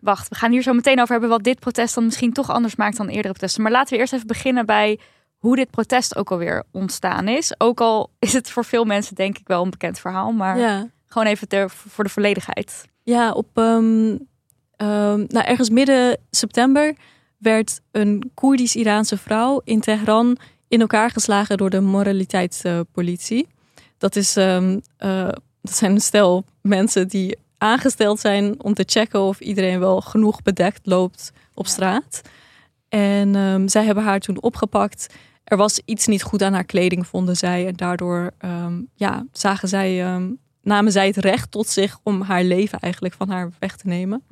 wacht, 0.03 0.29
we 0.29 0.35
gaan 0.35 0.51
hier 0.51 0.62
zo 0.62 0.73
meteen 0.73 1.01
over 1.01 1.11
hebben 1.12 1.29
wat 1.31 1.43
dit 1.43 1.61
protest 1.61 1.95
dan 1.95 2.05
misschien 2.05 2.33
toch 2.33 2.51
anders 2.51 2.77
maakt 2.77 2.97
dan 2.97 3.09
eerdere 3.09 3.35
protesten. 3.35 3.62
Maar 3.62 3.73
laten 3.73 3.93
we 3.95 4.01
eerst 4.01 4.12
even 4.12 4.27
beginnen 4.27 4.67
bij 4.67 4.99
hoe 5.37 5.57
dit 5.57 5.71
protest 5.71 6.17
ook 6.17 6.31
alweer 6.31 6.62
ontstaan 6.71 7.29
is. 7.29 7.55
Ook 7.59 7.81
al 7.81 8.11
is 8.19 8.33
het 8.33 8.51
voor 8.51 8.65
veel 8.65 8.85
mensen 8.85 9.15
denk 9.15 9.38
ik 9.38 9.47
wel 9.47 9.62
een 9.65 9.71
bekend 9.71 9.99
verhaal, 9.99 10.33
maar 10.33 10.59
Ja. 10.59 10.88
gewoon 11.07 11.27
even 11.29 11.49
ter, 11.49 11.71
voor 11.71 12.05
de 12.05 12.11
volledigheid. 12.11 12.85
Ja, 13.03 13.33
op 13.33 13.49
ehm, 13.55 14.17
ehm, 14.77 15.25
nou, 15.29 15.47
ergens 15.47 15.71
midden 15.71 16.19
september 16.31 16.95
werd 17.38 17.81
een 17.91 18.31
Koerdisch-Iraanse 18.35 19.17
vrouw 19.19 19.61
in 19.65 19.81
Teheran 19.81 20.37
in 20.69 20.81
elkaar 20.81 21.11
geslagen 21.11 21.57
door 21.57 21.71
de 21.71 21.81
moraliteitspolitie. 21.81 23.49
dat, 23.99 24.17
is, 24.17 24.37
ehm, 24.37 24.79
eh, 24.97 25.29
dat 25.62 25.77
zijn 25.77 25.93
een 25.93 26.01
stel 26.01 26.45
mensen 26.62 27.09
die 27.09 27.37
aangesteld 27.62 28.20
zijn 28.20 28.62
om 28.62 28.75
te 28.75 28.85
checken 28.87 29.20
of 29.20 29.40
iedereen 29.40 29.79
wel 29.79 30.01
genoeg 30.01 30.42
bedekt 30.42 30.87
loopt 30.87 31.33
op 31.55 31.66
straat. 31.66 32.22
En 32.88 33.37
ehm, 33.37 33.68
zij 33.68 33.85
hebben 33.85 34.05
haar 34.05 34.20
toen 34.20 34.42
opgepakt. 34.42 35.14
Er 35.44 35.57
was 35.57 35.81
iets 35.85 36.07
niet 36.07 36.22
goed 36.22 36.42
aan 36.42 36.53
haar 36.53 36.64
kleding, 36.64 37.07
vonden 37.07 37.37
zij. 37.37 37.66
En 37.66 37.75
daardoor 37.75 38.31
ehm, 38.38 38.81
ja, 38.94 39.27
zagen 39.33 39.68
zij, 39.68 40.05
ehm, 40.05 40.31
namen 40.62 40.92
zij 40.92 41.07
het 41.07 41.16
recht 41.16 41.51
tot 41.51 41.68
zich 41.68 41.98
om 42.03 42.20
haar 42.20 42.44
leven 42.44 42.79
eigenlijk 42.79 43.14
van 43.14 43.29
haar 43.29 43.51
weg 43.59 43.77
te 43.77 43.87
nemen. 43.87 44.22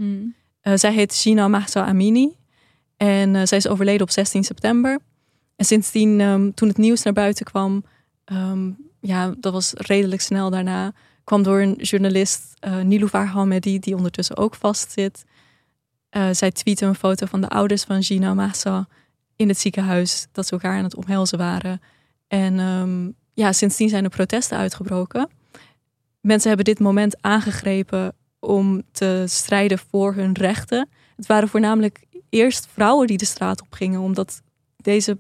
Eh, 0.61 0.73
zij 0.77 0.93
heet 0.93 1.15
Gina 1.15 1.49
Mahsa 1.49 1.87
Amini. 1.87 2.37
En 2.97 3.37
eh, 3.37 3.43
zij 3.45 3.59
is 3.59 3.69
overleden 3.69 4.03
op 4.03 4.11
16 4.11 4.45
september. 4.45 4.99
En 5.57 5.65
sindsdien, 5.65 6.53
toen 6.55 6.69
het 6.69 6.77
nieuws 6.77 7.03
naar 7.03 7.13
buiten 7.13 7.45
kwam, 7.45 7.85
ja, 9.01 9.35
dat 9.39 9.53
was 9.53 9.73
redelijk 9.77 10.21
snel 10.21 10.51
daarna, 10.51 10.93
kwam 11.31 11.43
door 11.43 11.61
een 11.61 11.75
journalist, 11.75 12.55
uh, 12.67 12.81
Niloufer 12.81 13.27
Hamedi, 13.27 13.79
die 13.79 13.97
ondertussen 13.97 14.37
ook 14.37 14.55
vastzit. 14.55 15.25
Eh, 16.09 16.29
zij 16.33 16.51
tweette 16.51 16.87
een 16.87 16.95
foto 16.95 17.27
van 17.27 17.41
de 17.41 17.49
ouders 17.49 17.85
van 17.85 18.03
Gina 18.03 18.35
Mahsa 18.35 18.89
in 19.37 19.49
het 19.49 19.59
ziekenhuis, 19.59 20.27
dat 20.33 20.47
ze 20.47 20.53
elkaar 20.53 20.77
aan 20.77 20.85
het 20.85 20.95
omhelzen 20.95 21.39
waren. 21.39 21.81
En 22.29 22.59
ehm, 22.59 23.11
ja, 23.33 23.53
sindsdien 23.53 23.89
zijn 23.89 24.05
er 24.05 24.11
protesten 24.11 24.59
uitgebroken. 24.59 25.29
Mensen 26.21 26.49
hebben 26.49 26.67
dit 26.67 26.79
moment 26.79 27.23
aangegrepen 27.23 28.13
om 28.39 28.83
te 28.93 29.25
strijden 29.27 29.79
voor 29.79 30.15
hun 30.15 30.33
rechten. 30.33 30.89
Het 31.17 31.27
waren 31.27 31.49
voornamelijk 31.49 32.07
eerst 32.29 32.69
vrouwen 32.73 33.07
die 33.07 33.19
de 33.19 33.25
straat 33.25 33.61
op 33.61 33.73
gingen, 33.73 34.01
omdat 34.01 34.43
deze 34.77 35.19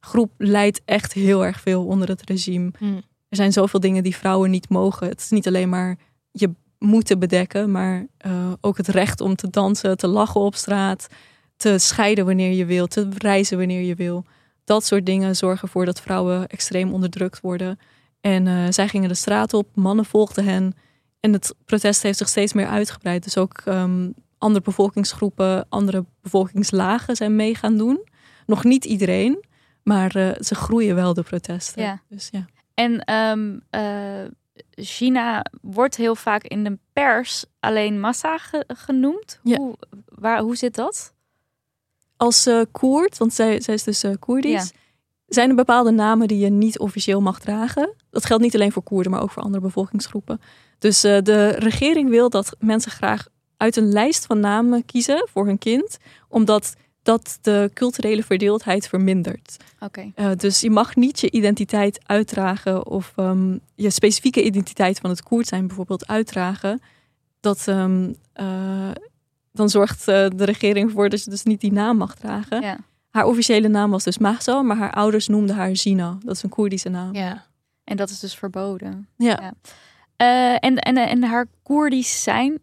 groep 0.00 0.32
leidt 0.36 0.80
echt 0.84 1.12
heel 1.12 1.44
erg 1.44 1.60
veel 1.60 1.84
onder 1.84 2.08
het 2.08 2.22
regime. 2.24 2.70
Hmm. 2.78 3.02
Er 3.28 3.36
zijn 3.36 3.52
zoveel 3.52 3.80
dingen 3.80 4.02
die 4.02 4.16
vrouwen 4.16 4.50
niet 4.50 4.68
mogen. 4.68 5.08
Het 5.08 5.20
is 5.20 5.30
niet 5.30 5.46
alleen 5.46 5.68
maar 5.68 5.96
je 6.30 6.54
moeten 6.78 7.18
bedekken, 7.18 7.70
maar 7.70 8.06
eh, 8.16 8.52
ook 8.60 8.76
het 8.76 8.88
recht 8.88 9.20
om 9.20 9.36
te 9.36 9.50
dansen, 9.50 9.96
te 9.96 10.06
lachen 10.06 10.40
op 10.40 10.54
straat, 10.54 11.06
te 11.56 11.78
scheiden 11.78 12.24
wanneer 12.24 12.52
je 12.52 12.64
wil, 12.64 12.86
te 12.86 13.08
reizen 13.18 13.58
wanneer 13.58 13.82
je 13.82 13.94
wil. 13.94 14.24
Dat 14.64 14.84
soort 14.84 15.06
dingen 15.06 15.36
zorgen 15.36 15.62
ervoor 15.62 15.84
dat 15.84 16.00
vrouwen 16.00 16.46
extreem 16.46 16.92
onderdrukt 16.92 17.40
worden. 17.40 17.78
En 18.20 18.46
eh, 18.46 18.66
zij 18.70 18.88
gingen 18.88 19.08
de 19.08 19.14
straat 19.14 19.54
op, 19.54 19.68
mannen 19.74 20.04
volgden 20.04 20.44
hen. 20.44 20.74
En 21.20 21.32
het 21.32 21.54
protest 21.64 22.02
heeft 22.02 22.18
zich 22.18 22.28
steeds 22.28 22.52
meer 22.52 22.66
uitgebreid. 22.66 23.24
Dus 23.24 23.36
ook 23.36 23.62
ehm, 23.64 24.10
andere 24.38 24.64
bevolkingsgroepen, 24.64 25.66
andere 25.68 26.04
bevolkingslagen 26.22 27.16
zijn 27.16 27.36
mee 27.36 27.54
gaan 27.54 27.76
doen. 27.76 28.08
Nog 28.46 28.64
niet 28.64 28.84
iedereen, 28.84 29.44
maar 29.82 30.16
eh, 30.16 30.30
ze 30.40 30.54
groeien 30.54 30.94
wel, 30.94 31.14
de 31.14 31.22
protesten. 31.22 31.82
Ja. 31.82 32.02
Dus 32.08 32.28
ja. 32.32 32.46
En 32.76 33.00
ehm, 33.04 33.58
eh, 33.70 34.30
China 34.74 35.44
wordt 35.62 35.96
heel 35.96 36.14
vaak 36.14 36.42
in 36.42 36.64
de 36.64 36.78
pers 36.92 37.44
alleen 37.60 38.00
massa 38.00 38.38
ge- 38.38 38.64
genoemd. 38.66 39.40
Ja. 39.42 39.56
Hoe, 39.56 39.76
waar, 40.04 40.40
hoe 40.40 40.56
zit 40.56 40.74
dat? 40.74 41.14
Als 42.16 42.46
eh 42.46 42.60
Koerd, 42.72 43.18
want 43.18 43.32
zij, 43.34 43.60
zij 43.60 43.74
is 43.74 43.82
dus 43.82 44.02
eh 44.02 44.12
Koerdisch, 44.18 44.70
Ja. 44.74 44.78
zijn 45.26 45.48
er 45.50 45.54
bepaalde 45.56 45.90
namen 45.90 46.28
die 46.28 46.38
je 46.38 46.50
niet 46.50 46.78
officieel 46.78 47.20
mag 47.20 47.40
dragen. 47.40 47.94
Dat 48.10 48.24
geldt 48.24 48.42
niet 48.42 48.54
alleen 48.54 48.72
voor 48.72 48.82
Koerden, 48.82 49.12
maar 49.12 49.22
ook 49.22 49.30
voor 49.30 49.42
andere 49.42 49.62
bevolkingsgroepen. 49.62 50.40
Dus 50.78 51.00
de 51.00 51.48
regering 51.48 52.08
wil 52.10 52.30
dat 52.30 52.56
mensen 52.58 52.90
graag 52.90 53.26
uit 53.56 53.76
een 53.76 53.92
lijst 53.92 54.26
van 54.26 54.40
namen 54.40 54.84
kiezen 54.84 55.28
voor 55.32 55.46
hun 55.46 55.58
kind, 55.58 55.98
omdat 56.28 56.74
dat 57.06 57.38
de 57.42 57.70
culturele 57.74 58.22
verdeeldheid 58.22 58.88
vermindert. 58.88 59.56
Oké. 59.80 60.12
Eh, 60.14 60.30
dus 60.36 60.60
je 60.60 60.70
mag 60.70 60.96
niet 60.96 61.20
je 61.20 61.30
identiteit 61.30 62.00
uitdragen 62.06 62.86
of 62.86 63.12
ehm, 63.16 63.58
je 63.74 63.90
specifieke 63.90 64.42
identiteit 64.42 64.98
van 64.98 65.10
het 65.10 65.22
Koerd 65.22 65.46
zijn 65.46 65.66
bijvoorbeeld 65.66 66.06
uitdragen. 66.06 66.82
Dat, 67.40 67.68
ehm, 67.68 68.12
eh, 68.32 68.90
dan 69.52 69.68
zorgt 69.68 70.08
eh, 70.08 70.26
de 70.36 70.44
regering 70.44 70.88
ervoor 70.88 71.08
dat 71.08 71.24
je 71.24 71.30
dus 71.30 71.42
niet 71.42 71.60
die 71.60 71.72
naam 71.72 71.96
mag 71.96 72.14
dragen. 72.14 72.60
Ja. 72.60 72.78
Haar 73.10 73.24
officiële 73.24 73.68
naam 73.68 73.90
was 73.90 74.04
dus 74.04 74.18
Mahsa, 74.18 74.62
maar 74.62 74.76
haar 74.76 74.92
ouders 74.92 75.28
noemden 75.28 75.56
haar 75.56 75.76
Gina. 75.76 76.18
Dat 76.24 76.36
is 76.36 76.42
een 76.42 76.48
Koerdische 76.48 76.88
naam. 76.88 77.14
Ja. 77.14 77.44
En 77.84 77.96
dat 77.96 78.10
is 78.10 78.20
dus 78.20 78.34
verboden. 78.34 79.08
Ja. 79.16 79.40
Ja. 79.42 79.52
En, 80.58 80.76
en, 80.78 80.96
en 80.96 81.22
haar 81.22 81.46
Koerdisch 81.62 82.22
zijn, 82.22 82.58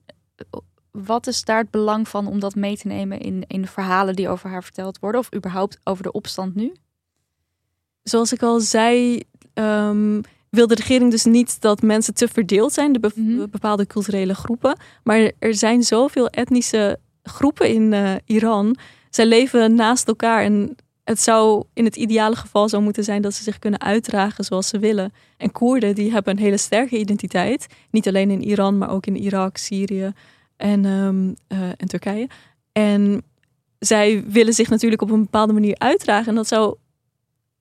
wat 0.93 1.27
is 1.27 1.43
daar 1.43 1.57
het 1.57 1.71
belang 1.71 2.07
van 2.07 2.27
om 2.27 2.39
dat 2.39 2.55
mee 2.55 2.77
te 2.77 2.87
nemen 2.87 3.19
in, 3.19 3.43
in 3.47 3.61
de 3.61 3.67
verhalen 3.67 4.15
die 4.15 4.29
over 4.29 4.49
haar 4.49 4.63
verteld 4.63 4.99
worden? 4.99 5.19
Of 5.21 5.35
überhaupt 5.35 5.77
over 5.83 6.03
de 6.03 6.11
opstand 6.11 6.55
nu? 6.55 6.73
Zoals 8.03 8.33
ik 8.33 8.41
al 8.43 8.59
zei, 8.59 9.23
ehm, 9.53 10.21
wil 10.49 10.67
de 10.67 10.75
regering 10.75 11.11
dus 11.11 11.23
niet 11.25 11.61
dat 11.61 11.81
mensen 11.81 12.13
te 12.13 12.27
verdeeld 12.27 12.73
zijn, 12.73 12.91
de 12.93 12.99
be- 12.99 13.11
Mhm. 13.15 13.49
bepaalde 13.49 13.87
culturele 13.87 14.33
groepen. 14.35 14.77
Maar 15.03 15.31
er 15.39 15.55
zijn 15.55 15.83
zoveel 15.83 16.27
etnische 16.27 16.99
groepen 17.23 17.67
in 17.69 17.93
eh, 17.93 18.13
Iran. 18.25 18.77
Zij 19.09 19.25
leven 19.25 19.75
naast 19.75 20.07
elkaar 20.07 20.43
en 20.43 20.75
het 21.03 21.19
zou 21.21 21.63
in 21.73 21.85
het 21.85 21.95
ideale 21.95 22.35
geval 22.35 22.69
zo 22.69 22.81
moeten 22.81 23.03
zijn 23.03 23.21
dat 23.21 23.33
ze 23.33 23.43
zich 23.43 23.59
kunnen 23.59 23.81
uitdragen 23.81 24.43
zoals 24.43 24.67
ze 24.67 24.79
willen. 24.79 25.13
En 25.37 25.51
Koerden 25.51 25.95
die 25.95 26.11
hebben 26.11 26.33
een 26.37 26.43
hele 26.43 26.57
sterke 26.57 26.97
identiteit, 26.97 27.67
niet 27.91 28.07
alleen 28.07 28.31
in 28.31 28.43
Iran, 28.43 28.77
maar 28.77 28.89
ook 28.89 29.05
in 29.05 29.15
Irak, 29.17 29.57
Syrië 29.57 30.13
en, 30.57 30.85
ehm, 30.85 31.33
eh, 31.47 31.69
en 31.77 31.87
Turkije. 31.87 32.29
En 32.71 33.23
zij 33.79 34.23
willen 34.27 34.53
zich 34.53 34.69
natuurlijk 34.69 35.01
op 35.01 35.11
een 35.11 35.23
bepaalde 35.23 35.53
manier 35.53 35.75
uitdragen. 35.77 36.27
En 36.27 36.35
dat 36.35 36.47
zou, 36.47 36.75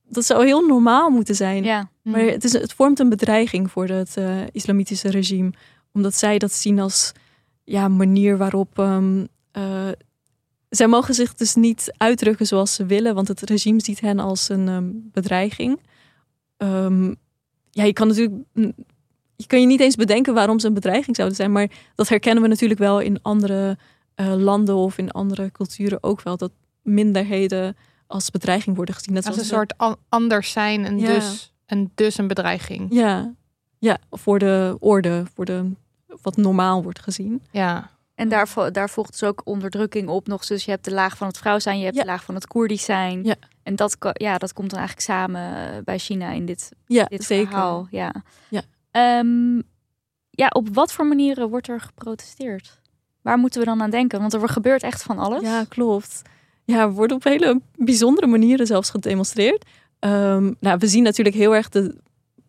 dat 0.09 0.25
zou 0.25 0.45
heel 0.45 0.67
normaal 0.67 1.11
moeten 1.11 1.35
zijn. 1.35 1.65
Ja. 1.65 1.91
Maar 2.03 2.21
het, 2.21 2.45
is, 2.45 2.53
het 2.53 2.73
vormt 2.73 2.99
een 2.99 3.09
bedreiging 3.09 3.71
voor 3.71 3.87
het 3.89 4.17
eh, 4.17 4.41
islamitische 4.53 5.11
regime. 5.11 5.53
Omdat 5.93 6.15
zij 6.15 6.39
dat 6.39 6.53
zien 6.53 6.79
als 6.79 7.13
ja, 7.65 7.89
manier 7.89 8.37
waarop. 8.37 8.79
ehm, 8.79 9.27
eh, 9.51 9.89
zij 10.69 10.87
mogen 10.87 11.15
zich 11.15 11.35
dus 11.35 11.55
niet 11.55 11.93
uitdrukken 11.97 12.47
zoals 12.47 12.75
ze 12.75 12.87
willen, 12.87 13.15
want 13.15 13.29
het 13.29 13.41
regime 13.41 13.83
ziet 13.83 14.01
hen 14.01 14.19
als 14.19 14.49
een 14.49 14.69
ehm, 14.69 14.91
bedreiging. 14.95 15.81
Ja, 17.75 17.85
je 17.85 17.93
kan 17.93 18.09
natuurlijk. 18.09 18.35
Je 19.43 19.49
kan 19.49 19.61
je 19.61 19.67
niet 19.67 19.81
eens 19.81 19.97
bedenken 19.97 20.35
waarom 20.35 20.59
ze 20.59 20.67
een 20.67 20.75
bedreiging 20.75 21.17
zouden 21.17 21.37
zijn, 21.37 21.53
maar 21.53 21.71
dat 21.95 22.09
herkennen 22.09 22.43
we 22.43 22.49
natuurlijk 22.49 22.81
wel 22.81 23.01
in 23.01 23.19
andere 23.23 23.77
eh, 24.15 24.35
landen 24.35 24.75
of 24.75 24.99
in 24.99 25.11
andere 25.11 25.51
culturen 25.53 25.99
ook 26.03 26.23
wel. 26.23 26.37
Dat 26.37 26.53
minderheden 26.83 27.77
als 28.07 28.31
bedreiging 28.31 28.77
worden 28.77 28.95
gezien. 28.95 29.15
Net 29.15 29.27
Als 29.27 29.37
een 29.37 29.45
soort 29.45 29.79
an- 29.79 29.97
anders 30.09 30.51
zijn 30.53 30.85
en, 30.85 30.99
Ja. 30.99 31.07
dus, 31.07 31.53
en 31.67 31.91
dus 31.95 32.19
een 32.19 32.27
bedreiging. 32.29 32.87
Ja, 32.91 33.33
ja, 33.79 33.99
voor 34.11 34.39
de 34.39 34.77
orde, 34.81 35.25
voor 35.35 35.45
de, 35.45 35.71
wat 36.23 36.37
normaal 36.37 36.83
wordt 36.83 36.99
gezien. 37.01 37.43
Ja. 37.51 37.91
En 38.15 38.29
daar, 38.29 38.49
vo- 38.49 38.71
daar 38.71 38.91
volgt 38.91 39.11
dus 39.11 39.23
ook 39.29 39.41
onderdrukking 39.45 40.09
op 40.09 40.27
nog. 40.27 40.47
Dus 40.47 40.65
je 40.65 40.71
hebt 40.71 40.85
de 40.85 40.93
laag 40.93 41.17
van 41.17 41.27
het 41.27 41.39
vrouw 41.39 41.59
zijn, 41.59 41.79
je 41.79 41.85
hebt 41.85 41.97
Ja. 41.97 42.03
de 42.03 42.09
laag 42.09 42.25
van 42.25 42.35
het 42.35 42.47
Koerdisch 42.47 42.85
zijn. 42.85 43.25
Ja. 43.25 43.35
En 43.63 43.77
dat, 43.77 43.97
ja, 44.13 44.39
dat 44.39 44.53
komt 44.53 44.71
dan 44.71 44.79
eigenlijk 44.79 45.09
samen 45.09 45.57
eh, 45.57 45.83
bij 45.85 45.99
China 45.99 46.31
in 46.31 46.47
dit, 46.47 46.73
Ja, 46.87 47.05
dit 47.05 47.25
zeker. 47.25 47.47
verhaal. 47.49 47.87
Ja. 47.91 48.15
Ja. 48.49 48.63
Ehm, 48.93 49.61
ja, 50.31 50.49
op 50.49 50.69
wat 50.73 50.93
voor 50.93 51.07
manieren 51.07 51.49
wordt 51.49 51.69
er 51.69 51.81
geprotesteerd? 51.81 52.81
Waar 53.23 53.39
moeten 53.39 53.61
we 53.61 53.67
dan 53.67 53.83
aan 53.83 53.91
denken? 53.91 54.21
Want 54.21 54.33
er 54.33 54.49
gebeurt 54.49 54.83
echt 54.83 55.03
van 55.03 55.19
alles. 55.19 55.43
Ja, 55.43 55.65
klopt. 55.69 56.23
Ja, 56.65 56.81
er 56.81 56.93
wordt 56.93 57.13
op 57.13 57.25
hele 57.25 57.61
bijzondere 57.77 58.27
manieren 58.27 58.67
zelfs 58.67 58.91
gedemonstreerd. 58.91 59.65
Ehm, 59.99 60.53
nou, 60.61 60.79
we 60.79 60.87
zien 60.87 61.03
natuurlijk 61.03 61.37
heel 61.37 61.55
erg 61.55 61.69
de 61.69 61.97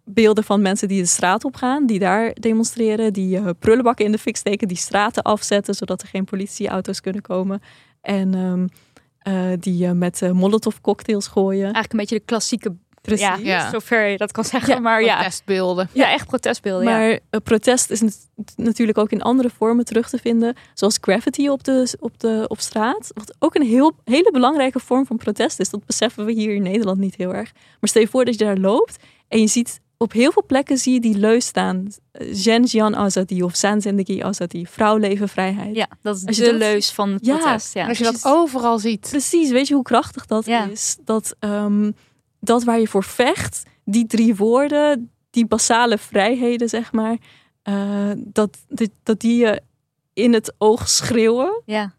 beelden 0.06 0.44
van 0.44 0.62
mensen 0.62 0.88
die 0.88 1.02
de 1.02 1.08
straat 1.08 1.46
op 1.46 1.56
gaan, 1.56 1.86
die 1.86 2.00
daar 2.00 2.34
demonstreren, 2.34 3.14
die 3.14 3.38
eh, 3.38 3.50
prullenbakken 3.60 4.06
in 4.06 4.12
de 4.12 4.18
fik 4.18 4.38
steken, 4.38 4.68
die 4.68 4.78
straten 4.78 5.24
afzetten 5.24 5.76
zodat 5.76 6.02
er 6.02 6.08
geen 6.08 6.26
politieauto's 6.26 7.02
kunnen 7.02 7.22
komen. 7.22 7.62
En 8.02 8.34
ehm, 8.34 8.66
eh, 9.24 9.52
die 9.60 9.86
eh, 9.86 9.92
met 9.92 10.22
eh, 10.22 10.32
molotov 10.32 10.76
cocktails 10.82 11.28
gooien. 11.28 11.64
Eigenlijk 11.64 11.94
een 11.94 12.00
beetje 12.00 12.16
de 12.16 12.26
klassieke, 12.26 12.76
Precies. 13.04 13.26
ja, 13.26 13.38
Ja. 13.42 13.70
zover 13.70 14.06
je 14.08 14.18
dat 14.18 14.32
kan 14.32 14.44
zeggen. 14.44 14.74
Ja, 14.74 14.80
maar 14.80 15.04
ja, 15.04 15.16
Protestbeelden. 15.16 15.90
ja, 15.92 16.12
echt 16.12 16.28
protestbeelden. 16.28 16.88
ja. 16.88 16.98
Maar 16.98 17.10
eh, 17.30 17.40
protest 17.44 17.90
is 17.90 18.02
nat- 18.02 18.28
natuurlijk 18.56 18.98
ook 18.98 19.12
in 19.12 19.22
andere 19.22 19.50
vormen 19.58 19.86
terug 19.86 20.10
te 20.10 20.18
vinden. 20.18 20.56
Zoals 20.74 20.98
graffiti 21.02 21.50
op, 21.50 21.64
de, 21.64 21.98
op, 22.00 22.20
de, 22.20 22.46
op 22.48 22.60
straat. 22.60 23.12
Wat 23.14 23.36
ook 23.40 23.56
een 23.56 23.62
heel, 23.66 23.92
hele 24.04 24.30
belangrijke 24.32 24.80
vorm 24.80 25.06
van 25.06 25.18
protest 25.18 25.60
is. 25.60 25.70
Dat 25.70 25.86
beseffen 25.86 26.26
we 26.26 26.32
hier 26.32 26.54
in 26.56 26.62
Nederland 26.64 27.00
niet 27.00 27.16
heel 27.16 27.34
erg. 27.34 27.52
Maar 27.80 27.90
stel 27.90 28.02
je 28.02 28.08
voor 28.08 28.26
dat 28.26 28.40
je 28.40 28.46
daar 28.46 28.58
loopt 28.58 28.96
en 29.28 29.40
je 29.40 29.48
ziet 29.48 29.82
op 29.98 30.12
heel 30.12 30.32
veel 30.32 30.44
plekken 30.48 30.78
zie 30.78 30.94
je 30.94 31.00
die 31.00 31.18
leus 31.18 31.46
staan. 31.46 31.88
Jen 32.34 32.64
Jian 32.64 32.96
Azadi 32.96 33.44
of 33.44 33.56
San 33.56 33.82
Zendegi 33.82 34.22
Azadi. 34.22 34.66
Vrouw, 34.66 34.98
leven, 34.98 35.30
vrijheid. 35.30 35.76
Ja, 35.76 35.88
dat 36.02 36.16
is 36.18 36.26
Als 36.26 36.36
je 36.36 36.44
de 36.44 36.50
dat- 36.50 36.60
leus 36.60 36.92
van 36.92 37.10
het 37.14 37.26
Ja. 37.26 37.38
protest. 37.38 37.74
Ja. 37.74 37.82
En 37.82 37.88
als 37.90 37.98
je 37.98 38.04
dat 38.04 38.22
overal 38.24 38.80
ziet. 38.80 39.08
Precies, 39.10 39.50
weet 39.50 39.68
je 39.68 39.74
hoe 39.74 39.84
krachtig 39.84 40.26
dat 40.26 40.46
Ja. 40.46 40.66
is? 40.66 40.98
Dat, 41.06 41.36
ehm, 41.40 41.92
dat 42.44 42.64
waar 42.64 42.80
je 42.80 42.88
voor 42.88 43.04
vecht, 43.04 43.64
die 43.86 44.06
drie 44.08 44.36
woorden, 44.36 45.12
die 45.30 45.46
basale 45.46 45.98
vrijheden, 45.98 46.70
zeg 46.70 46.92
maar, 46.92 47.18
eh, 47.62 48.12
dat, 48.18 48.58
dat, 48.68 48.90
dat 49.04 49.20
die 49.20 49.38
je 49.46 49.62
in 50.14 50.34
het 50.34 50.54
oog 50.58 50.90
schreeuwen. 50.90 51.62
Ja. 51.66 51.94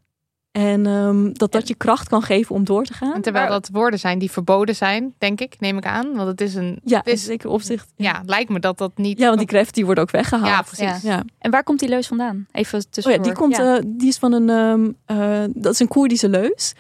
En 0.53 0.87
ehm, 0.87 1.33
dat 1.33 1.53
dat 1.53 1.69
je 1.69 1.75
kracht 1.75 2.09
kan 2.09 2.23
geven 2.23 2.55
om 2.55 2.65
door 2.65 2.85
te 2.85 2.93
gaan. 2.95 3.15
En 3.15 3.21
terwijl 3.23 3.49
dat 3.49 3.69
woorden 3.73 3.99
zijn 3.99 4.19
die 4.19 4.31
verboden 4.31 4.75
zijn, 4.77 5.15
denk 5.19 5.41
ik, 5.41 5.57
neem 5.61 5.77
ik 5.77 5.87
aan. 5.87 6.15
Want 6.15 6.29
het 6.29 6.41
is 6.41 6.55
een. 6.55 6.81
Ja, 6.85 6.99
het 6.99 7.07
in 7.07 7.13
is, 7.13 7.25
zeker 7.25 7.49
opzicht. 7.51 7.93
ja, 7.97 8.23
lijkt 8.27 8.51
me 8.51 8.59
dat 8.61 8.79
dat 8.79 8.97
niet. 8.97 9.19
Ja, 9.19 9.27
want 9.27 9.39
die 9.39 9.47
krachten 9.47 9.73
die 9.73 9.85
worden 9.85 10.05
ook 10.05 10.11
weggehaald. 10.11 10.49
Ja, 10.49 10.63
precies. 10.63 11.03
Ja. 11.03 11.13
Ja. 11.15 11.23
En 11.39 11.51
waar 11.51 11.63
komt 11.63 11.79
die 11.79 11.89
leus 11.89 12.07
vandaan? 12.07 12.47
Even 12.53 12.79
Oh 12.79 12.85
tussendoor. 12.91 13.21
ja, 13.25 13.27
die, 13.29 13.33
komt, 13.41 13.57
Ja. 13.57 13.77
eh, 13.77 13.83
die 13.87 14.09
is 14.09 14.19
van 14.19 14.33
een, 14.33 14.51
ehm, 14.51 14.91
eh, 15.21 15.45
dat 15.55 15.73
is 15.73 15.81
een 15.81 15.89
Koerdische 15.89 16.29
leus. 16.29 16.73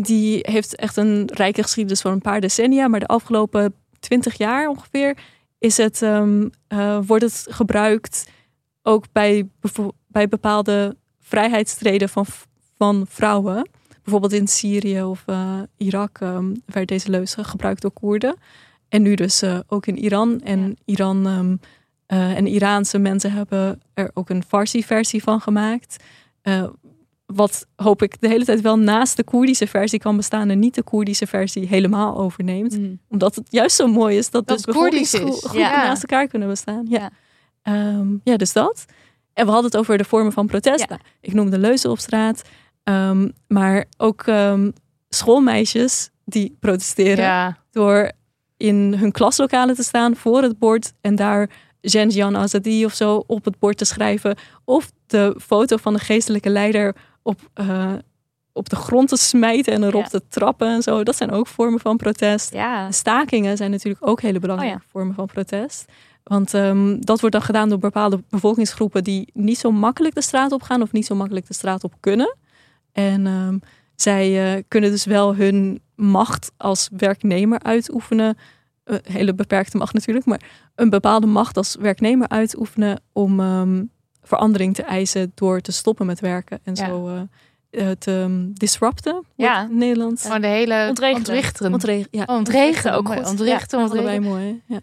Die 0.00 0.38
heeft 0.42 0.76
echt 0.76 0.96
een 0.96 1.30
rijke 1.34 1.62
geschiedenis 1.62 2.00
van 2.00 2.12
een 2.12 2.20
paar 2.20 2.40
decennia. 2.40 2.88
Maar 2.88 3.00
de 3.00 3.06
afgelopen 3.06 3.74
twintig 3.98 4.38
jaar 4.38 4.68
ongeveer 4.68 5.18
is 5.58 5.76
het, 5.76 6.02
ehm, 6.02 6.48
eh, 6.68 6.98
wordt 7.06 7.24
het 7.24 7.46
gebruikt 7.50 8.28
ook 8.82 9.04
bij, 9.12 9.48
bij 10.08 10.28
bepaalde 10.28 10.96
vrijheidsstreden 11.20 12.08
van, 12.08 12.26
van 12.76 13.06
vrouwen. 13.08 13.68
Bijvoorbeeld 14.02 14.32
in 14.32 14.48
Syrië 14.48 15.02
of 15.02 15.22
eh, 15.26 15.60
Irak 15.76 16.18
ehm, 16.20 16.54
werd 16.64 16.88
deze 16.88 17.10
leus 17.10 17.36
gebruikt 17.40 17.82
door 17.82 17.90
Koerden. 17.90 18.36
En 18.88 19.02
nu 19.02 19.14
dus 19.14 19.42
eh, 19.42 19.58
ook 19.66 19.86
in 19.86 19.98
Iran. 19.98 20.40
En 20.40 20.60
Ja. 20.60 20.74
Iran 20.84 21.26
ehm, 21.26 21.56
eh, 22.06 22.36
en 22.36 22.46
Iraanse 22.46 22.98
mensen 22.98 23.32
hebben 23.32 23.82
er 23.94 24.10
ook 24.14 24.30
een 24.30 24.42
Farsi-versie 24.42 25.22
van 25.22 25.40
gemaakt. 25.40 26.04
Wat 27.26 27.66
hoop 27.76 28.02
ik 28.02 28.20
de 28.20 28.28
hele 28.28 28.44
tijd 28.44 28.60
wel 28.60 28.78
naast 28.78 29.16
de 29.16 29.24
Koerdische 29.24 29.66
versie 29.66 29.98
kan 29.98 30.16
bestaan 30.16 30.48
en 30.48 30.58
niet 30.58 30.74
de 30.74 30.82
Koerdische 30.82 31.26
versie 31.26 31.66
helemaal 31.66 32.16
overneemt. 32.18 32.78
Mm. 32.78 33.00
Omdat 33.08 33.34
het 33.34 33.46
juist 33.50 33.76
zo 33.76 33.86
mooi 33.86 34.16
is 34.16 34.30
dat, 34.30 34.46
Dat 34.46 34.64
dus 34.64 34.74
Koerdisch 34.74 35.14
is. 35.14 35.46
Ja. 35.52 35.70
naast 35.84 36.02
elkaar 36.02 36.26
kunnen 36.26 36.48
bestaan. 36.48 36.86
Ja. 36.88 37.00
Ja. 37.00 37.10
Ehm, 37.62 38.08
ja, 38.24 38.36
dus 38.36 38.52
dat. 38.52 38.84
En 39.32 39.44
we 39.46 39.52
hadden 39.52 39.70
het 39.70 39.80
over 39.80 39.98
de 39.98 40.04
vormen 40.04 40.32
van 40.32 40.46
protest. 40.46 40.80
Ja. 40.80 40.86
Nou, 40.88 41.00
ik 41.20 41.32
noemde 41.32 41.58
leuzen 41.58 41.90
op 41.90 41.98
straat. 41.98 42.42
Ehm, 42.82 43.28
maar 43.48 43.84
ook 43.96 44.22
ehm, 44.22 44.70
schoolmeisjes 45.08 46.10
die 46.24 46.56
protesteren 46.60 47.24
Ja, 47.24 47.58
door 47.70 48.10
in 48.56 48.94
hun 48.98 49.12
klaslokalen 49.12 49.74
te 49.74 49.82
staan 49.82 50.16
voor 50.16 50.42
het 50.42 50.58
bord 50.58 50.92
en 51.00 51.16
daar 51.16 51.50
Jian 51.80 52.36
Azadi 52.36 52.84
of 52.84 52.94
zo 52.94 53.24
op 53.26 53.44
het 53.44 53.58
bord 53.58 53.78
te 53.78 53.84
schrijven. 53.84 54.36
Of 54.64 54.90
de 55.06 55.36
foto 55.42 55.76
van 55.76 55.92
de 55.92 55.98
geestelijke 55.98 56.48
leider 56.50 56.96
op, 57.26 57.40
eh, 57.54 57.92
op 58.52 58.68
de 58.68 58.76
grond 58.76 59.08
te 59.08 59.16
smijten 59.16 59.72
en 59.72 59.82
erop 59.82 60.02
Ja. 60.02 60.08
te 60.08 60.22
trappen 60.28 60.68
en 60.68 60.82
zo. 60.82 61.02
Dat 61.02 61.16
zijn 61.16 61.30
ook 61.30 61.46
vormen 61.46 61.80
van 61.80 61.96
protest. 61.96 62.52
Ja. 62.52 62.90
Stakingen 62.90 63.56
zijn 63.56 63.70
natuurlijk 63.70 64.06
ook 64.06 64.20
hele 64.20 64.38
belangrijke 64.38 64.76
Oh 64.76 64.90
vormen 64.90 65.14
van 65.14 65.26
protest. 65.26 65.84
Want 66.22 66.54
ehm, 66.54 66.96
dat 67.00 67.20
wordt 67.20 67.34
dan 67.34 67.44
gedaan 67.44 67.68
door 67.68 67.78
bepaalde 67.78 68.22
bevolkingsgroepen 68.28 69.04
die 69.04 69.30
niet 69.32 69.58
zo 69.58 69.70
makkelijk 69.70 70.14
de 70.14 70.22
straat 70.22 70.52
op 70.52 70.62
gaan 70.62 70.82
of 70.82 70.92
niet 70.92 71.06
zo 71.06 71.14
makkelijk 71.14 71.46
de 71.46 71.54
straat 71.54 71.84
op 71.84 71.94
kunnen. 72.00 72.36
En 72.92 73.26
ehm, 73.26 73.58
zij 73.94 74.54
eh, 74.56 74.62
kunnen 74.68 74.90
dus 74.90 75.04
wel 75.04 75.34
hun 75.36 75.80
macht 75.94 76.52
als 76.56 76.88
werknemer 76.96 77.62
uitoefenen. 77.62 78.36
Een 78.84 79.00
hele 79.02 79.34
beperkte 79.34 79.76
macht 79.76 79.94
natuurlijk, 79.94 80.26
maar 80.26 80.40
een 80.74 80.90
bepaalde 80.90 81.26
macht 81.26 81.56
als 81.56 81.76
werknemer 81.80 82.28
uitoefenen 82.28 83.00
om 83.12 83.40
ehm, 83.40 83.84
verandering 84.26 84.74
te 84.74 84.82
eisen 84.82 85.32
door 85.34 85.60
te 85.60 85.72
stoppen 85.72 86.06
met 86.06 86.20
werken 86.20 86.58
en 86.64 86.74
Ja. 86.74 86.86
zo 86.86 87.08
eh, 87.08 87.20
eh, 87.90 87.96
te 87.98 88.20
ehm, 88.20 88.52
disrupten. 88.52 89.24
Ja. 89.34 89.52
het 89.54 89.62
in 89.62 89.68
het 89.70 89.78
Nederlands. 89.78 90.22
gewoon 90.22 90.40
de 90.40 90.46
hele 90.46 90.86
Ontregelen. 90.88 91.18
ontrichteren. 91.18 91.72
Ontreg- 91.72 92.06
ja, 92.10 92.22
Oh, 92.26 92.36
ontregelen 92.36 92.94
ook 92.94 93.04
mooi. 93.06 93.18
goed. 93.18 93.26
Ontrichten, 93.28 93.78
allebei 93.78 94.00
ontrichten. 94.00 94.30
mooi. 94.30 94.62
hè? 94.66 94.74
Ja. 94.74 94.80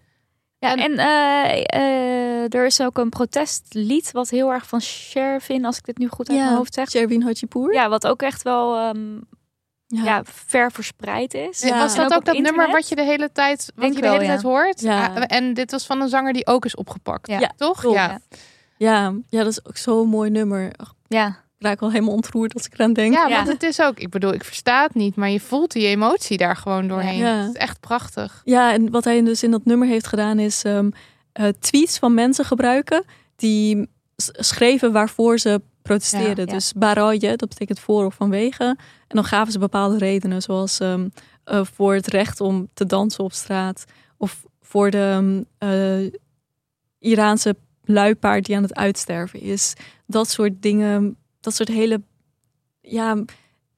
Ja, 0.60 0.76
en 0.76 0.98
eh, 0.98 1.64
eh, 1.66 2.54
er 2.54 2.66
is 2.66 2.82
ook 2.82 2.98
een 2.98 3.10
protestlied 3.10 4.12
wat 4.12 4.30
heel 4.30 4.52
erg 4.52 4.68
van 4.68 4.82
Shervin, 4.82 5.66
als 5.66 5.78
ik 5.78 5.86
dit 5.86 5.98
nu 5.98 6.08
goed 6.08 6.30
uit 6.30 6.38
mijn 6.38 6.56
hoofd 6.56 6.74
zeg. 6.74 6.90
Sherwin 6.90 7.22
Hajipour. 7.24 7.74
Ja, 7.74 7.90
wat 7.90 8.08
ook 8.08 8.22
echt 8.22 8.42
wel 8.42 8.78
ehm, 8.78 9.14
Ja. 9.88 10.04
ja. 10.04 10.22
ver 10.26 10.72
verspreid 10.72 11.34
is. 11.34 11.62
Ja. 11.62 11.78
Was 11.78 11.94
En 11.96 12.02
dat 12.02 12.14
ook, 12.14 12.26
dat 12.26 12.38
nummer 12.38 12.72
wat 12.72 12.90
je 12.90 12.96
de 12.96 13.04
hele 13.04 13.32
tijd, 13.32 13.66
wat 13.76 13.84
Denk 13.84 13.96
je 13.96 14.02
de 14.02 14.08
hele 14.08 14.22
ja. 14.22 14.28
tijd 14.28 14.42
hoort? 14.42 14.82
Ja. 14.82 15.08
Ah, 15.08 15.24
en 15.28 15.54
dit 15.54 15.72
was 15.72 15.86
van 15.86 16.02
een 16.02 16.10
zanger 16.10 16.34
die 16.34 16.48
ook 16.48 16.66
is 16.66 16.76
opgepakt. 16.76 17.28
Ja. 17.28 17.40
Ja, 17.40 17.52
Toch? 17.58 17.94
Ja. 17.94 18.20
Ja, 18.78 19.14
ja, 19.30 19.44
dat 19.44 19.52
is 19.52 19.66
ook 19.66 19.78
zo'n 19.78 20.08
mooi 20.08 20.30
nummer. 20.30 20.72
Ja, 21.08 21.28
ik 21.28 21.66
raak 21.70 21.80
wel 21.80 21.92
helemaal 21.92 22.14
ontroerd 22.14 22.54
als 22.54 22.66
ik 22.66 22.74
eraan 22.74 22.94
denk. 22.94 23.14
Ja, 23.14 23.28
Ja. 23.28 23.36
want 23.36 23.48
het 23.48 23.64
is 23.64 23.82
ook, 23.82 24.00
ik 24.00 24.10
bedoel, 24.10 24.34
ik 24.34 24.44
versta 24.44 24.84
het 24.84 24.94
niet, 24.94 25.16
maar 25.16 25.30
je 25.30 25.40
voelt 25.40 25.72
die 25.72 25.88
emotie 25.88 26.38
daar 26.38 26.56
gewoon 26.56 26.88
doorheen. 26.88 27.18
Ja. 27.18 27.36
Het 27.38 27.50
is 27.50 27.56
echt 27.62 27.80
prachtig. 27.80 28.42
Ja, 28.44 28.74
en 28.74 28.92
wat 28.92 29.04
hij 29.04 29.24
dus 29.24 29.44
in 29.44 29.52
dat 29.52 29.66
nummer 29.66 29.88
heeft 29.88 30.08
gedaan 30.08 30.40
is 30.40 30.64
ehm, 30.64 30.90
eh, 31.32 31.48
tweets 31.60 31.98
van 31.98 32.14
mensen 32.14 32.46
gebruiken 32.46 33.04
die 33.36 33.90
schreven 34.16 34.92
waarvoor 34.92 35.38
ze 35.40 35.62
protesteerden. 35.82 36.46
Ja, 36.46 36.52
ja. 36.52 36.58
Dus 36.58 36.74
baraje, 36.74 37.36
dat 37.36 37.50
betekent 37.50 37.80
voor 37.80 38.06
of 38.06 38.16
vanwege. 38.16 38.64
En 39.08 39.16
dan 39.16 39.24
gaven 39.24 39.52
ze 39.52 39.60
bepaalde 39.60 39.98
redenen, 39.98 40.42
zoals 40.42 40.80
ehm, 40.80 41.08
eh, 41.44 41.62
voor 41.74 41.94
het 41.94 42.08
recht 42.08 42.42
om 42.42 42.70
te 42.74 42.86
dansen 42.86 43.24
op 43.24 43.34
straat 43.34 43.86
of 44.18 44.44
voor 44.62 44.92
de 44.92 45.46
eh, 45.58 46.20
Iraanse 47.00 47.56
luipaard 47.84 48.46
die 48.46 48.56
aan 48.56 48.62
het 48.64 48.76
uitsterven 48.76 49.40
is. 49.42 49.74
Dat 50.06 50.30
soort 50.30 50.62
dingen, 50.62 51.18
dat 51.40 51.56
soort 51.56 51.70
hele 51.70 52.02
ja, 52.82 53.24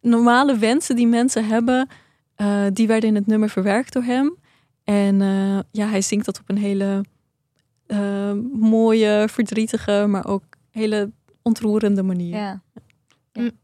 normale 0.01 0.58
wensen 0.58 0.95
die 0.95 1.08
mensen 1.08 1.45
hebben, 1.45 1.88
eh, 2.36 2.66
die 2.74 2.88
werden 2.88 3.10
in 3.10 3.16
het 3.16 3.28
nummer 3.28 3.49
verwerkt 3.49 3.93
door 3.93 4.03
hem. 4.03 4.36
En 4.84 5.22
eh, 5.22 5.60
ja, 5.72 5.88
hij 5.88 6.01
zingt 6.01 6.26
dat 6.26 6.39
op 6.39 6.49
een 6.49 6.58
hele 6.58 7.06
eh, 7.86 8.34
mooie, 8.53 9.28
verdrietige, 9.32 10.06
maar 10.10 10.26
ook 10.26 10.43
hele 10.72 11.12
ontroerende 11.41 12.03
manier. 12.03 12.36
ja. 12.36 12.64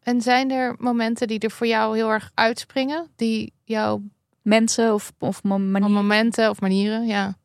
En 0.03 0.21
zijn 0.21 0.51
er 0.51 0.75
momenten 0.79 1.27
die 1.27 1.39
er 1.39 1.51
voor 1.51 1.67
jou 1.67 1.95
heel 1.95 2.09
erg 2.09 2.31
uitspringen? 2.33 3.07
Die 3.15 3.53
jou 3.63 4.01
Mensen 4.41 4.93
of, 4.93 5.13
of 5.19 5.43
mo- 5.43 5.59
manier. 5.59 5.89
momenten 5.89 6.49
of 6.49 6.61
manieren, 6.61 7.07
ja. 7.07 7.37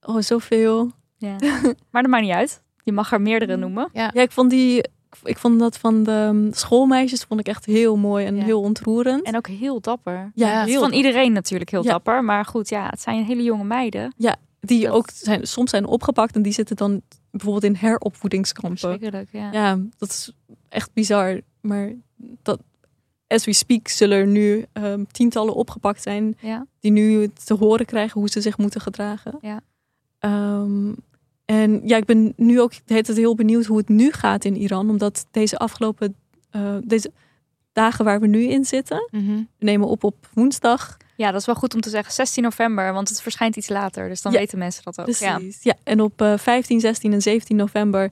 Oh, 0.00 0.20
zoveel. 0.20 0.92
Ja. 1.24 1.36
maar 1.90 2.02
dat 2.02 2.10
maakt 2.10 2.22
niet 2.24 2.32
uit. 2.32 2.62
Je 2.82 2.92
mag 2.92 3.12
er 3.12 3.20
meerdere 3.20 3.56
noemen. 3.56 3.88
Ja, 3.92 4.12
ik 4.12 4.32
vond 4.32 4.50
die. 4.50 4.84
Ik 5.24 5.38
vond 5.38 5.58
dat 5.58 5.78
van 5.78 6.02
de 6.02 6.10
um, 6.32 6.52
schoolmeisjes 6.52 7.22
vond 7.22 7.40
ik 7.40 7.46
echt 7.48 7.64
heel 7.64 7.96
mooi 7.96 8.26
en 8.26 8.36
Ja. 8.36 8.44
heel 8.44 8.60
ontroerend. 8.60 9.22
En 9.22 9.36
ook 9.36 9.46
heel 9.46 9.80
dapper. 9.80 10.30
ja, 10.34 10.48
Ja, 10.48 10.64
heel 10.64 10.80
Van 10.80 10.92
iedereen 10.92 11.32
natuurlijk 11.32 11.70
heel 11.70 11.84
Ja. 11.84 11.90
dapper. 11.90 12.24
Maar 12.24 12.44
goed, 12.44 12.68
ja, 12.68 12.86
het 12.90 13.00
zijn 13.00 13.24
hele 13.24 13.42
jonge 13.42 13.64
meiden. 13.64 14.14
die 14.60 14.82
dat- 14.84 14.92
ook 14.94 15.08
zijn, 15.14 15.46
soms 15.46 15.70
zijn 15.70 15.86
opgepakt 15.86 16.34
en 16.36 16.42
die 16.42 16.52
zitten 16.52 16.76
dan 16.76 17.02
bijvoorbeeld 17.30 17.64
in 17.64 17.74
heropvoedingskampen. 17.74 19.26
Ja. 19.30 19.48
Ja, 19.52 19.78
dat 19.98 20.08
is 20.08 20.32
echt 20.68 20.92
bizar. 20.92 21.40
Maar 21.60 21.92
dat, 22.42 22.60
as 23.26 23.44
we 23.44 23.52
speak, 23.52 23.88
zullen 23.88 24.18
er 24.18 24.26
nu 24.26 24.64
um, 24.72 25.06
tientallen 25.06 25.54
opgepakt 25.54 26.02
zijn 26.02 26.36
Ja. 26.40 26.66
die 26.80 26.90
nu 26.92 27.28
te 27.44 27.54
horen 27.54 27.86
krijgen 27.86 28.20
hoe 28.20 28.28
ze 28.30 28.40
zich 28.40 28.58
moeten 28.58 28.80
gedragen. 28.80 29.38
Ja. 29.40 29.60
Ehm, 30.18 30.92
en 31.44 31.80
ja, 31.84 31.96
ik 31.96 32.04
ben 32.04 32.32
nu 32.36 32.60
ook 32.60 32.70
de 32.72 32.78
hele 32.86 33.02
tijd 33.02 33.18
heel 33.18 33.34
benieuwd 33.34 33.64
hoe 33.64 33.76
het 33.78 33.88
nu 33.88 34.12
gaat 34.12 34.44
in 34.44 34.56
Iran, 34.56 34.90
omdat 34.90 35.26
deze 35.30 35.58
afgelopen 35.58 36.14
eh, 36.50 36.74
deze 36.84 37.10
dagen 37.72 38.04
waar 38.04 38.20
we 38.20 38.26
nu 38.26 38.42
in 38.48 38.64
zitten, 38.64 39.08
Mhm. 39.10 39.32
we 39.58 39.64
nemen 39.64 39.88
op 39.88 40.04
op 40.04 40.28
woensdag. 40.34 40.96
ja, 41.16 41.30
dat 41.30 41.40
is 41.40 41.46
wel 41.46 41.54
goed 41.54 41.74
om 41.74 41.80
te 41.80 41.90
zeggen. 41.90 42.12
16 42.12 42.42
november, 42.42 42.92
want 42.92 43.08
het 43.08 43.22
verschijnt 43.22 43.56
iets 43.56 43.68
later. 43.68 44.08
Dus 44.08 44.22
dan 44.22 44.32
Ja, 44.32 44.38
weten 44.38 44.58
mensen 44.58 44.82
dat 44.84 45.00
ook. 45.00 45.14
Ja. 45.14 45.36
Precies. 45.36 45.62
Ja. 45.62 45.74
en 45.84 46.00
op 46.00 46.20
eh, 46.22 46.38
15, 46.38 46.80
16 46.80 47.12
en 47.12 47.22
17 47.22 47.56
november 47.56 48.10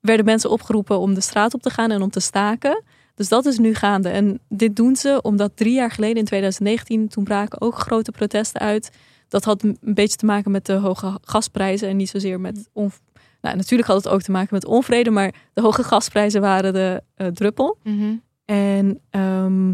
werden 0.00 0.24
mensen 0.24 0.50
opgeroepen 0.50 0.98
om 0.98 1.14
de 1.14 1.20
straat 1.20 1.54
op 1.54 1.62
te 1.62 1.70
gaan 1.70 1.90
en 1.90 2.02
om 2.02 2.10
te 2.10 2.20
staken. 2.20 2.82
Dus 3.14 3.28
dat 3.28 3.46
is 3.46 3.58
nu 3.58 3.74
gaande. 3.74 4.08
En 4.08 4.40
dit 4.48 4.76
doen 4.76 4.96
ze 4.96 5.18
omdat 5.22 5.56
drie 5.56 5.74
jaar 5.74 5.90
geleden, 5.90 6.16
in 6.16 6.24
2019, 6.24 7.08
toen 7.08 7.24
braken 7.24 7.60
ook 7.60 7.74
grote 7.78 8.10
protesten 8.10 8.60
uit. 8.60 8.90
Dat 9.34 9.44
had 9.44 9.62
een 9.62 9.78
beetje 9.80 10.16
te 10.16 10.26
maken 10.26 10.50
met 10.50 10.66
de 10.66 10.72
hoge 10.72 11.18
gasprijzen 11.20 11.88
en 11.88 11.96
niet 11.96 12.08
zozeer 12.08 12.40
met. 12.40 12.68
On... 12.72 12.92
Nou, 13.40 13.56
natuurlijk 13.56 13.88
had 13.88 14.04
het 14.04 14.12
ook 14.12 14.22
te 14.22 14.30
maken 14.30 14.54
met 14.54 14.64
onvrede, 14.64 15.10
maar 15.10 15.34
de 15.52 15.60
hoge 15.60 15.84
gasprijzen 15.84 16.40
waren 16.40 16.72
de 16.72 17.02
eh, 17.14 17.26
druppel. 17.26 17.78
Mhm. 17.82 18.14
En 18.44 19.00
ehm, 19.10 19.72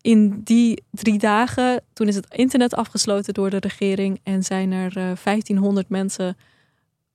in 0.00 0.40
die 0.44 0.84
drie 0.90 1.18
dagen, 1.18 1.84
toen 1.92 2.08
is 2.08 2.14
het 2.14 2.34
internet 2.34 2.74
afgesloten 2.74 3.34
door 3.34 3.50
de 3.50 3.58
regering 3.58 4.20
en 4.22 4.42
zijn 4.42 4.72
er 4.72 4.96
eh, 4.96 5.16
1500 5.24 5.88
mensen 5.88 6.36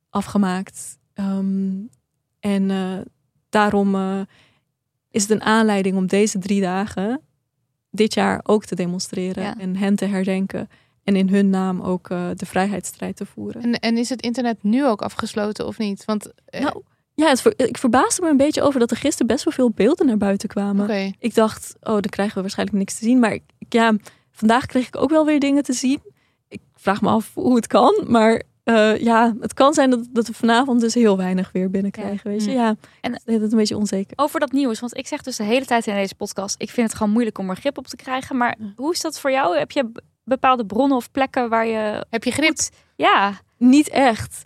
afgemaakt. 0.10 0.98
Ehm, 1.14 1.72
en 2.40 2.72
eh, 2.72 3.00
daarom 3.50 3.96
eh, 3.96 4.20
is 5.12 5.22
het 5.22 5.32
een 5.32 5.44
aanleiding 5.44 5.96
om 5.96 6.08
deze 6.08 6.40
drie 6.40 6.62
dagen 6.62 7.22
dit 7.92 8.14
jaar 8.14 8.40
ook 8.44 8.66
te 8.66 8.76
demonstreren 8.76 9.44
Ja. 9.44 9.58
en 9.58 9.76
hen 9.76 9.96
te 9.96 10.06
herdenken. 10.06 10.68
En 11.04 11.16
in 11.16 11.30
hun 11.30 11.50
naam 11.50 11.82
ook 11.82 12.10
eh, 12.10 12.30
de 12.36 12.46
vrijheidsstrijd 12.46 13.16
te 13.16 13.26
voeren. 13.26 13.62
En, 13.62 13.74
en 13.80 13.98
is 13.98 14.10
het 14.10 14.22
internet 14.22 14.64
nu 14.64 14.86
ook 14.86 15.02
afgesloten 15.02 15.68
of 15.68 15.78
niet? 15.78 16.06
Want 16.06 16.32
eh, 16.46 16.62
Nou, 16.62 16.82
ja, 17.16 17.28
het 17.28 17.42
ver- 17.42 17.54
ik 17.56 17.78
verbaasde 17.78 18.22
me 18.22 18.30
een 18.30 18.38
beetje 18.38 18.62
over 18.62 18.80
dat 18.80 18.92
er 18.92 18.98
gisteren 18.98 19.28
best 19.28 19.44
wel 19.44 19.54
veel 19.54 19.72
beelden 19.72 20.06
naar 20.06 20.18
buiten 20.18 20.50
kwamen. 20.50 20.88
Ik 21.20 21.34
dacht, 21.36 21.76
oh, 21.80 21.92
dan 21.92 22.02
krijgen 22.02 22.36
we 22.36 22.42
waarschijnlijk 22.42 22.78
niks 22.78 22.98
te 23.00 23.06
zien. 23.06 23.20
Maar 23.20 23.40
ja, 23.70 23.96
vandaag 24.32 24.66
kreeg 24.66 24.88
ik 24.88 24.98
ook 24.98 25.10
wel 25.10 25.26
weer 25.26 25.40
dingen 25.40 25.64
te 25.64 25.74
zien. 25.74 26.02
Ik 26.48 26.62
vraag 26.76 27.02
me 27.02 27.10
af 27.10 27.32
hoe 27.34 27.56
het 27.56 27.68
kan. 27.68 28.04
Maar 28.08 28.42
eh, 28.64 28.98
ja, 28.98 29.36
het 29.40 29.54
kan 29.54 29.74
zijn 29.74 29.90
dat, 29.90 30.08
dat 30.12 30.28
we 30.28 30.34
vanavond 30.34 30.82
dus 30.82 30.94
heel 30.94 31.18
weinig 31.18 31.52
weer 31.52 31.70
binnenkrijgen. 31.70 32.30
Weet 32.30 32.44
je, 32.46 32.50
Mm. 32.52 32.58
ja. 32.58 32.76
En- 33.02 33.12
het 33.14 33.42
is 33.42 33.52
een 33.52 33.58
beetje 33.58 33.78
onzeker. 33.78 34.14
Over 34.18 34.40
dat 34.40 34.52
nieuws, 34.52 34.80
want 34.80 34.98
ik 34.98 35.08
zeg 35.08 35.22
dus 35.22 35.36
de 35.36 35.44
hele 35.44 35.66
tijd 35.66 35.88
in 35.88 35.94
deze 35.96 36.16
podcast, 36.16 36.56
ik 36.62 36.70
vind 36.70 36.88
het 36.88 36.98
gewoon 36.98 37.12
moeilijk 37.12 37.38
om 37.38 37.50
er 37.50 37.56
grip 37.56 37.78
op 37.78 37.88
te 37.88 37.96
krijgen. 37.96 38.38
Maar 38.38 38.56
Ja. 38.60 38.66
hoe 38.76 38.92
is 38.94 39.02
dat 39.02 39.20
voor 39.20 39.32
jou? 39.32 39.58
Heb 39.58 39.72
je 39.72 39.92
bepaalde 40.24 40.66
bronnen 40.66 40.98
of 40.98 41.12
plekken 41.12 41.50
waar 41.50 41.66
je 41.68 42.06
Heb 42.10 42.24
je 42.24 42.32
grip? 42.32 42.48
goed... 42.50 42.70
Ja, 42.96 43.34
Niet 43.58 43.90
echt. 43.90 44.44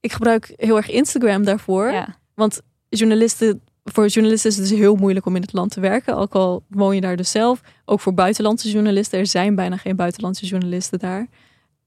Ik 0.00 0.12
gebruik 0.12 0.52
heel 0.56 0.76
erg 0.76 0.90
Instagram 0.90 1.44
daarvoor. 1.44 1.90
ja. 1.90 2.16
Want 2.34 2.60
journalisten, 2.88 3.62
voor 3.84 4.06
journalisten 4.06 4.50
is 4.50 4.56
het 4.56 4.68
dus 4.68 4.78
heel 4.78 4.94
moeilijk 4.96 5.26
om 5.26 5.36
in 5.36 5.42
het 5.42 5.52
land 5.52 5.70
te 5.70 5.80
werken. 5.80 6.16
Ook 6.16 6.34
al 6.34 6.62
woon 6.68 6.94
je 6.94 7.00
daar 7.00 7.16
dus 7.16 7.30
zelf. 7.30 7.60
Ook 7.84 8.00
voor 8.00 8.14
buitenlandse 8.14 8.70
journalisten. 8.70 9.18
Er 9.18 9.26
zijn 9.26 9.54
bijna 9.54 9.76
geen 9.76 9.96
buitenlandse 9.96 10.46
journalisten 10.46 10.98
daar. 10.98 11.26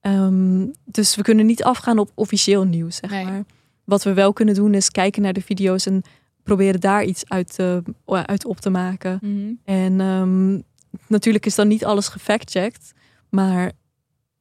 Ehm, 0.00 0.66
dus 0.84 1.16
we 1.16 1.22
kunnen 1.22 1.46
niet 1.46 1.62
afgaan 1.64 1.98
op 1.98 2.10
officieel 2.14 2.64
nieuws, 2.64 2.96
zeg 2.96 3.10
Nee. 3.10 3.24
maar. 3.24 3.44
Wat 3.84 4.02
we 4.02 4.12
wel 4.12 4.32
kunnen 4.32 4.54
doen 4.54 4.74
is 4.74 4.90
kijken 4.90 5.22
naar 5.22 5.32
de 5.32 5.42
video's 5.42 5.86
en 5.86 6.02
proberen 6.42 6.80
daar 6.80 7.04
iets 7.04 7.28
uit, 7.28 7.54
te- 7.54 7.82
uit 8.06 8.44
op 8.44 8.60
te 8.60 8.70
maken. 8.70 9.18
Mhm. 9.22 9.52
En 9.64 10.00
ehm, 10.00 10.60
natuurlijk 11.06 11.46
is 11.46 11.54
dan 11.54 11.68
niet 11.68 11.84
alles 11.84 12.08
gefactcheckt. 12.08 12.92
Maar 13.28 13.72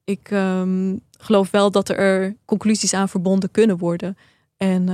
ik 0.04 0.32
ehm, 0.32 0.96
geloof 1.18 1.52
wel 1.52 1.72
dat 1.72 1.90
er 1.90 2.36
conclusies 2.46 2.94
aan 2.94 3.10
verbonden 3.10 3.52
kunnen 3.52 3.78
worden. 3.78 4.18
En 4.58 4.88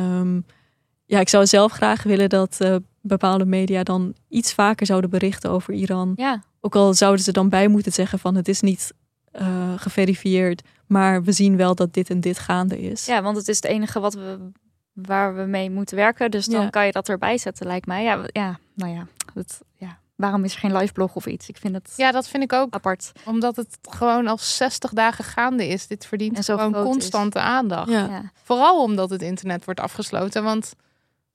ja, 1.05 1.19
ik 1.19 1.29
zou 1.29 1.45
zelf 1.45 1.71
graag 1.71 2.03
willen 2.03 2.29
dat 2.29 2.55
eh, 2.59 2.75
bepaalde 3.01 3.45
media 3.45 3.83
dan 3.83 4.13
iets 4.29 4.53
vaker 4.53 4.85
zouden 4.85 5.09
berichten 5.09 5.49
over 5.49 5.73
Iran. 5.73 6.13
ja. 6.15 6.43
Ook 6.61 6.75
al 6.75 6.93
zouden 6.93 7.23
ze 7.23 7.31
dan 7.31 7.49
bij 7.49 7.67
moeten 7.67 7.91
zeggen 7.91 8.19
van 8.19 8.35
het 8.35 8.47
is 8.47 8.61
niet 8.61 8.93
eh, 9.35 9.73
geverifieerd. 9.75 10.61
Maar 10.87 11.23
we 11.23 11.31
zien 11.31 11.57
wel 11.57 11.75
dat 11.75 11.93
dit 11.93 12.09
en 12.09 12.19
dit 12.19 12.39
gaande 12.39 12.81
is. 12.81 13.05
ja, 13.05 13.21
want 13.21 13.37
het 13.37 13.47
is 13.47 13.55
het 13.55 13.65
enige 13.65 13.99
wat 13.99 14.13
we, 14.13 14.51
waar 14.93 15.35
we 15.35 15.41
mee 15.41 15.69
moeten 15.71 15.95
werken. 15.95 16.31
Dus 16.31 16.45
dan 16.45 16.61
Ja. 16.61 16.69
kan 16.69 16.85
je 16.85 16.91
dat 16.91 17.09
erbij 17.09 17.37
zetten, 17.37 17.67
lijkt 17.67 17.85
mij. 17.85 18.03
Ja, 18.03 18.23
ja 18.27 18.59
nou 18.75 18.93
ja, 18.93 19.07
het, 19.33 19.61
ja. 19.75 19.97
Waarom 20.15 20.43
is 20.43 20.53
er 20.53 20.59
geen 20.59 20.75
live 20.77 20.93
blog 20.93 21.15
of 21.15 21.25
iets? 21.25 21.49
Ik 21.49 21.57
vind 21.57 21.75
het 21.75 21.93
Ja, 21.95 22.11
dat 22.11 22.27
vind 22.27 22.43
ik 22.43 22.53
ook. 22.53 22.73
apart. 22.73 23.11
Omdat 23.25 23.55
het 23.55 23.77
gewoon 23.81 24.27
al 24.27 24.37
60 24.37 24.91
dagen 24.93 25.23
gaande 25.23 25.67
is. 25.67 25.87
Dit 25.87 26.05
verdient 26.05 26.37
En 26.37 26.43
zo 26.43 26.57
gewoon 26.57 26.75
is. 26.75 26.81
constante 26.91 27.39
aandacht. 27.39 27.89
Ja. 27.89 28.05
Ja. 28.09 28.31
Vooral 28.43 28.81
omdat 28.83 29.09
het 29.09 29.21
internet 29.21 29.65
wordt 29.65 29.79
afgesloten. 29.79 30.43
Want 30.43 30.73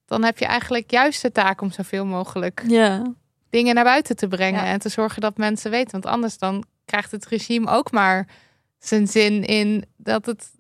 dan 0.07 0.25
heb 0.25 0.39
je 0.39 0.45
eigenlijk 0.45 0.91
juist 0.91 1.23
de 1.23 1.33
taak 1.33 1.61
om 1.61 1.71
zoveel 1.71 2.05
mogelijk 2.07 2.63
ja. 2.67 3.03
dingen 3.51 3.75
naar 3.75 3.85
buiten 3.85 4.17
te 4.17 4.29
brengen. 4.29 4.65
Ja. 4.65 4.71
En 4.71 4.79
te 4.79 4.89
zorgen 4.89 5.21
dat 5.21 5.37
mensen 5.37 5.71
weten. 5.71 5.91
Want 5.93 6.07
anders 6.07 6.39
dan 6.39 6.65
krijgt 6.91 7.11
het 7.11 7.27
regime 7.27 7.71
ook 7.71 7.91
maar 7.93 8.27
zijn 8.79 9.07
zin 9.07 9.45
in 9.45 9.85
dat 9.97 10.27
het, 10.27 10.51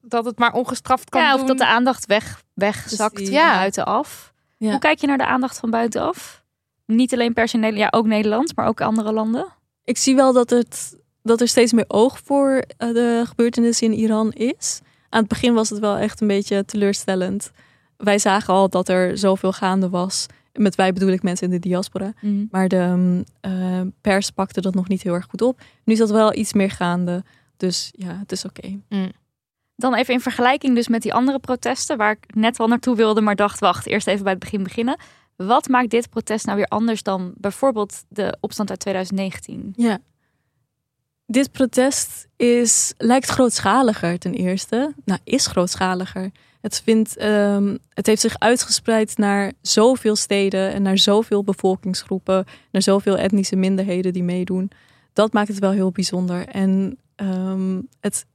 dat 0.00 0.24
het 0.24 0.38
maar 0.38 0.52
ongestraft 0.52 1.10
kan 1.10 1.20
Ja, 1.22 1.32
of 1.32 1.38
doen. 1.38 1.46
dat 1.46 1.58
de 1.58 1.66
aandacht 1.66 2.06
weg, 2.06 2.42
wegzakt 2.54 3.22
van 3.22 3.30
Ja. 3.32 3.54
buitenaf. 3.54 4.32
Ja. 4.56 4.70
Hoe 4.70 4.78
kijk 4.78 4.98
je 5.00 5.06
naar 5.06 5.18
de 5.18 5.26
aandacht 5.26 5.58
van 5.58 5.70
buitenaf? 5.70 6.42
Niet 6.86 7.12
alleen 7.12 7.32
per 7.32 7.48
se 7.48 7.56
Nederland, 7.56 7.92
ja, 7.92 7.98
ook 7.98 8.06
Nederland, 8.06 8.56
maar 8.56 8.66
ook 8.66 8.80
andere 8.80 9.12
landen. 9.12 9.46
ik 9.84 9.96
zie 9.98 10.14
wel 10.14 10.32
dat, 10.32 10.50
het, 10.50 10.96
dat 11.22 11.40
er 11.40 11.48
steeds 11.48 11.72
meer 11.72 11.84
oog 11.88 12.20
voor 12.24 12.64
eh, 12.76 12.88
de 12.92 13.22
gebeurtenissen 13.26 13.86
in 13.92 13.98
Iran 13.98 14.32
is. 14.32 14.80
Aan 15.08 15.20
het 15.20 15.28
begin 15.28 15.54
was 15.54 15.70
het 15.70 15.78
wel 15.78 15.96
echt 15.96 16.20
een 16.20 16.26
beetje 16.26 16.64
teleurstellend. 16.64 17.50
Wij 17.96 18.18
zagen 18.18 18.54
al 18.54 18.68
dat 18.68 18.88
er 18.88 19.18
zoveel 19.18 19.52
gaande 19.52 19.88
was. 19.88 20.26
Met 20.52 20.74
wij 20.74 20.92
bedoel 20.92 21.12
ik 21.12 21.22
mensen 21.22 21.46
in 21.46 21.52
de 21.52 21.68
diaspora. 21.68 22.12
Maar 22.50 22.68
de 22.68 22.92
mm, 22.96 23.24
eh, 23.40 23.80
pers 24.00 24.30
pakte 24.30 24.60
dat 24.60 24.74
nog 24.74 24.88
niet 24.88 25.02
heel 25.02 25.14
erg 25.14 25.26
goed 25.30 25.42
op. 25.42 25.60
Nu 25.84 25.92
is 25.92 25.98
dat 25.98 26.10
wel 26.10 26.34
iets 26.34 26.52
meer 26.52 26.70
gaande. 26.70 27.24
Dus 27.56 27.88
ja, 27.92 28.18
het 28.18 28.32
is 28.32 28.44
oké. 28.44 28.80
Dan 29.76 29.94
even 29.94 30.14
in 30.14 30.20
vergelijking 30.20 30.74
dus 30.74 30.88
met 30.88 31.02
die 31.02 31.14
andere 31.14 31.38
protesten, 31.38 31.96
waar 31.96 32.10
ik 32.10 32.34
net 32.34 32.56
wel 32.56 32.68
naartoe 32.68 32.96
wilde, 32.96 33.20
maar 33.20 33.36
dacht, 33.36 33.60
wacht, 33.60 33.86
eerst 33.86 34.06
even 34.06 34.22
bij 34.22 34.32
het 34.32 34.40
begin 34.40 34.62
beginnen. 34.62 34.96
Wat 35.36 35.68
maakt 35.68 35.90
dit 35.90 36.10
protest 36.10 36.46
nou 36.46 36.56
weer 36.56 36.66
anders 36.66 37.02
dan 37.02 37.32
bijvoorbeeld 37.36 38.04
de 38.08 38.36
opstand 38.40 38.70
uit 38.70 38.80
2019? 38.80 39.72
Ja. 39.76 39.98
Dit 41.26 41.52
protest 41.52 42.28
is, 42.36 42.94
lijkt 42.98 43.28
grootschaliger 43.28 44.18
ten 44.18 44.34
eerste. 44.34 44.94
Nou, 45.04 45.20
is 45.24 45.46
grootschaliger. 45.46 46.30
Het, 46.60 46.82
vindt, 46.84 47.16
ehm, 47.16 47.76
het 47.88 48.06
heeft 48.06 48.20
zich 48.20 48.38
uitgespreid 48.38 49.16
naar 49.16 49.52
zoveel 49.62 50.16
steden 50.16 50.72
en 50.72 50.82
naar 50.82 50.98
zoveel 50.98 51.44
bevolkingsgroepen, 51.44 52.44
naar 52.70 52.82
zoveel 52.82 53.18
etnische 53.18 53.56
minderheden 53.56 54.12
die 54.12 54.22
meedoen. 54.22 54.70
Dat 55.12 55.32
maakt 55.32 55.48
het 55.48 55.58
wel 55.58 55.70
heel 55.70 55.90
bijzonder. 55.90 56.46
En 56.48 56.98
ehm, 57.16 57.80
het 58.00 58.26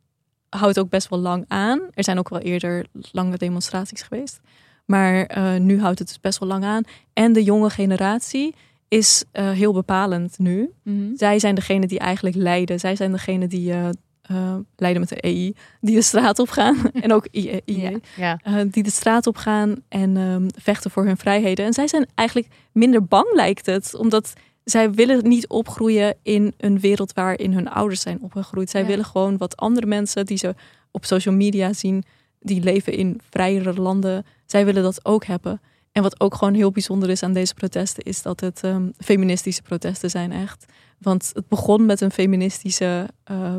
houdt 0.50 0.80
ook 0.80 0.90
best 0.90 1.10
wel 1.10 1.20
lang 1.20 1.46
aan. 1.48 1.82
Er 1.94 2.04
zijn 2.04 2.20
ook 2.20 2.30
wel 2.30 2.40
eerder 2.40 2.86
lange 3.12 3.38
demonstraties 3.38 4.02
geweest. 4.02 4.40
Maar 4.86 5.26
eh, 5.26 5.56
nu 5.56 5.80
houdt 5.80 6.00
het 6.00 6.08
dus 6.08 6.20
best 6.20 6.40
wel 6.40 6.50
lang 6.50 6.64
aan. 6.64 6.84
En 7.14 7.34
de 7.34 7.44
jonge 7.44 7.70
generatie 7.70 8.56
is 8.88 9.24
eh, 9.32 9.50
heel 9.52 9.74
bepalend 9.74 10.40
nu 10.40 10.74
zij 11.16 11.40
zijn 11.40 11.56
degene 11.56 11.88
die 11.88 12.00
eigenlijk 12.00 12.36
leiden. 12.36 12.80
Zij 12.80 12.96
zijn 12.96 13.12
degene 13.12 13.48
die 13.48 13.72
eh, 13.74 13.90
eh, 14.28 14.56
leiden 14.76 15.02
met 15.02 15.10
de 15.10 15.20
EI, 15.22 15.54
die 15.82 15.96
de 15.96 16.02
straat 16.02 16.40
op 16.40 16.50
gaan. 16.50 16.78
en 17.02 17.14
ook 17.14 17.28
IE, 17.32 17.62
Ja. 17.66 17.92
Ja. 18.16 18.40
eh, 18.44 18.62
die 18.72 18.84
de 18.84 18.92
straat 18.92 19.28
op 19.28 19.38
gaan 19.38 19.76
en 19.90 20.48
vechten 20.58 20.92
voor 20.92 21.06
hun 21.06 21.18
vrijheden. 21.18 21.66
En 21.66 21.74
zij 21.74 21.88
zijn 21.88 22.08
eigenlijk 22.16 22.50
minder 22.72 23.06
bang, 23.06 23.28
lijkt 23.34 23.66
het. 23.66 23.96
Omdat 23.96 24.34
zij 24.64 24.92
willen 24.92 25.28
niet 25.28 25.48
opgroeien 25.48 26.16
in 26.24 26.54
een 26.58 26.80
wereld 26.80 27.14
waarin 27.14 27.54
hun 27.54 27.68
ouders 27.70 28.02
zijn 28.02 28.22
opgegroeid. 28.22 28.70
Zij 28.70 28.82
Ja. 28.82 28.88
willen 28.88 29.06
gewoon 29.06 29.38
wat 29.38 29.58
andere 29.58 29.86
mensen 29.88 30.26
die 30.26 30.38
ze 30.38 30.56
op 30.92 31.06
social 31.06 31.36
media 31.36 31.74
zien, 31.74 32.04
die 32.40 32.62
leven 32.64 32.94
in 32.94 33.20
vrijere 33.30 33.74
landen. 33.74 34.26
Zij 34.46 34.66
willen 34.66 34.84
dat 34.84 35.06
ook 35.06 35.26
hebben. 35.26 35.62
En 35.92 36.02
wat 36.04 36.20
ook 36.20 36.36
gewoon 36.36 36.54
heel 36.54 36.72
bijzonder 36.72 37.10
is 37.10 37.24
aan 37.24 37.34
deze 37.34 37.54
protesten, 37.54 38.04
is 38.04 38.22
dat 38.22 38.40
het 38.40 38.62
ehm, 38.64 38.90
feministische 38.98 39.62
protesten 39.62 40.10
zijn 40.10 40.32
echt. 40.32 40.66
Want 41.00 41.32
het 41.34 41.48
begon 41.48 41.86
met 41.86 42.02
een 42.02 42.12
feministische 42.12 43.10
eh, 43.24 43.56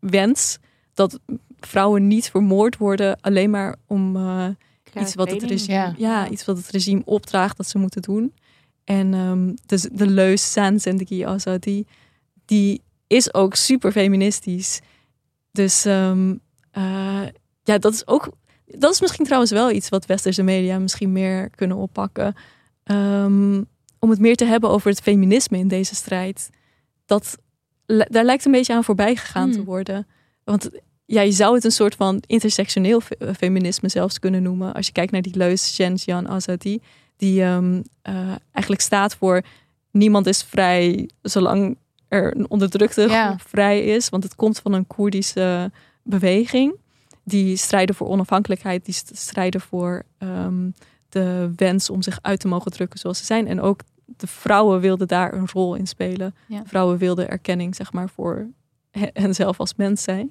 wens 0.00 0.58
dat 0.94 1.20
vrouwen 1.60 2.06
niet 2.06 2.30
vermoord 2.30 2.76
worden 2.76 3.20
alleen 3.20 3.50
maar 3.50 3.76
om 3.86 4.16
eh, 4.16 4.48
iets 5.00 5.14
wat 5.14 5.30
het 5.30 5.42
regime, 5.42 5.72
Ja. 5.72 5.94
ja. 5.96 6.28
iets 6.28 6.44
wat 6.44 6.56
het 6.56 6.68
regime 6.70 7.02
opdraagt 7.04 7.56
dat 7.56 7.68
ze 7.68 7.78
moeten 7.78 8.02
doen. 8.02 8.32
En 8.84 9.14
ehm, 9.14 9.54
de, 9.66 9.90
de 9.92 10.06
leus 10.06 10.52
San 10.52 10.80
Zendegi 10.80 11.24
Azadi, 11.24 11.84
die 12.44 12.82
is 13.06 13.34
ook 13.34 13.54
super 13.54 13.92
feministisch. 13.92 14.80
Dus 15.52 15.84
ehm, 15.84 16.34
eh, 16.70 17.26
ja, 17.62 17.78
dat 17.78 17.92
is 17.92 18.06
ook. 18.06 18.30
Dat 18.66 18.92
is 18.92 19.00
misschien 19.00 19.24
trouwens 19.24 19.52
wel 19.52 19.70
iets 19.70 19.88
wat 19.88 20.06
westerse 20.06 20.42
media 20.42 20.78
misschien 20.78 21.12
meer 21.12 21.50
kunnen 21.50 21.76
oppakken. 21.76 22.34
Ehm, 22.84 23.62
om 23.98 24.10
het 24.10 24.18
meer 24.18 24.36
te 24.36 24.44
hebben 24.44 24.70
over 24.70 24.90
het 24.90 25.00
feminisme 25.00 25.58
in 25.58 25.68
deze 25.68 25.94
strijd. 25.94 26.50
Dat, 27.06 27.38
daar 28.08 28.24
lijkt 28.24 28.44
een 28.44 28.52
beetje 28.52 28.74
aan 28.74 28.84
voorbij 28.84 29.16
gegaan 29.16 29.50
te 29.50 29.56
Hmm. 29.56 29.66
worden. 29.66 30.06
Want 30.44 30.70
ja, 31.04 31.20
je 31.20 31.32
zou 31.32 31.54
het 31.54 31.64
een 31.64 31.70
soort 31.70 31.94
van 31.94 32.22
intersectioneel 32.26 33.00
fe- 33.00 33.14
eh, 33.14 33.34
feminisme 33.34 33.88
zelfs 33.88 34.18
kunnen 34.18 34.42
noemen. 34.42 34.72
Als 34.74 34.86
je 34.86 34.92
kijkt 34.92 35.12
naar 35.12 35.22
die 35.22 35.36
leus 35.36 35.76
Jian 35.76 36.28
Azadi. 36.28 36.78
Die 37.16 37.42
ehm, 37.42 37.82
eh, 38.02 38.14
eigenlijk 38.52 38.80
staat 38.82 39.14
voor 39.14 39.42
niemand 39.90 40.26
is 40.26 40.42
vrij 40.42 41.08
zolang 41.22 41.76
er 42.08 42.36
een 42.36 42.50
onderdrukte 42.50 43.00
Ja. 43.08 43.36
vrij 43.46 43.84
is. 43.84 44.08
Want 44.08 44.22
het 44.22 44.34
komt 44.34 44.58
van 44.58 44.72
een 44.72 44.86
Koerdische 44.86 45.70
beweging. 46.02 46.74
Die 47.24 47.56
strijden 47.56 47.94
voor 47.94 48.08
onafhankelijkheid. 48.08 48.84
Die 48.84 48.94
st- 48.94 49.10
strijden 49.18 49.60
voor 49.60 50.02
ehm, 50.18 50.70
de 51.08 51.50
wens 51.56 51.90
om 51.90 52.02
zich 52.02 52.18
uit 52.22 52.40
te 52.40 52.48
mogen 52.48 52.70
drukken 52.72 52.98
zoals 52.98 53.18
ze 53.18 53.24
zijn. 53.24 53.46
En 53.46 53.60
ook 53.60 53.80
de 54.16 54.26
vrouwen 54.26 54.80
wilden 54.80 55.08
daar 55.08 55.32
een 55.32 55.48
rol 55.52 55.74
in 55.74 55.86
spelen. 55.86 56.34
Ja. 56.46 56.62
Vrouwen 56.64 56.98
wilden 56.98 57.28
erkenning 57.28 57.74
zeg 57.74 57.92
maar, 57.92 58.08
voor 58.08 58.46
hen- 58.90 59.10
henzelf 59.12 59.60
als 59.60 59.74
mens 59.74 60.02
zijn. 60.02 60.30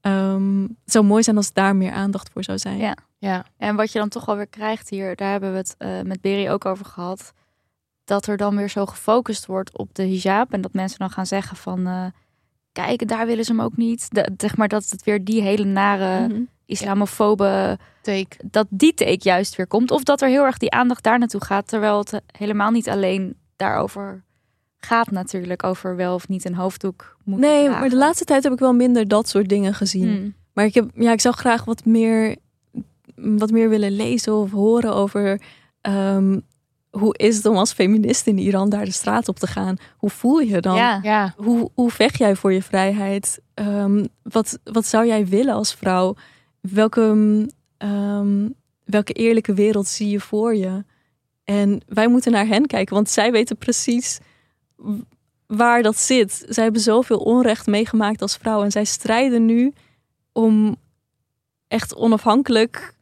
Ehm, 0.00 0.62
het 0.62 0.70
zou 0.92 1.04
mooi 1.04 1.22
zijn 1.22 1.36
als 1.36 1.52
daar 1.52 1.76
meer 1.76 1.92
aandacht 1.92 2.30
voor 2.32 2.44
zou 2.44 2.58
zijn. 2.58 2.76
Ja. 2.78 2.96
Ja. 3.18 3.44
En 3.56 3.76
wat 3.76 3.92
je 3.92 3.98
dan 3.98 4.08
toch 4.08 4.24
wel 4.24 4.36
weer 4.36 4.46
krijgt 4.46 4.88
hier, 4.88 5.16
daar 5.16 5.30
hebben 5.30 5.50
we 5.50 5.56
het 5.56 5.74
eh, 5.78 6.00
met 6.00 6.20
Berry 6.20 6.48
ook 6.48 6.64
over 6.64 6.84
gehad. 6.84 7.32
Dat 8.04 8.26
er 8.26 8.36
dan 8.36 8.56
weer 8.56 8.68
zo 8.70 8.86
gefocust 8.86 9.46
wordt 9.46 9.78
op 9.78 9.94
de 9.94 10.02
hijab. 10.02 10.52
En 10.52 10.60
dat 10.60 10.72
mensen 10.72 10.98
dan 10.98 11.10
gaan 11.10 11.26
zeggen 11.26 11.56
van, 11.56 11.86
eh, 11.86 12.06
kijk, 12.72 13.08
daar 13.08 13.26
willen 13.26 13.44
ze 13.44 13.52
hem 13.52 13.60
ook 13.60 13.76
niet. 13.76 14.06
De, 14.14 14.32
zeg 14.36 14.56
maar 14.56 14.68
dat 14.68 14.88
het 14.90 15.04
weer 15.04 15.24
die 15.24 15.42
hele 15.42 15.64
nare 15.64 16.28
Mhm. 16.28 16.42
Islamofobe, 16.66 17.78
Take. 18.02 18.36
dat 18.44 18.66
die 18.70 18.94
take 18.94 19.18
juist 19.20 19.56
weer 19.56 19.66
komt. 19.66 19.90
Of 19.90 20.02
dat 20.02 20.22
er 20.22 20.28
heel 20.28 20.44
erg 20.44 20.58
die 20.58 20.70
aandacht 20.70 21.02
daar 21.02 21.18
naartoe 21.18 21.44
gaat. 21.44 21.68
Terwijl 21.68 21.98
het 21.98 22.20
helemaal 22.38 22.70
niet 22.70 22.88
alleen 22.88 23.36
daarover 23.56 24.22
gaat 24.80 25.10
natuurlijk 25.10 25.62
over 25.62 25.96
wel 25.96 26.14
of 26.14 26.28
niet 26.28 26.44
een 26.44 26.54
hoofddoek 26.54 27.16
moeten 27.24 27.48
Nee, 27.50 27.62
dragen. 27.62 27.80
maar 27.80 27.88
de 27.90 27.96
laatste 27.96 28.24
tijd 28.24 28.42
heb 28.42 28.52
ik 28.52 28.58
wel 28.58 28.72
minder 28.72 29.08
dat 29.08 29.28
soort 29.28 29.48
dingen 29.48 29.74
gezien. 29.74 30.08
Hmm. 30.16 30.34
Maar 30.52 30.64
ik, 30.64 30.74
heb, 30.74 30.90
ja, 30.94 31.12
ik 31.12 31.20
zou 31.20 31.34
graag 31.34 31.64
wat 31.64 31.84
meer, 31.84 32.36
wat 33.14 33.50
meer 33.50 33.68
willen 33.68 33.92
lezen 33.92 34.34
of 34.34 34.50
horen 34.50 34.94
over 34.94 35.40
ehm, 35.80 36.38
hoe 36.90 37.16
is 37.16 37.36
het 37.36 37.46
om 37.46 37.56
als 37.56 37.72
feminist 37.72 38.26
in 38.26 38.38
Iran 38.38 38.68
daar 38.68 38.84
de 38.84 38.90
straat 38.92 39.28
op 39.28 39.38
te 39.38 39.46
gaan? 39.46 39.76
Hoe 39.96 40.10
voel 40.10 40.38
je 40.38 40.60
dan? 40.60 40.76
Ja. 40.76 40.98
Ja, 41.02 41.34
Hoe, 41.36 41.70
hoe 41.74 41.90
vecht 41.90 42.18
jij 42.18 42.36
voor 42.36 42.52
je 42.52 42.62
vrijheid? 42.62 43.40
Ehm, 43.54 44.04
wat, 44.22 44.58
wat 44.64 44.86
zou 44.86 45.06
jij 45.06 45.26
willen 45.26 45.54
als 45.54 45.74
vrouw? 45.74 46.14
Welke, 46.72 47.48
ehm, 47.76 48.48
welke 48.84 49.12
eerlijke 49.12 49.54
wereld 49.54 49.86
zie 49.86 50.08
je 50.08 50.20
voor 50.20 50.54
je? 50.54 50.84
En 51.44 51.80
wij 51.86 52.08
moeten 52.08 52.32
naar 52.32 52.46
hen 52.46 52.66
kijken, 52.66 52.94
want 52.94 53.10
zij 53.10 53.32
weten 53.32 53.56
precies 53.56 54.18
waar 55.46 55.82
dat 55.82 55.96
zit. 55.96 56.44
Zij 56.48 56.62
hebben 56.64 56.82
zoveel 56.82 57.18
onrecht 57.18 57.66
meegemaakt 57.66 58.22
als 58.22 58.36
vrouw 58.36 58.62
en 58.62 58.70
zij 58.70 58.84
strijden 58.84 59.44
nu 59.44 59.72
om 60.32 60.76
echt 61.68 61.94
onafhankelijk 61.96 62.94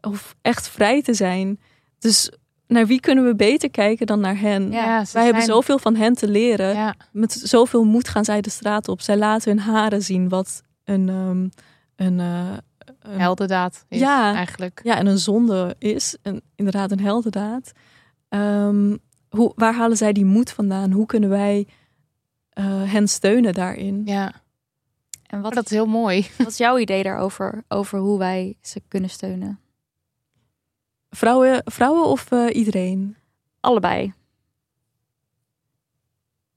of 0.00 0.34
echt 0.42 0.68
vrij 0.68 1.02
te 1.02 1.14
zijn. 1.14 1.60
Dus 1.98 2.30
naar 2.66 2.86
wie 2.86 3.00
kunnen 3.00 3.24
we 3.24 3.34
beter 3.34 3.70
kijken 3.70 4.06
dan 4.06 4.20
naar 4.20 4.38
hen? 4.38 4.70
Ja, 4.70 5.04
Wij 5.12 5.24
hebben 5.24 5.42
zoveel 5.42 5.78
van 5.78 5.96
hen 5.96 6.14
te 6.14 6.28
leren 6.28 6.74
Ja, 6.74 6.94
met 7.12 7.32
zoveel 7.32 7.84
moed 7.84 8.08
gaan 8.08 8.24
zij 8.24 8.40
de 8.40 8.50
straat 8.50 8.88
op. 8.88 9.00
Zij 9.00 9.16
laten 9.16 9.50
hun 9.50 9.60
haren 9.60 10.02
zien 10.02 10.28
wat 10.28 10.62
een, 10.84 11.08
ehm, 11.08 11.48
een, 12.06 12.20
eh, 12.20 12.56
een 13.12 13.20
heldendaad 13.20 13.84
is 13.88 14.00
Ja. 14.00 14.34
eigenlijk. 14.34 14.80
ja, 14.84 14.96
en 14.96 15.06
een 15.06 15.18
zonde 15.18 15.76
is. 15.78 16.16
En 16.22 16.42
inderdaad 16.54 16.90
een 16.90 17.00
heldendaad. 17.00 17.72
Ehm, 18.28 18.96
hoe, 19.28 19.52
waar 19.54 19.74
halen 19.74 19.96
zij 19.96 20.12
die 20.12 20.24
moed 20.24 20.50
vandaan? 20.50 20.90
Hoe 20.92 21.06
kunnen 21.06 21.28
wij 21.30 21.66
eh, 22.50 22.92
hen 22.92 23.08
steunen 23.08 23.54
daarin? 23.54 24.02
Ja, 24.04 24.32
En 25.26 25.40
wat, 25.40 25.54
dat 25.54 25.64
is 25.64 25.70
heel 25.70 25.86
mooi. 25.86 26.26
wat 26.38 26.46
is 26.46 26.56
jouw 26.56 26.78
idee 26.78 27.02
daarover? 27.02 27.64
Over 27.68 27.98
hoe 27.98 28.18
wij 28.18 28.56
ze 28.60 28.82
kunnen 28.88 29.10
steunen? 29.10 29.60
Vrouwen, 31.10 31.62
vrouwen 31.64 32.04
of 32.04 32.32
eh, 32.32 32.46
iedereen? 32.56 33.16
Allebei. 33.60 34.12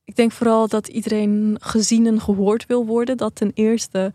Ik 0.04 0.16
denk 0.16 0.32
vooral 0.32 0.68
dat 0.68 0.88
iedereen 0.88 1.58
gezien 1.62 2.08
en 2.08 2.22
gehoord 2.22 2.66
wil 2.66 2.86
worden. 2.86 3.18
Dat 3.18 3.36
ten 3.36 3.52
eerste, 3.54 4.14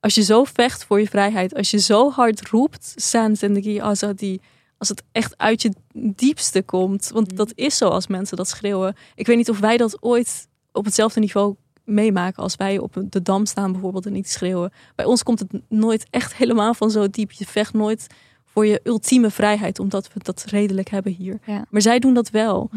als 0.00 0.14
je 0.14 0.22
zo 0.22 0.44
vecht 0.44 0.84
voor 0.84 1.00
je 1.00 1.08
vrijheid, 1.08 1.54
als 1.54 1.70
je 1.70 1.78
zo 1.78 2.10
hard 2.10 2.48
roept, 2.48 2.92
San 2.96 3.36
Zendegi 3.36 3.78
Azadi, 3.80 4.38
als 4.78 4.88
het 4.88 5.02
echt 5.12 5.38
uit 5.38 5.62
je 5.62 5.72
diepste 5.94 6.62
komt. 6.62 7.10
Want 7.12 7.30
Mm. 7.30 7.36
dat 7.36 7.52
is 7.54 7.76
zo 7.76 7.88
als 7.88 8.06
mensen 8.06 8.36
dat 8.36 8.48
schreeuwen. 8.48 8.96
Ik 9.14 9.26
weet 9.26 9.36
niet 9.36 9.50
of 9.50 9.58
wij 9.58 9.76
dat 9.76 10.02
ooit 10.02 10.48
op 10.72 10.84
hetzelfde 10.84 11.20
niveau 11.20 11.54
meemaken 11.84 12.42
als 12.42 12.56
wij 12.56 12.78
op 12.78 13.04
de 13.08 13.22
dam 13.22 13.46
staan 13.46 13.72
bijvoorbeeld 13.72 14.06
en 14.06 14.12
niet 14.12 14.28
schreeuwen. 14.30 14.72
Bij 14.94 15.04
ons 15.04 15.22
komt 15.22 15.38
het 15.38 15.48
nooit 15.68 16.06
echt 16.10 16.34
helemaal 16.34 16.74
van 16.74 16.90
zo 16.90 17.08
diep. 17.10 17.32
Je 17.32 17.46
vecht 17.46 17.72
nooit 17.74 18.06
voor 18.44 18.66
je 18.66 18.80
ultieme 18.84 19.30
vrijheid, 19.30 19.78
omdat 19.78 20.12
we 20.12 20.20
dat 20.22 20.44
redelijk 20.44 20.88
hebben 20.88 21.12
hier. 21.12 21.38
Ja. 21.46 21.64
Maar 21.70 21.82
zij 21.82 21.98
doen 21.98 22.14
dat 22.14 22.30
wel. 22.30 22.70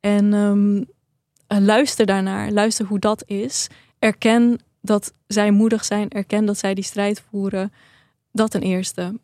En 0.00 0.34
ehm, 0.34 0.82
eh, 1.46 1.58
luister 1.58 2.06
daarnaar. 2.06 2.50
Luister 2.50 2.86
hoe 2.86 2.98
dat 2.98 3.22
is. 3.26 3.66
Erken 3.98 4.58
dat 4.84 5.12
zij 5.26 5.50
moedig 5.50 5.84
zijn. 5.84 6.10
Erken 6.10 6.44
dat 6.44 6.58
zij 6.58 6.74
die 6.74 6.84
strijd 6.84 7.22
voeren. 7.30 7.72
Dat 8.32 8.50
ten 8.50 8.62
eerste. 8.62 9.20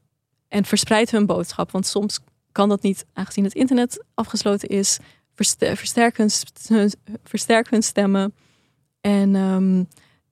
En 0.48 0.64
verspreid 0.64 1.10
hun 1.10 1.26
boodschap. 1.26 1.70
Want 1.70 1.86
soms 1.86 2.20
kan 2.52 2.68
dat 2.68 2.82
niet, 2.82 3.06
aangezien 3.12 3.44
het 3.44 3.54
internet 3.54 4.04
afgesloten 4.14 4.68
is. 4.68 4.98
Hun, 6.66 6.92
versterk 7.24 7.70
hun 7.70 7.82
stemmen. 7.82 8.34
En 9.00 9.34
ehm, 9.34 9.84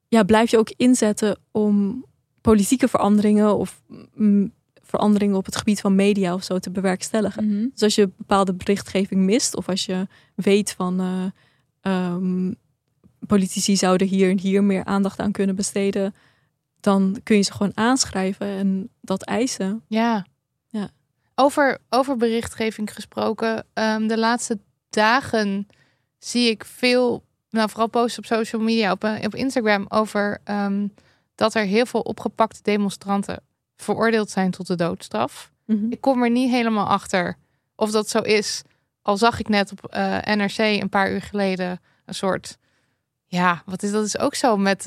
ja, 0.08 0.22
blijf 0.22 0.50
je 0.50 0.58
ook 0.58 0.72
inzetten 0.76 1.38
om 1.50 2.04
politieke 2.40 2.88
veranderingen 2.88 3.56
of 3.56 3.82
mm, 4.14 4.52
veranderingen 4.82 5.36
op 5.36 5.44
het 5.44 5.56
gebied 5.56 5.80
van 5.80 5.94
media 5.94 6.34
of 6.34 6.44
zo 6.44 6.58
te 6.58 6.70
bewerkstelligen. 6.70 7.46
Mhm. 7.46 7.66
Dus 7.72 7.82
als 7.82 7.94
je 7.94 8.10
bepaalde 8.16 8.54
berichtgeving 8.54 9.20
mist, 9.20 9.56
of 9.56 9.68
als 9.68 9.86
je 9.86 10.06
weet 10.34 10.72
van 10.72 11.00
eh, 11.00 11.24
ehm, 11.80 12.52
politici 13.26 13.76
zouden 13.76 14.06
hier 14.06 14.30
en 14.30 14.38
hier 14.38 14.64
meer 14.64 14.84
aandacht 14.84 15.18
aan 15.18 15.32
kunnen 15.32 15.56
besteden, 15.56 16.14
dan 16.80 17.20
kun 17.22 17.36
je 17.36 17.42
ze 17.42 17.52
gewoon 17.52 17.76
aanschrijven 17.76 18.46
en 18.46 18.88
dat 19.00 19.22
eisen. 19.22 19.82
Ja. 19.86 20.26
Ja. 20.68 20.90
Over, 21.34 21.78
over 21.88 22.16
berichtgeving 22.16 22.94
gesproken. 22.94 23.66
ehm, 23.72 24.06
de 24.06 24.18
laatste 24.18 24.58
dagen 24.90 25.68
zie 26.18 26.50
ik 26.50 26.64
veel, 26.64 27.24
nou 27.50 27.68
vooral 27.68 27.88
posts 27.88 28.18
op 28.18 28.24
social 28.24 28.62
media, 28.62 28.92
op, 28.92 29.04
eh, 29.04 29.24
op 29.24 29.34
Instagram, 29.34 29.86
over 29.88 30.40
ehm, 30.44 30.86
dat 31.34 31.54
er 31.54 31.64
heel 31.64 31.86
veel 31.86 32.00
opgepakte 32.00 32.62
demonstranten 32.62 33.42
veroordeeld 33.76 34.30
zijn 34.30 34.50
tot 34.50 34.66
de 34.66 34.74
doodstraf. 34.74 35.52
Ik 35.90 36.00
kom 36.00 36.22
er 36.22 36.30
niet 36.30 36.50
helemaal 36.50 36.86
achter 36.86 37.36
of 37.76 37.90
dat 37.90 38.08
zo 38.08 38.18
is. 38.18 38.62
Al 39.02 39.16
zag 39.16 39.40
ik 39.40 39.48
net 39.48 39.72
op 39.72 39.84
eh, 39.84 40.18
NRC 40.34 40.58
een 40.58 40.88
paar 40.88 41.12
uur 41.12 41.22
geleden 41.22 41.80
een 42.04 42.14
soort. 42.14 42.58
Ja, 43.30 43.62
wat 43.66 43.82
is 43.82 43.90
dat? 43.90 44.04
Is 44.04 44.18
ook 44.18 44.34
zo 44.34 44.56
met. 44.56 44.78
d- 44.78 44.86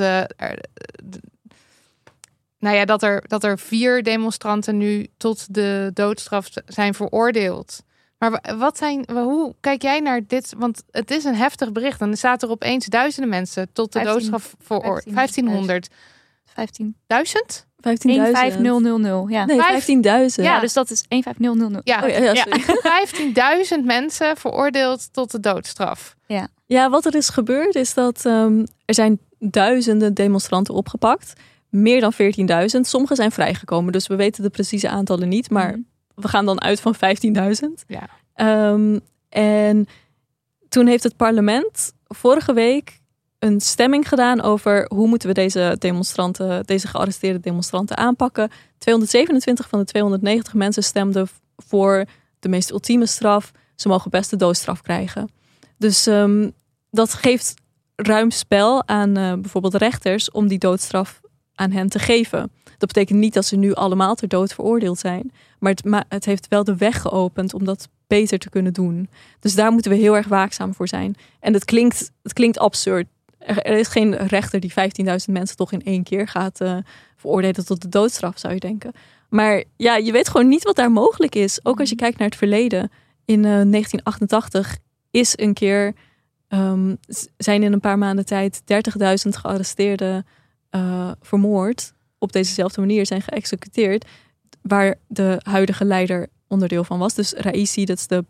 nou 2.60 2.76
ja, 2.76 2.86
dat 2.86 3.04
er, 3.04 3.24
dat 3.28 3.44
er 3.44 3.60
vier 3.60 4.04
demonstranten 4.04 4.78
nu 4.78 5.08
tot 5.18 5.54
de 5.54 5.92
doodstraf 5.94 6.48
zijn 6.66 6.94
veroordeeld. 6.94 7.84
Maar 8.18 8.32
wa- 8.32 8.58
wat 8.58 8.78
zijn, 8.78 9.06
hoe 9.12 9.56
kijk 9.60 9.82
jij 9.82 10.00
naar 10.00 10.22
dit? 10.28 10.54
Want 10.58 10.84
het 10.92 11.12
is 11.12 11.24
een 11.24 11.36
heftig 11.36 11.72
bericht. 11.72 12.02
En 12.02 12.12
er 12.12 12.18
staat 12.18 12.44
er 12.44 12.50
opeens 12.50 12.86
duizenden 12.86 13.30
mensen 13.30 13.70
tot 13.74 13.94
de 13.94 14.00
15 14.00 14.14
doodstraf 14.30 14.56
veroordeeld. 14.60 15.06
15.000. 15.08 15.14
1500. 15.14 15.88
15. 16.46 16.96
Duizend? 17.08 17.66
15.000. 17.66 17.82
15000. 17.82 18.62
Ja. 19.30 19.46
Nee, 19.46 19.62
Vijf- 19.62 19.86
15.000. 19.86 20.44
ja, 20.44 20.60
dus 20.60 20.74
dat 20.74 20.90
is 20.92 21.04
15000. 21.08 21.82
Ja, 21.84 22.04
Oh, 22.04 22.10
ja, 22.10 22.18
ja, 22.18 22.36
sorry. 22.36 23.70
15.000 23.82 23.86
mensen 23.86 24.38
veroordeeld 24.38 25.14
tot 25.14 25.32
de 25.32 25.40
doodstraf. 25.40 26.16
Ja, 26.28 26.48
wat 26.90 27.06
er 27.06 27.16
is 27.16 27.30
gebeurd 27.30 27.76
is 27.76 27.94
dat 27.94 28.26
ehm, 28.26 28.66
er 28.86 28.94
zijn 28.94 29.20
duizenden 29.40 30.14
demonstranten 30.14 30.74
opgepakt. 30.74 31.34
Meer 31.70 32.02
dan 32.02 32.14
14.000. 32.14 32.80
Sommige 32.82 33.16
zijn 33.16 33.32
vrijgekomen, 33.32 33.92
dus 33.92 34.08
we 34.08 34.16
weten 34.16 34.44
de 34.44 34.50
precieze 34.50 34.90
aantallen 34.90 35.30
niet. 35.30 35.50
Maar 35.50 35.72
Mhm. 35.72 35.80
we 36.16 36.28
gaan 36.28 36.46
dan 36.46 36.62
uit 36.62 36.82
van 36.82 36.96
15.000. 36.96 37.84
Ja. 37.88 38.10
Ehm, 38.34 39.00
en 39.30 39.88
toen 40.70 40.88
heeft 40.88 41.04
het 41.04 41.16
parlement 41.16 41.94
vorige 42.08 42.54
week 42.54 43.00
een 43.40 43.62
stemming 43.62 44.08
gedaan 44.08 44.42
over 44.42 44.86
hoe 44.94 45.08
moeten 45.08 45.28
we 45.28 45.34
deze 45.34 45.76
demonstranten, 45.80 46.64
deze 46.66 46.88
gearresteerde 46.88 47.40
demonstranten 47.40 47.98
aanpakken. 47.98 48.50
227 48.78 49.70
van 49.70 49.80
de 49.80 49.86
290 49.86 50.54
mensen 50.54 50.84
stemden 50.84 51.28
voor 51.58 52.06
de 52.40 52.50
meest 52.50 52.72
ultieme 52.72 53.06
straf. 53.06 53.52
Ze 53.76 53.88
mogen 53.88 54.12
best 54.12 54.30
de 54.30 54.36
doodstraf 54.36 54.82
krijgen. 54.82 55.30
Dus 55.78 56.08
ehm, 56.08 56.50
dat 56.92 57.14
geeft 57.14 57.54
ruim 57.96 58.32
spel 58.32 58.88
aan 58.88 59.18
eh, 59.18 59.34
bijvoorbeeld 59.34 59.76
rechters 59.76 60.32
om 60.32 60.48
die 60.48 60.60
doodstraf 60.60 61.22
aan 61.56 61.72
hen 61.72 61.90
te 61.90 62.00
geven. 62.00 62.52
Dat 62.64 62.94
betekent 62.94 63.20
niet 63.20 63.34
dat 63.34 63.46
ze 63.46 63.56
nu 63.56 63.74
allemaal 63.74 64.16
ter 64.16 64.28
dood 64.28 64.54
veroordeeld 64.54 65.00
zijn. 65.00 65.32
Maar 65.60 65.72
het, 65.72 65.86
ma- 65.86 66.06
het 66.10 66.26
heeft 66.26 66.48
wel 66.48 66.64
de 66.64 66.76
weg 66.76 67.02
geopend 67.02 67.54
om 67.54 67.66
dat 67.66 67.90
beter 68.08 68.40
te 68.40 68.50
kunnen 68.50 68.74
doen. 68.74 69.10
Dus 69.40 69.56
daar 69.56 69.72
moeten 69.72 69.92
we 69.92 69.98
heel 69.98 70.16
erg 70.16 70.28
waakzaam 70.28 70.74
voor 70.74 70.88
zijn. 70.88 71.16
En 71.40 71.54
het 71.54 71.66
klinkt, 71.66 72.12
het 72.24 72.34
klinkt 72.34 72.60
absurd. 72.60 73.08
Er, 73.38 73.62
er 73.62 73.78
is 73.78 73.88
geen 73.88 74.16
rechter 74.16 74.60
die 74.60 74.72
15.000 74.72 75.16
mensen 75.32 75.56
toch 75.56 75.72
in 75.72 75.84
één 75.84 76.04
keer 76.04 76.28
gaat 76.28 76.62
eh, 76.62 76.78
veroordelen 77.16 77.66
tot 77.66 77.82
de 77.82 77.90
doodstraf, 77.90 78.40
zou 78.40 78.54
je 78.54 78.60
denken. 78.60 78.92
Maar 79.30 79.64
ja, 79.78 79.96
je 79.96 80.12
weet 80.12 80.30
gewoon 80.30 80.48
niet 80.48 80.64
wat 80.64 80.76
daar 80.76 80.92
mogelijk 80.92 81.36
is. 81.36 81.60
Ook 81.66 81.80
als 81.80 81.90
je 81.90 81.96
kijkt 81.96 82.18
naar 82.18 82.28
het 82.28 82.38
verleden. 82.38 82.92
In 83.26 83.46
eh, 83.46 83.52
1988 83.52 84.78
is 85.12 85.34
een 85.36 85.54
keer, 85.54 85.94
ehm, 86.52 86.96
zijn 87.38 87.64
in 87.64 87.74
een 87.74 87.80
paar 87.80 87.98
maanden 87.98 88.26
tijd 88.26 88.62
30.000 88.66 89.36
gearresteerden 89.36 90.26
eh, 90.70 91.12
vermoord. 91.22 91.94
Op 92.18 92.32
dezezelfde 92.32 92.80
manier 92.80 93.06
zijn 93.06 93.22
geëxecuteerd. 93.22 94.06
Waar 94.62 94.96
de 95.08 95.40
huidige 95.44 95.86
leider 95.86 96.28
onderdeel 96.48 96.84
van 96.84 97.00
was. 97.00 97.14
Dus 97.14 97.34
Raisi, 97.34 97.86
dat 97.86 97.98
is 97.98 98.08
de 98.08 98.26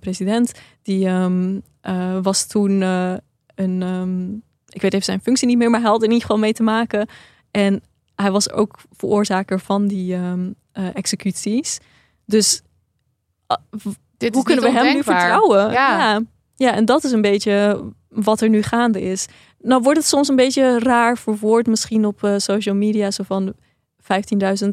president, 0.00 0.52
die 0.82 1.06
ehm, 1.06 1.60
eh, 1.80 2.18
was 2.22 2.46
toen 2.46 2.82
eh, 2.82 3.14
een, 3.54 3.82
ehm, 3.82 4.32
ik 4.68 4.82
weet 4.82 4.92
even 4.92 5.04
zijn 5.04 5.20
functie 5.20 5.46
niet 5.46 5.58
meer, 5.58 5.70
maar 5.70 5.80
hij 5.80 5.90
had 5.90 5.98
er 5.98 6.06
in 6.06 6.12
ieder 6.12 6.26
geval 6.26 6.42
mee 6.42 6.52
te 6.52 6.62
maken. 6.62 7.08
En 7.50 7.82
hij 8.14 8.30
was 8.30 8.50
ook 8.50 8.78
veroorzaker 8.96 9.60
van 9.60 9.86
die 9.86 10.18
executies. 10.72 11.78
Dus 12.24 12.62
Dit 14.16 14.34
hoe 14.34 14.44
kunnen 14.44 14.64
we 14.64 14.70
hem 14.70 14.94
nu 14.94 15.02
vertrouwen? 15.02 15.70
Ja. 15.70 15.98
ja. 15.98 16.20
Ja, 16.56 16.74
en 16.74 16.84
dat 16.84 17.04
is 17.04 17.12
een 17.12 17.20
beetje 17.20 17.84
wat 18.08 18.40
er 18.40 18.48
nu 18.48 18.62
gaande 18.62 19.02
is. 19.02 19.26
Nou 19.58 19.82
wordt 19.82 19.98
het 19.98 20.08
soms 20.08 20.28
een 20.28 20.36
beetje 20.36 20.78
raar 20.78 21.18
verwoord 21.18 21.66
misschien 21.66 22.06
op 22.06 22.24
eh, 22.24 22.34
social 22.36 22.74
media. 22.74 23.10
Zo 23.10 23.22
van 23.26 23.54
15.000 24.02 24.68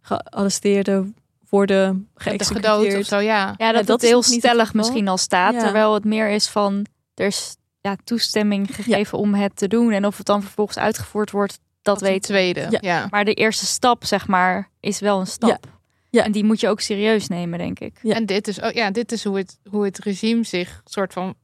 gearresteerden 0.00 1.14
worden 1.48 2.08
Gedood 2.14 2.40
of 2.40 2.48
geëxecuteerd. 2.48 3.06
zo, 3.06 3.18
ja. 3.18 3.54
Ja, 3.56 3.72
dat, 3.72 3.86
dat 3.86 4.00
het 4.00 4.10
heel 4.10 4.20
niet 4.20 4.30
het 4.30 4.38
stellig 4.38 4.74
misschien 4.74 5.08
al 5.08 5.18
staat. 5.18 5.54
Ja. 5.54 5.60
Terwijl 5.60 5.94
het 5.94 6.04
meer 6.04 6.30
is 6.30 6.48
van, 6.48 6.86
er 7.14 7.26
is 7.26 7.56
ja, 7.80 7.96
toestemming 8.04 8.74
gegeven 8.74 9.18
om 9.18 9.34
het 9.34 9.56
te 9.56 9.68
doen. 9.68 9.92
En 9.92 10.06
of 10.06 10.16
het 10.16 10.26
dan 10.26 10.42
vervolgens 10.42 10.78
uitgevoerd 10.78 11.30
wordt, 11.30 11.58
dat 11.82 11.98
Dat 11.98 12.08
weet 12.08 12.22
de 12.22 12.28
tweede. 12.28 12.66
Ja. 12.70 12.78
Ja. 12.80 13.06
Maar 13.10 13.24
de 13.24 13.34
eerste 13.34 13.66
stap, 13.66 14.04
zeg 14.04 14.26
maar, 14.26 14.70
is 14.80 15.00
wel 15.00 15.20
een 15.20 15.26
stap. 15.26 15.66
Ja. 16.12 16.24
En 16.24 16.32
die 16.32 16.44
moet 16.44 16.60
je 16.60 16.68
ook 16.68 16.80
serieus 16.80 17.28
nemen, 17.28 17.58
denk 17.58 17.78
ik. 17.80 17.98
Ja. 18.02 18.14
En 18.14 18.26
dit 18.26 18.48
is, 18.48 18.60
oh, 18.60 18.70
ja, 18.70 18.90
dit 18.90 19.12
is 19.12 19.24
hoe, 19.24 19.36
het, 19.36 19.58
hoe 19.70 19.84
het 19.84 19.98
regime 19.98 20.44
zich, 20.44 20.80
soort 20.84 21.12
van, 21.12 21.34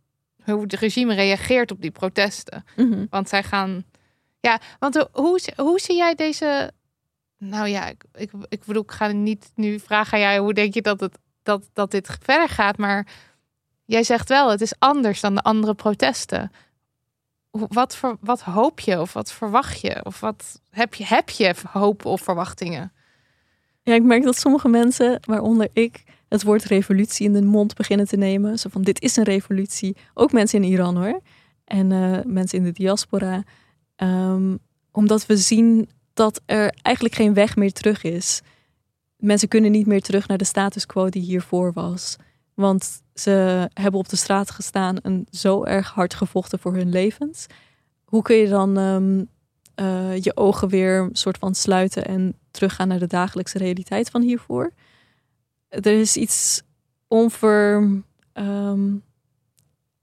hoe 0.44 0.62
het 0.62 0.72
regime 0.72 1.14
reageert 1.14 1.70
op 1.70 1.80
die 1.80 1.90
protesten. 1.90 2.64
Mhm. 2.76 3.06
Want 3.10 3.28
zij 3.28 3.42
gaan. 3.42 3.84
Ja, 4.40 4.60
want 4.78 4.94
hoe- 4.94 5.08
hoe, 5.12 5.40
hoe 5.56 5.80
zie 5.80 5.96
jij 5.96 6.14
deze. 6.14 6.72
Nou 7.38 7.68
ja, 7.68 7.86
ik, 7.86 8.04
ik, 8.14 8.30
ik 8.48 8.64
bedoel, 8.64 8.82
ik 8.82 8.90
ga 8.90 9.06
niet 9.06 9.50
nu 9.54 9.78
vragen 9.80 10.12
aan 10.12 10.20
jou 10.24 10.38
hoe 10.40 10.54
denk 10.54 10.74
je 10.74 10.82
dat, 10.82 11.00
het, 11.00 11.18
dat, 11.42 11.70
dat 11.72 11.90
dit 11.90 12.16
verder 12.22 12.48
gaat. 12.48 12.76
Maar 12.76 13.06
jij 13.84 14.02
zegt 14.02 14.28
wel, 14.28 14.50
het 14.50 14.60
is 14.60 14.74
anders 14.78 15.20
dan 15.20 15.34
de 15.34 15.42
andere 15.42 15.74
protesten. 15.74 16.52
Wat, 17.50 17.96
ver, 17.96 18.16
wat 18.20 18.40
hoop 18.40 18.80
je 18.80 19.00
of 19.00 19.12
wat 19.12 19.32
verwacht 19.32 19.80
je? 19.80 20.04
Of 20.04 20.20
wat 20.20 20.60
heb 20.70 20.94
je, 20.94 21.04
heb 21.04 21.30
je 21.30 21.54
hoop 21.72 22.04
of 22.04 22.20
verwachtingen? 22.20 22.92
Ja, 23.88 23.94
ik 23.94 24.02
merk 24.02 24.22
dat 24.22 24.36
sommige 24.36 24.68
mensen, 24.68 25.20
waaronder 25.24 25.68
ik, 25.72 26.04
het 26.28 26.42
woord 26.42 26.64
revolutie 26.64 27.26
in 27.26 27.32
de 27.32 27.42
mond 27.42 27.74
beginnen 27.74 28.06
te 28.08 28.16
nemen. 28.16 28.58
Zo 28.58 28.68
van, 28.72 28.82
dit 28.82 29.02
is 29.02 29.16
een 29.16 29.24
revolutie. 29.24 29.96
Ook 30.14 30.32
mensen 30.32 30.62
in 30.62 30.70
Iran 30.70 30.96
hoor. 30.96 31.20
En 31.64 31.92
eh, 31.92 32.24
mensen 32.24 32.58
in 32.58 32.64
de 32.64 32.72
diaspora. 32.72 33.42
Ehm, 33.96 34.56
omdat 34.92 35.26
we 35.26 35.36
zien 35.36 35.88
dat 36.14 36.40
er 36.46 36.74
eigenlijk 36.82 37.14
geen 37.14 37.34
weg 37.34 37.56
meer 37.56 37.72
terug 37.72 38.02
is. 38.02 38.40
Mensen 39.16 39.48
kunnen 39.48 39.70
niet 39.70 39.86
meer 39.86 40.02
terug 40.02 40.28
naar 40.28 40.38
de 40.38 40.44
status 40.44 40.86
quo 40.86 41.08
die 41.08 41.22
hiervoor 41.22 41.72
was. 41.72 42.16
Want 42.54 43.02
ze 43.14 43.68
hebben 43.72 44.00
op 44.00 44.08
de 44.08 44.16
straat 44.16 44.50
gestaan 44.50 44.98
en 44.98 45.26
zo 45.30 45.64
erg 45.64 45.90
hard 45.90 46.14
gevochten 46.14 46.58
voor 46.58 46.74
hun 46.74 46.90
levens. 46.90 47.46
Hoe 48.04 48.22
kun 48.22 48.36
je 48.36 48.48
dan 48.48 48.78
ehm, 48.78 49.24
eh, 49.74 50.22
je 50.22 50.36
ogen 50.36 50.68
weer 50.68 50.98
een 50.98 51.16
soort 51.16 51.38
van 51.38 51.54
sluiten 51.54 52.04
en 52.04 52.34
teruggaan 52.50 52.88
naar 52.88 52.98
de 52.98 53.06
dagelijkse 53.06 53.58
realiteit 53.58 54.10
van 54.10 54.22
hiervoor? 54.22 54.72
Er 55.68 55.86
is 55.86 56.16
iets 56.16 56.62
onver. 57.08 57.88
ehm, 58.32 58.90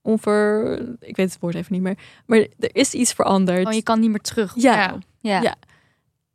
onver. 0.01 0.77
Ik 0.99 1.15
weet 1.15 1.31
het 1.31 1.39
woord 1.39 1.55
even 1.55 1.73
niet 1.73 1.81
meer. 1.81 1.97
Maar 2.25 2.37
er 2.59 2.75
is 2.75 2.93
iets 2.93 3.13
veranderd. 3.13 3.67
Oh, 3.67 3.73
je 3.73 3.83
kan 3.83 3.99
niet 3.99 4.09
meer 4.09 4.19
terug. 4.19 4.53
Ja. 4.55 4.75
Ja. 4.75 4.99
ja. 5.19 5.41
Ja. 5.41 5.55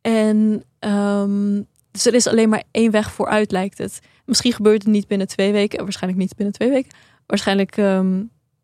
En 0.01 0.63
ehm, 0.79 1.61
dus 1.91 2.05
er 2.05 2.13
is 2.13 2.27
alleen 2.27 2.49
maar 2.49 2.63
één 2.71 2.91
weg 2.91 3.11
vooruit, 3.11 3.51
lijkt 3.51 3.77
het. 3.77 3.99
Misschien 4.25 4.53
gebeurt 4.53 4.83
het 4.83 4.91
niet 4.91 5.07
binnen 5.07 5.27
twee 5.27 5.51
weken. 5.51 5.83
Waarschijnlijk 5.83 6.21
niet 6.21 6.35
binnen 6.35 6.53
twee 6.53 6.69
weken. 6.69 6.91
Waarschijnlijk 7.25 7.77
ehm, 7.77 8.23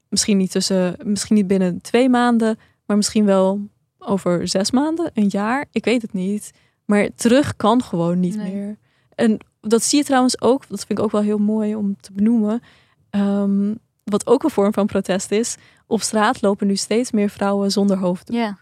misschien, 0.09 0.37
niet 0.37 0.51
tussen, 0.51 0.95
misschien 1.03 1.35
niet 1.35 1.47
binnen 1.47 1.81
twee 1.81 2.09
maanden. 2.09 2.59
Maar 2.85 2.97
misschien 2.97 3.25
wel 3.25 3.67
over 3.99 4.47
zes 4.47 4.71
maanden, 4.71 5.11
een 5.13 5.27
jaar. 5.27 5.65
Ik 5.71 5.85
weet 5.85 6.01
het 6.01 6.13
niet. 6.13 6.51
Maar 6.87 7.09
terug 7.15 7.55
kan 7.55 7.81
gewoon 7.83 8.19
niet 8.19 8.35
Nee. 8.35 8.53
meer. 8.53 8.77
En 9.15 9.37
dat 9.61 9.83
zie 9.83 9.97
je 9.99 10.03
trouwens 10.05 10.41
ook. 10.41 10.67
Dat 10.69 10.85
vind 10.85 10.99
ik 10.99 11.05
ook 11.05 11.11
wel 11.11 11.21
heel 11.21 11.37
mooi 11.37 11.75
om 11.75 11.95
te 12.01 12.11
benoemen. 12.13 12.61
Ehm, 13.09 13.73
wat 14.03 14.27
ook 14.27 14.43
een 14.43 14.49
vorm 14.49 14.73
van 14.73 14.85
protest 14.85 15.31
is. 15.31 15.55
Op 15.87 16.01
straat 16.01 16.41
lopen 16.41 16.67
nu 16.67 16.75
steeds 16.75 17.11
meer 17.11 17.29
vrouwen 17.29 17.71
zonder 17.71 17.97
hoofddoek. 17.97 18.35
Ja. 18.35 18.57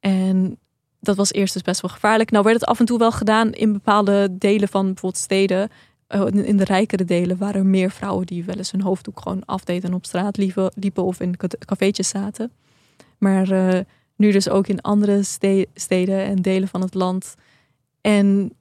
En 0.00 0.58
dat 1.00 1.16
was 1.16 1.32
eerst 1.32 1.52
dus 1.52 1.62
best 1.62 1.80
wel 1.80 1.90
gevaarlijk. 1.90 2.30
Nou 2.30 2.44
werd 2.44 2.60
het 2.60 2.68
af 2.68 2.80
en 2.80 2.86
toe 2.86 2.98
wel 2.98 3.12
gedaan 3.12 3.52
in 3.52 3.72
bepaalde 3.72 4.28
delen 4.38 4.68
van 4.68 4.84
bijvoorbeeld 4.84 5.22
steden. 5.22 5.68
Eh, 6.06 6.26
in- 6.32 6.56
de 6.56 6.64
rijkere 6.64 7.04
delen 7.04 7.36
waren 7.38 7.54
er 7.60 7.66
meer 7.66 7.90
vrouwen 7.90 8.26
die 8.26 8.44
wel 8.44 8.56
eens 8.56 8.70
hun 8.70 8.80
hoofddoek 8.82 9.20
gewoon 9.20 9.44
afdeden 9.44 9.90
en 9.90 9.96
op 9.96 10.04
straat 10.06 10.36
liepen, 10.36 10.72
liepen 10.74 11.04
of 11.04 11.20
in 11.20 11.36
ca- 11.36 11.46
cafeetjes 11.58 12.08
zaten. 12.08 12.50
Maar 13.18 13.50
eh, 13.50 13.80
nu 14.16 14.32
dus 14.32 14.48
ook 14.48 14.66
in 14.66 14.80
andere 14.80 15.22
ste- 15.22 15.66
steden 15.74 16.24
en 16.24 16.36
delen 16.36 16.68
van 16.68 16.80
het 16.80 16.94
land. 16.94 17.34
En 18.04 18.52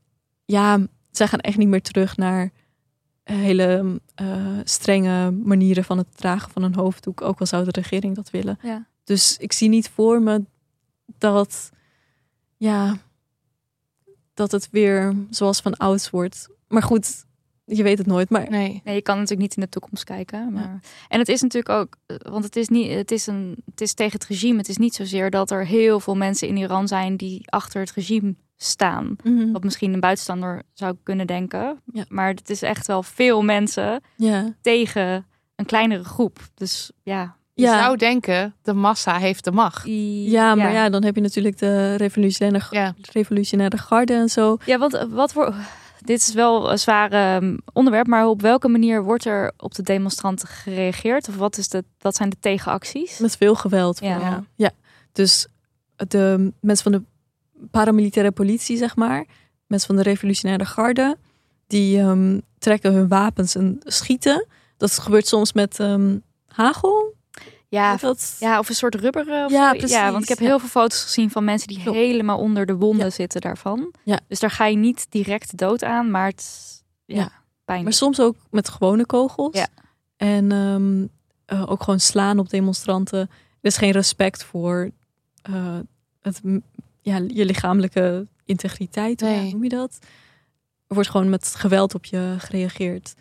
ja, 0.45 0.87
zij 1.11 1.27
gaan 1.27 1.39
echt 1.39 1.57
niet 1.57 1.67
meer 1.67 1.81
terug 1.81 2.17
naar 2.17 2.51
hele 3.23 4.01
eh, 4.15 4.57
strenge 4.63 5.31
manieren 5.31 5.83
van 5.83 5.97
het 5.97 6.17
dragen 6.17 6.51
van 6.51 6.63
een 6.63 6.75
hoofddoek. 6.75 7.21
Ook 7.21 7.39
al 7.39 7.45
zou 7.45 7.63
de 7.63 7.71
regering 7.71 8.15
dat 8.15 8.29
willen. 8.29 8.59
Ja. 8.61 8.87
Dus 9.03 9.37
ik 9.37 9.53
zie 9.53 9.69
niet 9.69 9.89
voor 9.89 10.21
me 10.21 10.43
dat, 11.17 11.71
ja, 12.57 12.97
dat 14.33 14.51
het 14.51 14.69
weer 14.71 15.15
zoals 15.29 15.59
van 15.59 15.77
ouds 15.77 16.09
wordt. 16.09 16.49
Maar 16.67 16.83
goed, 16.83 17.25
je 17.65 17.83
weet 17.83 17.97
het 17.97 18.07
nooit. 18.07 18.29
Maar 18.29 18.49
Nee. 18.49 18.81
Nee, 18.83 18.95
je 18.95 19.01
kan 19.01 19.15
natuurlijk 19.15 19.41
niet 19.41 19.55
in 19.55 19.63
de 19.63 19.69
toekomst 19.69 20.03
kijken. 20.03 20.53
Maar... 20.53 20.79
En 21.07 21.19
het 21.19 21.29
is 21.29 21.41
natuurlijk 21.41 21.73
ook, 21.73 21.97
eh, 22.05 22.17
want 22.31 22.43
het 22.43 22.55
is, 22.55 22.67
niet, 22.67 22.91
het, 22.91 23.11
is 23.11 23.27
een, 23.27 23.63
het 23.65 23.81
is 23.81 23.93
tegen 23.93 24.19
het 24.19 24.27
regime. 24.27 24.57
Het 24.57 24.69
is 24.69 24.77
niet 24.77 24.95
zozeer 24.95 25.29
dat 25.29 25.51
er 25.51 25.65
heel 25.65 25.99
veel 25.99 26.15
mensen 26.15 26.47
in 26.47 26.57
Iran 26.57 26.87
zijn 26.87 27.17
die 27.17 27.51
achter 27.51 27.81
het 27.81 27.91
regime 27.91 28.35
staan. 28.57 29.15
Wat 29.51 29.63
misschien 29.63 29.93
een 29.93 29.99
buitenstaander 29.99 30.63
zou 30.73 30.95
kunnen 31.03 31.27
denken. 31.27 31.81
Ja. 31.93 32.05
Maar 32.07 32.27
het 32.27 32.49
is 32.49 32.61
echt 32.61 32.87
wel 32.87 33.03
veel 33.03 33.41
mensen 33.41 34.01
ja, 34.15 34.53
tegen 34.61 35.25
een 35.55 35.65
kleinere 35.65 36.03
groep. 36.03 36.39
Dus 36.53 36.91
ja. 37.03 37.35
Je 37.55 37.63
ja, 37.63 37.83
zou 37.83 37.97
denken, 37.97 38.55
de 38.61 38.73
massa 38.73 39.17
heeft 39.17 39.43
de 39.43 39.51
macht. 39.51 39.83
ja, 39.85 40.55
maar 40.55 40.71
ja. 40.71 40.89
dan 40.89 41.03
heb 41.03 41.15
je 41.15 41.21
natuurlijk 41.21 41.57
de 41.57 41.95
revolutionaire, 41.95 42.67
Ja. 42.69 42.95
revolutionaire 43.11 43.77
garde 43.77 44.13
en 44.13 44.29
zo. 44.29 44.57
Ja, 44.65 44.77
want 44.77 44.93
eh, 44.93 45.03
wat 45.09 45.33
voor. 45.33 45.53
Dit 45.99 46.19
is 46.19 46.33
wel 46.33 46.71
een 46.71 46.79
zware 46.79 47.35
um, 47.41 47.57
onderwerp, 47.73 48.07
maar 48.07 48.27
op 48.27 48.41
welke 48.41 48.67
manier 48.67 49.03
wordt 49.03 49.25
er 49.25 49.51
op 49.57 49.75
de 49.75 49.83
demonstranten 49.83 50.47
gereageerd? 50.47 51.27
Of 51.27 51.35
wat, 51.35 51.57
is 51.57 51.69
de, 51.69 51.83
wat 51.99 52.15
zijn 52.15 52.29
de 52.29 52.37
tegenacties? 52.39 53.17
Met 53.17 53.37
veel 53.37 53.55
geweld. 53.55 53.99
Ja. 53.99 54.43
ja. 54.55 54.71
Dus 55.11 55.47
de 55.95 56.53
mensen 56.59 56.91
van 56.91 57.01
de 57.01 57.03
paramilitaire 57.71 58.31
politie, 58.31 58.77
zeg 58.77 58.95
maar, 58.95 59.25
mensen 59.67 59.87
van 59.87 59.95
de 59.95 60.03
revolutionaire 60.03 60.65
garde, 60.65 61.17
die 61.67 61.99
ehm, 61.99 62.39
trekken 62.57 62.93
hun 62.93 63.07
wapens 63.07 63.55
en 63.55 63.79
schieten. 63.83 64.47
Dat 64.77 64.99
gebeurt 64.99 65.27
soms 65.27 65.53
met 65.53 65.79
ehm, 65.79 66.17
hagel. 66.47 67.15
Ja, 67.67 67.95
dat, 67.95 68.35
ja, 68.39 68.59
of 68.59 68.69
een 68.69 68.75
soort 68.75 68.95
rubberen. 68.95 69.45
Of 69.45 69.51
Ja, 69.51 69.71
zo. 69.71 69.77
precies, 69.77 69.95
Ja, 69.97 70.11
want 70.11 70.23
ik 70.23 70.29
heb 70.29 70.39
ja. 70.39 70.45
heel 70.45 70.59
veel 70.59 70.67
foto's 70.69 71.03
gezien 71.03 71.29
van 71.31 71.43
mensen 71.43 71.67
die 71.67 71.81
Klopt. 71.81 71.97
helemaal 71.97 72.37
onder 72.37 72.65
de 72.65 72.75
wonden 72.75 73.05
Ja. 73.05 73.11
zitten 73.11 73.41
daarvan. 73.41 73.93
Ja. 74.03 74.19
Dus 74.27 74.39
daar 74.39 74.51
ga 74.51 74.65
je 74.65 74.77
niet 74.77 75.05
direct 75.09 75.57
dood 75.57 75.83
aan, 75.83 76.11
maar 76.11 76.27
het 76.27 76.83
ja, 77.05 77.31
pijnlijk. 77.65 77.89
Maar 77.89 77.93
soms 77.93 78.19
ook 78.19 78.35
met 78.51 78.69
gewone 78.69 79.05
kogels. 79.05 79.55
Ja. 79.57 79.67
En 80.17 80.51
ehm, 80.51 81.05
eh, 81.45 81.71
ook 81.71 81.83
gewoon 81.83 81.99
slaan 81.99 82.39
op 82.39 82.49
demonstranten. 82.49 83.19
Er 83.19 83.29
is 83.61 83.77
geen 83.77 83.91
respect 83.91 84.43
voor 84.43 84.91
eh, 85.41 85.77
het, 86.21 86.41
ja, 87.03 87.15
je 87.27 87.45
lichamelijke 87.45 88.27
integriteit. 88.45 89.21
Nee. 89.21 89.41
Hoe 89.41 89.51
noem 89.51 89.63
je 89.63 89.69
dat? 89.69 89.97
Er 90.87 90.93
wordt 90.95 91.09
gewoon 91.09 91.29
met 91.29 91.55
geweld 91.55 91.95
op 91.95 92.05
je 92.05 92.35
gereageerd. 92.37 93.13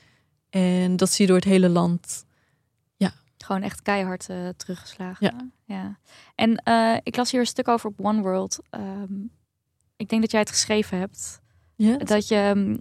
En 0.51 0.97
dat 0.97 1.11
zie 1.11 1.21
je 1.21 1.27
door 1.31 1.41
het 1.41 1.51
hele 1.51 1.69
land. 1.69 2.25
Gewoon 3.45 3.63
echt 3.63 3.83
keihard 3.83 4.29
eh, 4.29 4.49
teruggeslagen. 4.57 5.53
Ja. 5.65 5.99
En 6.35 6.57
eh, 6.57 6.97
ik 7.03 7.17
las 7.17 7.31
hier 7.31 7.41
een 7.41 7.47
stuk 7.47 7.69
over 7.69 7.89
op 7.91 8.01
One 8.01 8.21
World. 8.23 8.59
Ehm, 8.71 9.13
ik 9.97 10.09
denk 10.09 10.21
dat 10.23 10.31
jij 10.31 10.41
het 10.41 10.51
geschreven 10.51 10.99
hebt. 10.99 11.41
Ja, 11.77 11.97
Dat 11.97 12.29
je 12.29 12.35
ehm, 12.35 12.77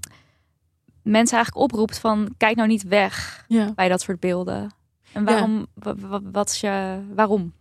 mensen 1.04 1.36
eigenlijk 1.38 1.56
oproept 1.66 2.00
van 2.00 2.34
kijk 2.38 2.56
nou 2.56 2.68
niet 2.68 2.84
weg 2.84 3.46
ja. 3.48 3.72
bij 3.74 3.90
dat 3.90 4.02
soort 4.02 4.20
beelden. 4.20 4.72
En 5.14 5.24
waarom? 5.24 5.68
wa- 5.74 5.96
wa- 5.96 6.22
wat 6.32 6.50
is 6.50 6.60
je 6.60 7.02
waarom? 7.16 7.54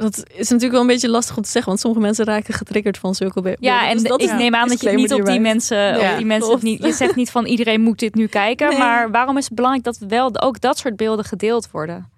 Dat 0.00 0.16
is 0.16 0.36
natuurlijk 0.48 0.72
wel 0.72 0.80
een 0.80 0.86
beetje 0.86 1.08
lastig 1.08 1.36
om 1.36 1.42
te 1.42 1.48
zeggen. 1.48 1.68
Want 1.70 1.80
sommige 1.82 2.02
mensen 2.04 2.24
raken 2.24 2.54
getriggerd 2.54 2.98
van 2.98 3.14
zulke 3.14 3.56
Ja, 3.60 3.88
en 3.88 3.94
Dus 3.96 4.02
dat 4.08 4.22
ik 4.22 4.32
neem 4.32 4.54
aan 4.54 4.68
dat 4.68 4.80
je 4.80 4.90
niet 4.90 5.12
op 5.12 5.26
die 5.26 5.40
mensen, 5.40 5.76
Ja, 5.76 6.10
op 6.10 6.16
die 6.16 6.26
mensen 6.26 6.48
klopt. 6.48 6.62
niet. 6.62 6.82
Je 6.82 6.92
zegt 6.92 7.16
niet 7.16 7.30
van 7.30 7.46
iedereen 7.46 7.80
moet 7.80 7.98
dit 7.98 8.14
nu 8.14 8.26
kijken, 8.26 8.68
Nee. 8.68 8.78
maar 8.78 9.10
waarom 9.10 9.36
is 9.36 9.44
het 9.44 9.54
belangrijk 9.54 9.84
dat 9.84 9.98
wel 10.08 10.40
ook 10.40 10.60
dat 10.60 10.78
soort 10.78 10.96
beelden 10.96 11.24
gedeeld 11.24 11.70
worden? 11.70 12.10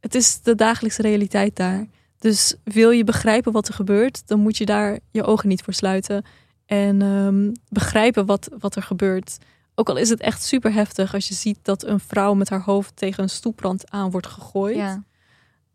het 0.00 0.14
is 0.14 0.40
de 0.42 0.54
dagelijkse 0.54 1.02
realiteit 1.02 1.56
daar. 1.56 1.86
Dus 2.18 2.54
wil 2.64 2.90
je 2.90 3.04
begrijpen 3.04 3.52
wat 3.52 3.68
er 3.68 3.74
gebeurt, 3.74 4.22
dan 4.26 4.40
moet 4.40 4.56
je 4.56 4.64
daar 4.66 4.98
je 5.10 5.24
ogen 5.24 5.48
niet 5.48 5.62
voor 5.62 5.72
sluiten. 5.72 6.24
En 6.66 7.02
ehm, 7.02 7.50
begrijpen 7.68 8.26
wat, 8.26 8.48
wat 8.58 8.76
er 8.76 8.82
gebeurt. 8.82 9.36
Ook 9.74 9.88
al 9.88 9.96
is 9.96 10.08
het 10.08 10.20
echt 10.20 10.42
super 10.42 10.72
heftig 10.72 11.14
als 11.14 11.28
je 11.28 11.34
ziet 11.34 11.58
dat 11.62 11.84
een 11.84 12.00
vrouw 12.00 12.34
met 12.34 12.48
haar 12.48 12.62
hoofd 12.62 12.96
tegen 12.96 13.22
een 13.22 13.28
stoeprand 13.28 13.90
aan 13.90 14.10
wordt 14.10 14.26
gegooid. 14.26 14.76
Ja. 14.76 15.02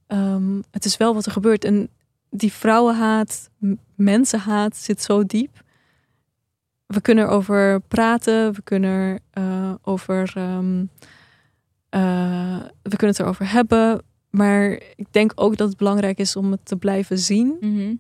Ehm, 0.08 0.62
het 0.72 0.86
is 0.86 0.98
wel 0.98 1.14
wat 1.14 1.26
er 1.26 1.32
gebeurt. 1.32 1.64
En 1.64 1.90
die 2.30 2.52
vrouwenhaat, 2.52 3.50
mensenhaat 3.96 4.76
zit 4.76 5.02
zo 5.02 5.26
diep. 5.26 5.64
We 6.86 7.02
kunnen 7.02 7.26
erover 7.26 7.80
praten, 7.82 8.54
we 8.54 8.62
kunnen 8.62 8.90
er 8.90 9.20
eh, 9.32 9.74
over. 9.82 10.32
ehm, 10.36 10.86
eh, 11.90 12.62
we 12.82 12.96
kunnen 12.96 13.16
het 13.16 13.20
erover 13.20 13.52
hebben. 13.52 14.02
Maar 14.30 14.82
ik 14.96 15.08
denk 15.12 15.32
ook 15.36 15.58
dat 15.58 15.68
het 15.68 15.78
belangrijk 15.78 16.18
is 16.18 16.36
om 16.36 16.52
het 16.52 16.66
te 16.66 16.76
blijven 16.76 17.18
zien. 17.20 17.58
Mhm. 17.60 17.96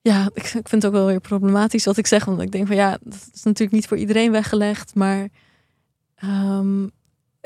Ja, 0.00 0.30
ik, 0.34 0.42
ik 0.42 0.68
vind 0.68 0.70
het 0.70 0.86
ook 0.86 0.92
wel 0.92 1.06
weer 1.06 1.20
problematisch 1.20 1.84
wat 1.84 1.96
ik 1.96 2.06
zeg. 2.06 2.24
Want 2.24 2.40
ik 2.40 2.50
denk 2.52 2.66
van 2.66 2.76
ja, 2.76 2.98
dat 3.02 3.30
is 3.34 3.42
natuurlijk 3.42 3.72
niet 3.72 3.86
voor 3.86 3.96
iedereen 3.96 4.30
weggelegd. 4.32 4.94
Maar 4.94 5.28
ehm, 6.14 6.86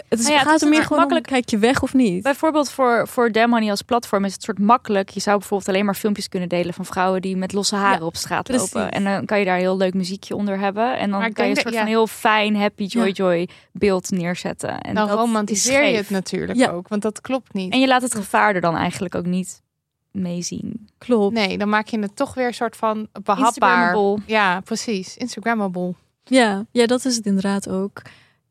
Het 0.08 0.18
is, 0.18 0.24
Nou 0.24 0.30
ja, 0.32 0.38
het 0.38 0.46
gaat 0.46 0.56
is 0.56 0.62
er 0.62 0.68
meer 0.68 0.78
een 0.78 0.84
gewoon 0.84 0.98
makkelijk- 0.98 1.26
om, 1.26 1.32
kijk 1.32 1.48
je 1.48 1.58
weg 1.58 1.82
of 1.82 1.94
niet? 1.94 2.22
Bijvoorbeeld 2.22 2.70
voor, 2.70 3.08
voor 3.08 3.30
Money 3.48 3.70
als 3.70 3.82
platform 3.82 4.24
is 4.24 4.32
het 4.32 4.42
soort 4.42 4.58
makkelijk. 4.58 5.08
Je 5.08 5.20
zou 5.20 5.38
bijvoorbeeld 5.38 5.68
alleen 5.68 5.84
maar 5.84 5.94
filmpjes 5.94 6.28
kunnen 6.28 6.48
delen 6.48 6.74
van 6.74 6.84
vrouwen 6.84 7.22
die 7.22 7.36
met 7.36 7.52
losse 7.52 7.76
haren 7.76 7.98
Ja, 8.00 8.04
op 8.06 8.16
straat 8.16 8.44
precies. 8.44 8.72
lopen. 8.72 8.90
En 8.90 9.04
dan 9.04 9.24
kan 9.24 9.38
je 9.38 9.44
daar 9.44 9.54
een 9.54 9.60
heel 9.60 9.76
leuk 9.76 9.94
muziekje 9.94 10.36
onder 10.36 10.58
hebben. 10.58 10.98
En 10.98 11.10
dan 11.10 11.18
Maar 11.20 11.32
kan 11.32 11.44
je 11.44 11.50
een 11.50 11.56
soort 11.60 11.76
van 11.76 11.86
heel 11.86 12.06
fijn, 12.06 12.56
happy, 12.56 12.84
joy, 12.84 13.06
Ja. 13.06 13.12
joy 13.12 13.48
beeld 13.72 14.10
neerzetten. 14.10 14.80
En 14.80 14.94
dan 14.94 15.08
dat 15.08 15.18
romantiseer 15.18 15.82
is 15.82 15.90
je 15.90 15.96
het 15.96 16.10
natuurlijk 16.10 16.58
Ja. 16.58 16.70
ook, 16.70 16.88
want 16.88 17.02
dat 17.02 17.20
klopt 17.20 17.52
niet. 17.52 17.72
En 17.72 17.80
je 17.80 17.86
laat 17.86 18.02
het 18.02 18.14
gevaar 18.14 18.54
er 18.54 18.60
dan 18.60 18.76
eigenlijk 18.76 19.14
ook 19.14 19.26
niet 19.26 19.62
mee 20.10 20.42
zien. 20.42 20.88
Klopt. 20.98 21.34
Nee, 21.34 21.58
dan 21.58 21.68
maak 21.68 21.86
je 21.88 21.98
het 21.98 22.16
toch 22.16 22.34
weer 22.34 22.46
een 22.46 22.54
soort 22.54 22.76
van 22.76 23.08
behapbaar. 23.22 23.46
Instagrammable. 23.46 24.22
Ja, 24.26 24.60
precies. 24.60 25.16
Instagrammable. 25.16 25.94
Ja, 26.24 26.64
ja, 26.72 26.86
dat 26.86 27.04
is 27.04 27.16
het 27.16 27.26
inderdaad 27.26 27.68
ook. 27.68 28.02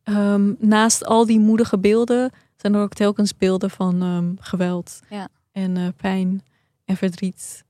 Ehm, 0.10 0.54
naast 0.60 1.06
al 1.06 1.26
die 1.26 1.40
moedige 1.40 1.78
beelden 1.78 2.32
zijn 2.56 2.74
er 2.74 2.82
ook 2.82 2.94
telkens 2.94 3.38
beelden 3.38 3.70
van 3.70 4.02
ehm, 4.02 4.32
geweld 4.40 5.00
Ja. 5.10 5.28
en 5.52 5.78
eh, 5.78 5.84
pijn 5.98 6.44
en 6.86 6.98
verdriet. 6.98 7.64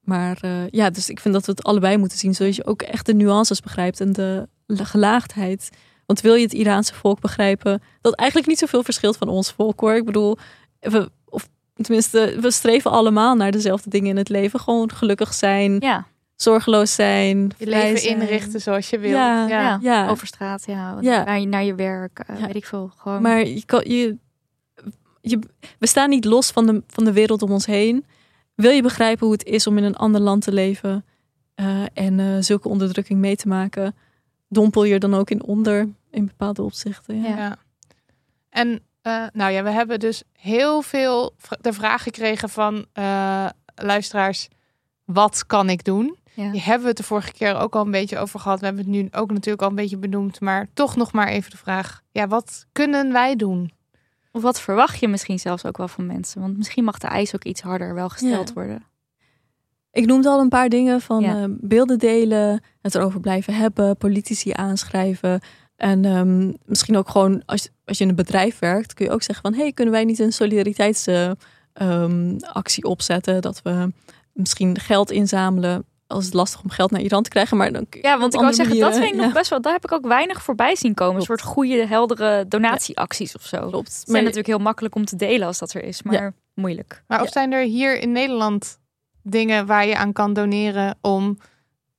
Maar 0.00 0.38
eh, 0.40 0.68
ja, 0.68 0.90
dus 0.90 1.08
ik 1.10 1.20
vind 1.20 1.34
dat 1.34 1.46
we 1.46 1.52
het 1.52 1.62
allebei 1.62 1.96
moeten 1.96 2.18
zien, 2.18 2.34
zodat 2.34 2.56
je 2.56 2.66
ook 2.66 2.82
echt 2.82 3.06
de 3.06 3.14
nuances 3.14 3.60
begrijpt 3.60 4.00
en 4.00 4.12
de 4.12 4.48
la- 4.66 4.84
gelaagdheid. 4.84 5.70
Want 6.06 6.20
wil 6.20 6.34
je 6.34 6.42
het 6.44 6.52
Iraanse 6.52 6.94
volk 6.94 7.20
begrijpen, 7.20 7.82
dat 8.00 8.14
eigenlijk 8.14 8.48
niet 8.48 8.58
zoveel 8.58 8.82
verschilt 8.82 9.16
van 9.16 9.28
ons 9.28 9.50
volk 9.52 9.80
hoor. 9.80 9.94
Ik 9.94 10.04
bedoel, 10.04 10.36
we, 10.80 11.10
of 11.24 11.48
tenminste, 11.74 12.36
we 12.40 12.50
streven 12.50 12.90
allemaal 12.90 13.34
naar 13.34 13.50
dezelfde 13.50 13.90
dingen 13.90 14.08
in 14.10 14.16
het 14.16 14.28
leven. 14.28 14.60
Gewoon 14.60 14.92
gelukkig 14.92 15.34
zijn, 15.34 15.76
Ja, 15.80 16.06
zorgeloos 16.36 16.94
zijn, 16.94 17.50
Je 17.58 17.66
leven 17.66 17.98
zijn. 17.98 18.20
inrichten 18.20 18.60
zoals 18.60 18.90
je 18.90 18.98
wil. 18.98 19.10
Ja, 19.10 19.46
ja. 19.48 19.78
ja. 19.82 20.08
over 20.08 20.26
straat, 20.26 20.66
ja. 20.66 20.96
Ja. 21.00 21.24
Naar, 21.24 21.40
je- 21.40 21.46
naar 21.46 21.64
je 21.64 21.74
werk, 21.74 22.18
eh, 22.18 22.38
Ja. 22.40 22.46
weet 22.46 22.54
ik 22.56 22.66
veel. 22.66 22.90
Gewoon. 22.96 23.22
Maar 23.22 23.46
je 23.46 23.64
kan, 23.64 23.80
je, 23.86 24.16
je, 25.20 25.38
we 25.78 25.86
staan 25.86 26.08
niet 26.08 26.24
los 26.24 26.50
van 26.50 26.66
de, 26.66 26.82
van 26.86 27.04
de 27.04 27.12
wereld 27.12 27.42
om 27.42 27.50
ons 27.50 27.66
heen. 27.66 28.04
Wil 28.54 28.70
je 28.70 28.82
begrijpen 28.82 29.26
hoe 29.26 29.34
het 29.34 29.44
is 29.44 29.66
om 29.66 29.78
in 29.78 29.84
een 29.84 29.96
ander 29.96 30.20
land 30.20 30.42
te 30.42 30.52
leven 30.52 31.04
eh, 31.54 31.82
en 31.94 32.20
eh, 32.20 32.26
zulke 32.40 32.68
onderdrukking 32.68 33.18
mee 33.20 33.36
te 33.36 33.48
maken, 33.48 33.94
dompel 34.48 34.84
je 34.84 34.92
er 34.94 35.00
dan 35.00 35.14
ook 35.14 35.30
in 35.30 35.42
onder 35.42 35.88
in 36.10 36.26
bepaalde 36.26 36.62
opzichten. 36.62 37.22
Ja. 37.22 37.28
Ja. 37.28 37.36
Ja. 37.36 37.56
En 38.50 38.82
eh, 39.02 39.24
nou 39.32 39.52
ja, 39.52 39.62
we 39.62 39.70
hebben 39.70 40.00
dus 40.00 40.22
heel 40.32 40.82
veel 40.82 41.34
de 41.60 41.72
vraag 41.72 42.02
gekregen 42.02 42.48
van 42.48 42.86
eh, 42.92 43.46
luisteraars: 43.74 44.48
wat 45.04 45.46
kan 45.46 45.68
ik 45.68 45.84
doen? 45.84 46.16
Ja. 46.34 46.50
Die 46.50 46.60
hebben 46.60 46.82
we 46.82 46.88
het 46.88 46.96
de 46.96 47.02
vorige 47.02 47.32
keer 47.32 47.56
ook 47.56 47.74
al 47.74 47.84
een 47.84 47.90
beetje 47.90 48.18
over 48.18 48.40
gehad. 48.40 48.58
We 48.60 48.64
hebben 48.66 48.84
het 48.84 48.92
nu 48.94 49.08
ook 49.10 49.30
natuurlijk 49.32 49.62
al 49.62 49.68
een 49.68 49.74
beetje 49.74 49.96
benoemd, 49.96 50.40
maar 50.40 50.68
toch 50.74 50.96
nog 50.96 51.12
maar 51.12 51.28
even 51.28 51.50
de 51.50 51.56
vraag: 51.56 52.02
ja, 52.10 52.28
wat 52.28 52.66
kunnen 52.72 53.12
wij 53.12 53.36
doen? 53.36 53.70
Of 54.32 54.42
wat 54.42 54.60
verwacht 54.60 55.00
je 55.00 55.08
misschien 55.08 55.38
zelfs 55.38 55.64
ook 55.64 55.76
wel 55.76 55.88
van 55.88 56.06
mensen? 56.06 56.40
Want 56.40 56.56
misschien 56.56 56.84
mag 56.84 56.98
de 56.98 57.06
eis 57.06 57.34
ook 57.34 57.44
iets 57.44 57.60
harder 57.60 57.94
wel 57.94 58.08
gesteld 58.08 58.48
Ja. 58.48 58.54
worden. 58.54 58.82
Ik 59.92 60.06
noemde 60.06 60.28
al 60.28 60.40
een 60.40 60.48
paar 60.48 60.68
dingen 60.68 61.00
van 61.00 61.20
Ja. 61.20 61.42
eh, 61.42 61.44
beelden 61.48 61.98
delen, 61.98 62.62
het 62.80 62.94
erover 62.94 63.20
blijven 63.20 63.54
hebben, 63.54 63.96
politici 63.96 64.50
aanschrijven. 64.52 65.40
En 65.76 66.04
ehm, 66.04 66.52
misschien 66.64 66.96
ook 66.96 67.08
gewoon 67.08 67.42
als, 67.46 67.68
als 67.84 67.98
je 67.98 68.04
in 68.04 68.10
een 68.10 68.16
bedrijf 68.16 68.58
werkt, 68.58 68.94
kun 68.94 69.06
je 69.06 69.12
ook 69.12 69.22
zeggen 69.22 69.52
van 69.52 69.60
hey, 69.60 69.72
kunnen 69.72 69.94
wij 69.94 70.04
niet 70.04 70.18
een 70.18 70.32
solidariteitsactie 70.32 72.84
opzetten? 72.84 73.42
Dat 73.42 73.62
we 73.62 73.92
misschien 74.32 74.78
geld 74.78 75.10
inzamelen. 75.10 75.84
Als 76.12 76.24
het 76.24 76.34
lastig 76.34 76.62
om 76.62 76.70
geld 76.70 76.90
naar 76.90 77.00
Iran 77.00 77.22
te 77.22 77.30
krijgen, 77.30 77.56
maar 77.56 77.72
dan 77.72 77.86
Ja, 77.90 78.18
want 78.18 78.34
ik 78.34 78.40
wou 78.40 78.52
zeggen, 78.52 78.78
dat 78.78 78.92
vind 78.96 79.14
ik 79.14 79.20
nog 79.20 79.32
best 79.32 79.50
wel. 79.50 79.60
Daar 79.60 79.72
heb 79.72 79.84
ik 79.84 79.92
ook 79.92 80.06
weinig 80.06 80.42
voorbij 80.42 80.76
zien 80.76 80.94
komen. 80.94 81.16
Een 81.16 81.22
soort 81.22 81.42
goede, 81.42 81.86
heldere 81.86 82.48
donatieacties 82.48 83.34
of 83.36 83.42
zo. 83.46 83.56
Het 83.56 83.68
klopt. 83.70 83.92
zijn 83.92 84.04
Maar 84.06 84.20
natuurlijk 84.20 84.46
heel 84.46 84.58
makkelijk 84.58 84.94
om 84.94 85.04
te 85.04 85.16
delen 85.16 85.46
als 85.46 85.58
dat 85.58 85.72
er 85.72 85.82
is, 85.84 86.02
maar 86.02 86.34
moeilijk. 86.54 87.04
Maar 87.06 87.18
of 87.20 87.24
Ja. 87.26 87.32
zijn 87.32 87.52
er 87.52 87.62
hier 87.64 87.98
in 87.98 88.12
Nederland 88.12 88.78
dingen 89.22 89.66
waar 89.66 89.86
je 89.86 89.96
aan 89.96 90.12
kan 90.12 90.32
doneren 90.32 90.98
om 91.00 91.38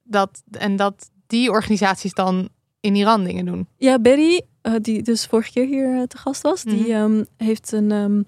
dat 0.04 0.44
en 0.52 0.76
dat 0.76 1.10
die 1.28 1.50
organisaties 1.52 2.14
dan 2.14 2.50
in 2.80 2.96
Iran 2.96 3.24
dingen 3.24 3.46
doen? 3.46 3.68
Ja, 3.78 4.00
Berry, 4.00 4.42
eh, 4.62 4.74
die 4.82 5.02
dus 5.02 5.26
vorige 5.26 5.52
keer 5.52 5.66
hier 5.66 5.96
eh, 5.98 6.04
te 6.04 6.18
gast 6.18 6.42
was, 6.42 6.64
die 6.64 6.82
Mhm. 6.82 6.92
ehm, 6.92 7.24
heeft 7.38 7.72
een, 7.72 7.92
ehm, 7.92 8.22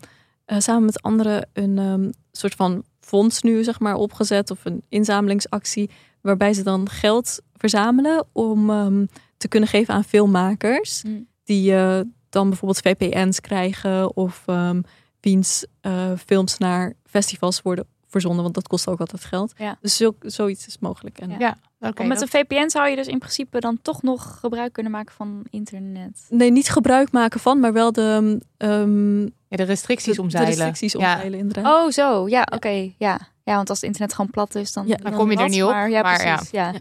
eh, 0.45 0.59
samen 0.59 0.85
met 0.85 1.01
anderen 1.01 1.49
een 1.53 1.77
ehm, 1.77 2.11
soort 2.31 2.55
van 2.55 2.83
fonds 3.05 3.41
nu 3.41 3.63
zeg 3.63 3.79
maar 3.79 3.95
opgezet 3.95 4.51
of 4.51 4.65
een 4.65 4.83
inzamelingsactie 4.89 5.89
waarbij 6.21 6.53
ze 6.53 6.63
dan 6.63 6.89
geld 6.89 7.39
verzamelen 7.53 8.25
om 8.31 8.69
ehm, 8.69 9.05
te 9.37 9.47
kunnen 9.47 9.69
geven 9.69 9.93
aan 9.93 10.03
filmmakers 10.03 11.03
Mm. 11.03 11.27
die 11.43 11.75
eh, 11.75 11.99
dan 12.29 12.49
bijvoorbeeld 12.49 12.81
VPN's 12.81 13.39
krijgen 13.41 14.15
of 14.15 14.43
ehm 14.45 14.81
wiens 15.19 15.65
eh, 15.81 16.11
films 16.25 16.57
naar 16.57 16.93
festivals 17.03 17.61
worden 17.61 17.87
verzonden, 18.21 18.43
want 18.43 18.55
dat 18.55 18.67
kost 18.67 18.87
ook 18.87 18.99
altijd 18.99 19.23
geld. 19.23 19.53
Ja. 19.57 19.77
Dus 19.81 19.97
zo, 19.97 20.15
zoiets 20.19 20.67
is 20.67 20.77
mogelijk. 20.79 21.17
En 21.19 21.29
Ja. 21.39 21.57
Want 21.77 21.97
met 21.97 22.09
dat- 22.09 22.21
een 22.21 22.27
VPN 22.27 22.69
zou 22.69 22.89
je 22.89 22.95
dus 22.95 23.07
in 23.07 23.19
principe 23.19 23.59
dan 23.59 23.79
toch 23.81 24.01
nog 24.01 24.37
gebruik 24.39 24.73
kunnen 24.73 24.91
maken 24.91 25.13
van 25.15 25.45
internet. 25.49 26.25
Nee, 26.29 26.51
niet 26.51 26.69
gebruik 26.69 27.11
maken 27.11 27.39
van, 27.39 27.59
maar 27.59 27.73
wel 27.73 27.91
de, 27.91 28.41
ehm, 28.57 29.21
ja, 29.21 29.29
de 29.57 29.63
restricties 29.63 30.15
de, 30.15 30.21
omzeilen. 30.21 30.51
de 30.51 30.57
restricties 30.57 31.01
Ja. 31.01 31.13
omzeilen, 31.13 31.39
inderdaad. 31.39 31.85
Oh, 31.85 31.91
zo. 31.91 32.27
Ja, 32.27 32.47
oké. 32.53 32.91
Ja. 32.97 33.19
ja, 33.43 33.55
want 33.55 33.69
als 33.69 33.77
het 33.79 33.87
internet 33.87 34.13
gewoon 34.15 34.31
plat 34.31 34.55
is, 34.55 34.73
dan, 34.73 34.87
Ja, 34.87 34.95
Dan 34.95 35.13
kom 35.13 35.31
je 35.31 35.37
er 35.37 35.49
niet 35.49 35.63
op, 35.63 35.69
Maar, 35.69 35.89
ja, 35.89 36.01
maar 36.01 36.25
ja. 36.25 36.35
precies. 36.35 36.51
Ja. 36.51 36.71
Ja. 36.71 36.79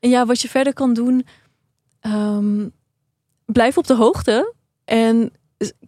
En 0.00 0.10
ja, 0.10 0.26
wat 0.26 0.40
je 0.40 0.48
verder 0.48 0.72
kan 0.72 0.92
doen, 0.94 1.26
ehm, 2.00 2.68
blijf 3.44 3.78
op 3.78 3.86
de 3.86 3.94
hoogte. 3.94 4.54
En 4.84 5.32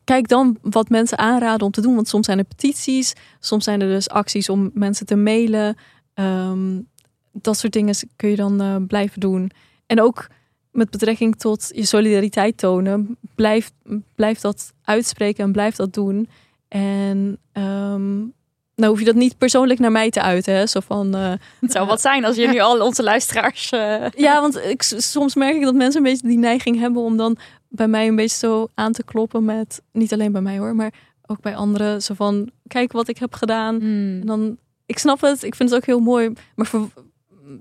kijk 0.05 0.29
dan 0.29 0.59
wat 0.63 0.89
mensen 0.89 1.19
aanraden 1.19 1.67
om 1.67 1.73
te 1.73 1.81
doen. 1.81 1.95
Want 1.95 2.09
soms 2.09 2.27
zijn 2.27 2.39
er 2.39 2.45
petities, 2.45 3.13
soms 3.41 3.65
zijn 3.65 3.81
er 3.81 3.89
dus 3.89 4.09
acties 4.09 4.49
om 4.49 4.71
mensen 4.75 5.07
te 5.07 5.17
mailen. 5.17 5.77
Ehm, 6.15 6.81
dat 7.33 7.59
soort 7.59 7.73
dingen 7.73 7.95
kun 8.17 8.29
je 8.31 8.37
dan 8.37 8.61
eh, 8.61 8.77
blijven 8.87 9.21
doen. 9.21 9.51
En 9.87 10.01
ook 10.01 10.27
met 10.71 10.91
betrekking 10.91 11.37
tot 11.37 11.71
je 11.75 11.85
solidariteit 11.85 12.57
tonen, 12.57 13.17
blijf, 13.35 13.71
blijf 14.15 14.41
dat 14.41 14.73
uitspreken 14.83 15.45
en 15.45 15.53
blijf 15.53 15.77
dat 15.77 15.93
doen. 15.93 16.29
En 16.69 17.39
ehm, 17.53 18.17
nou 18.75 18.91
hoef 18.91 18.99
je 18.99 19.05
dat 19.05 19.15
niet 19.15 19.39
persoonlijk 19.39 19.81
naar 19.81 19.93
mij 19.93 20.11
te 20.11 20.23
uiten. 20.23 20.55
Hè? 20.55 20.67
Zo 20.67 20.81
van, 20.81 21.15
eh, 21.15 21.33
Het 21.61 21.73
zou 21.73 21.87
wat 21.87 22.01
zijn 22.01 22.25
als 22.25 22.37
je 22.37 22.49
nu 22.49 22.59
al 22.69 22.81
onze 22.81 23.03
luisteraars... 23.03 23.71
eh, 23.71 24.09
ja, 24.17 24.41
want 24.41 24.57
ik, 24.57 24.83
soms 24.83 25.35
merk 25.35 25.55
ik 25.55 25.63
dat 25.63 25.75
mensen 25.75 26.05
een 26.05 26.11
beetje 26.13 26.29
die 26.29 26.39
neiging 26.39 26.79
hebben 26.79 27.03
om 27.03 27.17
dan 27.17 27.37
bij 27.75 27.89
mij 27.89 28.07
een 28.09 28.17
beetje 28.17 28.37
zo 28.37 28.69
aan 28.75 28.93
te 28.93 29.05
kloppen 29.05 29.45
met, 29.45 29.83
niet 29.93 30.13
alleen 30.13 30.33
bij 30.33 30.41
mij 30.41 30.59
hoor, 30.59 30.75
maar 30.75 30.93
ook 31.27 31.41
bij 31.41 31.57
anderen. 31.57 32.03
Zo 32.03 32.15
van, 32.15 32.51
kijk 32.67 32.93
wat 32.93 33.09
ik 33.09 33.19
heb 33.19 33.35
gedaan. 33.35 33.81
hmm. 33.81 34.21
En 34.21 34.27
dan, 34.27 34.57
ik 34.87 34.99
snap 34.99 35.21
het, 35.21 35.43
ik 35.43 35.55
vind 35.55 35.71
het 35.71 35.79
ook 35.79 35.87
heel 35.87 36.01
mooi, 36.01 36.33
maar, 36.55 36.67
voor, 36.67 36.89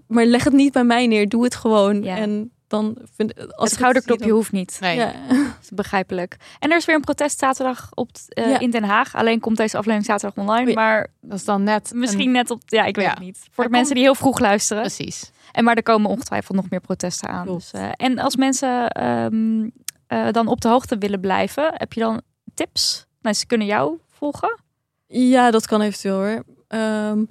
maar 0.08 0.26
leg 0.26 0.44
het 0.44 0.54
niet 0.54 0.74
bij 0.74 0.84
mij 0.84 1.08
neer, 1.08 1.30
doe 1.30 1.44
het 1.44 1.56
gewoon. 1.56 2.04
Ja. 2.04 2.16
En 2.18 2.52
dan 2.68 2.98
vind 3.16 3.56
als 3.56 3.70
het 3.70 3.80
schouderklopje 3.80 4.32
hoeft 4.32 4.52
niet. 4.52 4.78
Nee. 4.80 4.98
dan- 4.98 5.08
Ja. 5.08 5.14
Dat 5.44 5.58
is 5.62 5.70
begrijpelijk. 5.70 6.36
En 6.60 6.72
er 6.72 6.78
is 6.78 6.86
weer 6.86 6.96
een 6.96 7.02
protest 7.02 7.40
zaterdag 7.40 7.90
op, 7.94 8.12
t- 8.12 8.34
eh, 8.34 8.50
Ja. 8.50 8.60
in 8.60 8.72
Den 8.72 8.84
Haag. 8.84 9.16
Alleen 9.16 9.40
komt 9.40 9.58
deze 9.58 9.78
aflevering 9.78 10.06
zaterdag 10.06 10.38
online. 10.46 10.62
Oh 10.62 10.68
ja. 10.68 10.74
Maar 10.74 11.08
Dat 11.22 11.38
is 11.40 11.46
dan 11.46 11.64
net 11.64 11.92
misschien 11.96 12.26
een- 12.28 12.32
net 12.32 12.50
op... 12.52 12.62
Ja, 12.66 12.84
ik 12.86 12.96
weet 12.96 13.06
Ja. 13.06 13.12
het 13.12 13.20
niet. 13.20 13.40
Voor 13.52 13.64
de 13.64 13.70
mensen 13.70 13.96
die 13.96 14.04
heel 14.04 14.16
vroeg 14.16 14.40
luisteren. 14.40 14.82
Precies. 14.84 15.32
En 15.52 15.64
maar 15.64 15.76
er 15.76 15.84
komen 15.84 16.10
ongetwijfeld 16.10 16.56
nog 16.58 16.70
meer 16.70 16.80
protesten 16.82 17.30
aan. 17.30 17.48
Dus, 17.48 17.72
eh, 17.72 17.90
en 17.96 18.20
als 18.20 18.36
mensen 18.36 18.88
ehm, 18.90 19.70
eh, 20.14 20.32
dan 20.32 20.48
op 20.48 20.62
de 20.62 20.68
hoogte 20.68 20.98
willen 20.98 21.20
blijven, 21.20 21.72
heb 21.74 21.94
je 21.94 22.00
dan 22.00 22.22
tips? 22.54 23.06
Nou, 23.22 23.36
ze 23.36 23.46
kunnen 23.46 23.68
jou 23.68 23.98
volgen. 24.10 24.60
ja, 25.08 25.52
dat 25.52 25.66
kan 25.68 25.82
eventueel 25.82 26.16
hoor. 26.16 26.44
Ehm, 26.68 27.24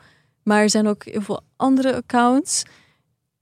maar 0.43 0.61
er 0.63 0.71
zijn 0.71 0.87
ook 0.87 1.05
heel 1.05 1.21
veel 1.21 1.41
andere 1.57 1.95
accounts. 1.97 2.63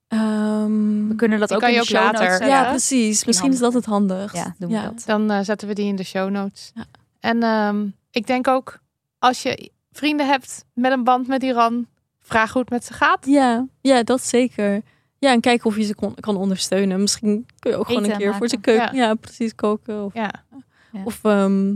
Ehm, 0.09 1.09
We 1.09 1.15
kunnen 1.15 1.39
dat 1.39 1.49
Die 1.49 1.57
ook 1.57 1.63
kan 1.63 1.73
in 1.73 1.77
je 1.77 1.83
de 1.87 1.95
ook 1.95 2.03
show 2.03 2.13
later- 2.13 2.31
notes 2.31 2.47
ja, 2.49 2.69
precies. 2.69 3.25
Misschien 3.25 3.53
is 3.53 3.59
dat 3.59 3.73
het 3.75 3.85
handig. 3.85 4.33
Ja, 4.35 4.55
doen 4.59 4.69
we 4.69 4.75
Ja. 4.75 4.83
dat. 4.83 5.03
Dan 5.07 5.31
eh, 5.31 5.41
zetten 5.43 5.69
we 5.69 5.75
die 5.75 5.87
in 5.87 5.97
de 5.97 6.05
show 6.05 6.31
notes. 6.31 6.71
Ja. 6.75 6.85
En 7.21 7.43
ehm, 7.43 7.87
ik 8.11 8.27
denk 8.27 8.49
ook, 8.49 8.79
als 9.19 9.43
je 9.43 9.71
vrienden 9.93 10.27
hebt 10.27 10.65
met 10.75 10.93
een 10.93 11.05
band 11.05 11.27
met 11.27 11.43
Iran, 11.43 11.87
vraag 12.21 12.53
hoe 12.53 12.61
het 12.61 12.71
met 12.71 12.85
ze 12.85 12.93
gaat. 12.93 13.27
Ja, 13.27 13.67
ja, 13.81 14.03
dat 14.03 14.23
zeker. 14.25 14.83
Ja, 15.21 15.33
en 15.33 15.41
kijken 15.41 15.67
of 15.67 15.77
je 15.77 15.83
ze 15.83 15.95
kon, 15.95 16.15
kan 16.15 16.37
ondersteunen. 16.37 17.01
Misschien 17.01 17.47
kun 17.59 17.71
je 17.71 17.77
ook 17.77 17.87
gewoon 17.87 18.03
Eten 18.03 18.13
een 18.15 18.21
keer 18.21 18.35
voor 18.35 18.49
ze 18.49 18.57
keuken. 18.57 18.97
Ja. 18.97 19.15
precies, 19.15 19.55
koken. 19.55 20.05
Of, 20.05 20.15
Ja. 20.15 20.45
Ja. 20.93 21.03
of 21.05 21.25
ehm, 21.25 21.75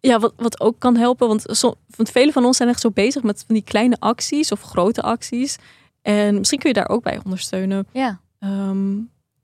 ja, 0.00 0.18
wat, 0.18 0.32
wat 0.36 0.60
ook 0.60 0.78
kan 0.78 0.96
helpen. 0.96 1.28
Want, 1.28 1.44
want 1.96 2.10
velen 2.10 2.32
van 2.32 2.44
ons 2.44 2.56
zijn 2.56 2.68
echt 2.68 2.80
zo 2.80 2.90
bezig 2.90 3.22
met 3.22 3.44
van 3.46 3.54
die 3.54 3.64
kleine 3.64 3.96
acties 3.98 4.52
of 4.52 4.62
grote 4.62 5.02
acties. 5.02 5.56
En 6.02 6.38
misschien 6.38 6.58
kun 6.58 6.68
je 6.68 6.74
daar 6.74 6.88
ook 6.88 7.02
bij 7.02 7.20
ondersteunen. 7.24 7.86
Ja. 7.92 8.20
Ehm, 8.38 8.94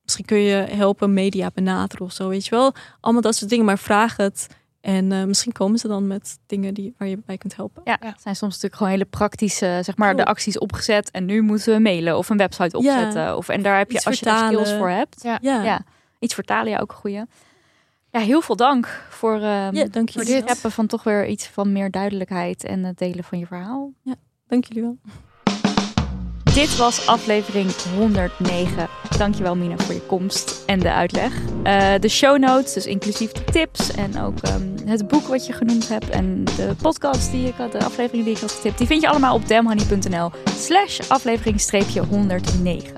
misschien 0.02 0.24
kun 0.24 0.38
je 0.38 0.54
helpen 0.54 1.12
media 1.12 1.50
benaderen 1.54 2.06
of 2.06 2.12
zo, 2.12 2.28
weet 2.28 2.44
je 2.44 2.50
wel. 2.50 2.72
Allemaal 3.00 3.22
dat 3.22 3.34
soort 3.34 3.50
dingen, 3.50 3.64
maar 3.64 3.78
vraag 3.78 4.16
het. 4.16 4.48
En 4.82 5.12
eh, 5.12 5.24
misschien 5.24 5.52
komen 5.52 5.78
ze 5.78 5.88
dan 5.88 6.06
met 6.06 6.38
dingen 6.46 6.74
die, 6.74 6.94
waar 6.98 7.08
je 7.08 7.18
bij 7.26 7.38
kunt 7.38 7.56
helpen. 7.56 7.82
Ja, 7.84 7.96
Ja. 8.00 8.08
het 8.08 8.22
zijn 8.22 8.36
soms 8.36 8.52
natuurlijk 8.52 8.74
gewoon 8.76 8.92
hele 8.92 9.04
praktische, 9.04 9.80
zeg 9.82 9.96
maar, 9.96 10.16
de 10.16 10.24
acties 10.24 10.58
opgezet. 10.58 11.10
En 11.10 11.24
nu 11.24 11.40
moeten 11.42 11.74
we 11.74 11.80
mailen 11.80 12.16
of 12.18 12.28
een 12.28 12.36
website 12.36 12.76
opzetten. 12.76 13.36
Of, 13.36 13.48
en 13.48 13.62
daar 13.62 13.78
heb 13.78 13.90
je, 13.90 13.96
Iets 13.96 14.06
als 14.06 14.18
je 14.18 14.24
daar 14.24 14.38
vertalen. 14.38 14.60
skills 14.66 14.78
voor 14.80 14.88
hebt. 14.90 15.22
Ja. 15.22 15.38
Ja, 15.40 15.62
Ja. 15.62 15.84
Iets 16.18 16.34
vertalen, 16.34 16.70
ja, 16.70 16.78
ook 16.78 16.90
een 16.90 16.96
goeie. 16.96 17.24
Ja, 18.10 18.20
heel 18.20 18.40
veel 18.40 18.56
dank 18.56 18.86
voor, 19.08 19.38
Ja, 19.40 19.70
dank 19.90 20.12
voor 20.12 20.24
dit 20.24 20.48
hebben 20.48 20.70
van 20.72 20.86
toch 20.86 21.02
weer 21.04 21.26
iets 21.26 21.46
van 21.46 21.72
meer 21.72 21.90
duidelijkheid 21.90 22.64
en 22.64 22.84
het 22.84 22.98
delen 22.98 23.24
van 23.24 23.38
je 23.38 23.46
verhaal. 23.46 23.92
Dank 24.46 24.64
jullie 24.64 24.82
wel. 24.82 24.96
Dit 26.54 26.76
was 26.76 27.06
aflevering 27.06 27.70
109. 27.98 28.88
Dankjewel 29.18 29.56
Mina 29.56 29.76
voor 29.76 29.94
je 29.94 30.00
komst 30.00 30.62
en 30.66 30.78
de 30.78 30.92
uitleg. 30.92 31.32
Eh, 31.62 31.92
de 32.00 32.08
show 32.08 32.38
notes, 32.38 32.72
dus 32.72 32.86
inclusief 32.86 33.32
de 33.32 33.44
tips 33.44 33.90
en 33.90 34.22
ook 34.22 34.38
ehm, 34.40 34.62
het 34.84 35.08
boek 35.08 35.26
wat 35.26 35.46
je 35.46 35.52
genoemd 35.52 35.88
hebt 35.88 36.10
en 36.10 36.44
de 36.44 36.74
podcast 36.82 37.30
die 37.30 37.46
ik 37.46 37.54
had, 37.56 37.72
de 37.72 37.84
aflevering 37.84 38.24
die 38.24 38.34
ik 38.34 38.40
had 38.40 38.52
getipt, 38.52 38.78
die 38.78 38.86
vind 38.86 39.02
je 39.02 39.08
allemaal 39.08 39.34
op 39.34 39.48
damhoney.nl 39.48 40.30
slash 40.58 41.00
aflevering 41.08 41.60
streepje 41.60 42.00
109. 42.00 42.96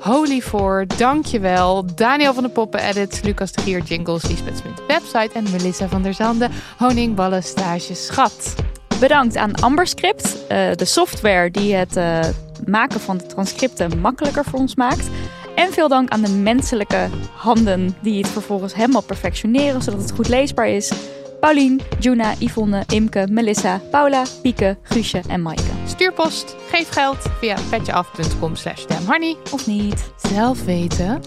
Holy 0.00 0.40
voor, 0.40 0.84
dankjewel. 0.96 1.84
Daniel 1.94 2.34
van 2.34 2.42
de 2.42 2.48
Poppen 2.48 2.80
Edits, 2.80 3.20
Lucas 3.20 3.52
de 3.52 3.62
Gier 3.62 3.82
Jingles, 3.82 4.28
Lisbeth 4.28 4.58
Smit 4.58 4.86
Website 4.86 5.30
en 5.34 5.44
Melissa 5.50 5.88
van 5.88 6.02
der 6.02 6.14
Zande 6.14 6.48
Honingballen 6.78 7.42
Stage 7.42 7.94
Schat. 7.94 8.54
Bedankt 9.00 9.36
aan 9.36 9.54
Amberscript, 9.54 10.46
eh, 10.48 10.72
de 10.74 10.84
software 10.84 11.50
die 11.50 11.74
het 11.74 11.96
eh, 11.96 12.20
maken 12.66 13.00
van 13.00 13.16
de 13.16 13.26
transcripten 13.26 13.98
makkelijker 13.98 14.44
voor 14.44 14.58
ons 14.58 14.74
maakt. 14.74 15.08
En 15.54 15.72
veel 15.72 15.88
dank 15.88 16.08
aan 16.08 16.22
de 16.22 16.30
menselijke 16.30 17.08
handen 17.36 17.96
die 18.02 18.18
het 18.18 18.28
vervolgens 18.28 18.74
helemaal 18.74 19.02
perfectioneren 19.02 19.82
zodat 19.82 20.00
het 20.00 20.12
goed 20.12 20.28
leesbaar 20.28 20.68
is. 20.68 20.92
Paulien, 21.40 21.80
Juna, 21.98 22.34
Yvonne, 22.38 22.84
Imke, 22.88 23.26
Melissa, 23.30 23.80
Paula, 23.90 24.22
Pieke, 24.42 24.76
Guusje 24.82 25.20
en 25.28 25.42
Maaike. 25.42 25.62
Stuurpost, 25.86 26.56
geef 26.70 26.88
geld 26.88 27.16
via 27.40 27.56
petjeaf.com 27.70 28.56
slash 28.56 28.84
damhoney. 28.86 29.36
Of 29.52 29.66
niet? 29.66 30.10
Zelf 30.16 30.64
weten. 30.64 31.20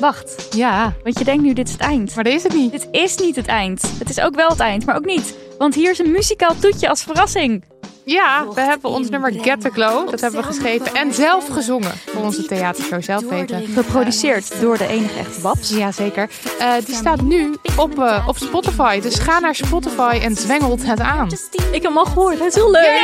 Wacht, 0.00 0.48
Ja, 0.56 0.92
want 1.02 1.18
je 1.18 1.24
denkt 1.24 1.42
nu 1.42 1.52
dit 1.52 1.66
is 1.66 1.72
het 1.72 1.82
eind. 1.82 2.14
maar 2.14 2.24
dat 2.24 2.32
is 2.32 2.42
het 2.42 2.54
niet. 2.54 2.70
Dit 2.72 2.88
is 2.90 3.16
niet 3.16 3.36
het 3.36 3.46
eind. 3.46 3.92
Het 3.98 4.10
is 4.10 4.20
ook 4.20 4.34
wel 4.34 4.48
het 4.48 4.60
eind, 4.60 4.86
maar 4.86 4.96
ook 4.96 5.04
niet. 5.04 5.36
Want 5.58 5.74
hier 5.74 5.90
is 5.90 5.98
een 5.98 6.10
muzikaal 6.10 6.54
toetje 6.60 6.88
als 6.88 7.02
verrassing. 7.02 7.64
Ja, 8.04 8.46
we 8.54 8.60
hebben 8.60 8.90
ons 8.90 9.10
nummer 9.10 9.32
Get 9.32 9.60
the 9.60 9.70
Glow, 9.70 10.10
dat 10.10 10.20
hebben 10.20 10.40
we 10.40 10.46
geschreven 10.46 10.94
en 10.94 11.14
zelf 11.14 11.48
gezongen 11.48 11.92
voor 12.06 12.22
onze 12.22 12.44
theatershow 12.46 13.02
Zelf 13.02 13.28
Weten. 13.28 13.66
Geproduceerd 13.66 14.60
door 14.60 14.78
de 14.78 14.86
enige 14.86 15.18
echte 15.18 15.40
Babs. 15.40 15.70
Jazeker. 15.70 16.30
Eh 16.58 16.72
die 16.84 16.94
staat 16.94 17.20
nu 17.20 17.56
op, 17.76 17.98
eh, 17.98 18.24
op 18.28 18.36
Spotify, 18.36 19.00
dus 19.00 19.18
ga 19.18 19.38
naar 19.38 19.54
Spotify 19.54 20.18
en 20.22 20.36
zwengelt 20.36 20.86
het 20.86 21.00
aan. 21.00 21.28
Ik 21.52 21.72
heb 21.72 21.82
hem 21.82 21.98
al 21.98 22.04
gehoord. 22.04 22.38
Het 22.38 22.48
is 22.48 22.54
heel 22.54 22.70
leuk. 22.70 23.00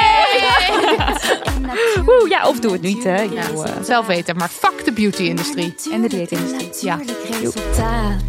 Oeh, 2.07 2.29
ja, 2.31 2.49
of 2.49 2.61
doe 2.61 2.73
het 2.73 2.83
niet, 2.83 3.05
hè. 3.05 3.29
Bedoel, 3.29 3.65
eh, 3.65 3.73
Zelf 3.83 4.07
weten, 4.07 4.37
maar 4.37 4.49
fuck 4.49 4.85
de 4.85 4.93
beauty-industrie. 4.93 5.75
en 5.93 6.01
de 6.03 6.09
dieetindustrie. 6.09 6.69
Ja. 6.81 6.99
resultaat. 7.41 8.23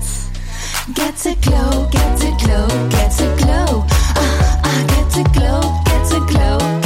Get 0.93 1.22
the 1.22 1.36
glow, 1.39 1.88
get 1.89 2.20
the 2.20 2.34
glow, 2.38 2.70
get 2.91 3.17
the 3.17 3.34
glow. 3.36 3.84
Ah, 4.13 4.63
ah, 4.63 4.95
get 4.95 5.11
the 5.13 5.39
glow, 5.39 5.82
glow 6.28 6.79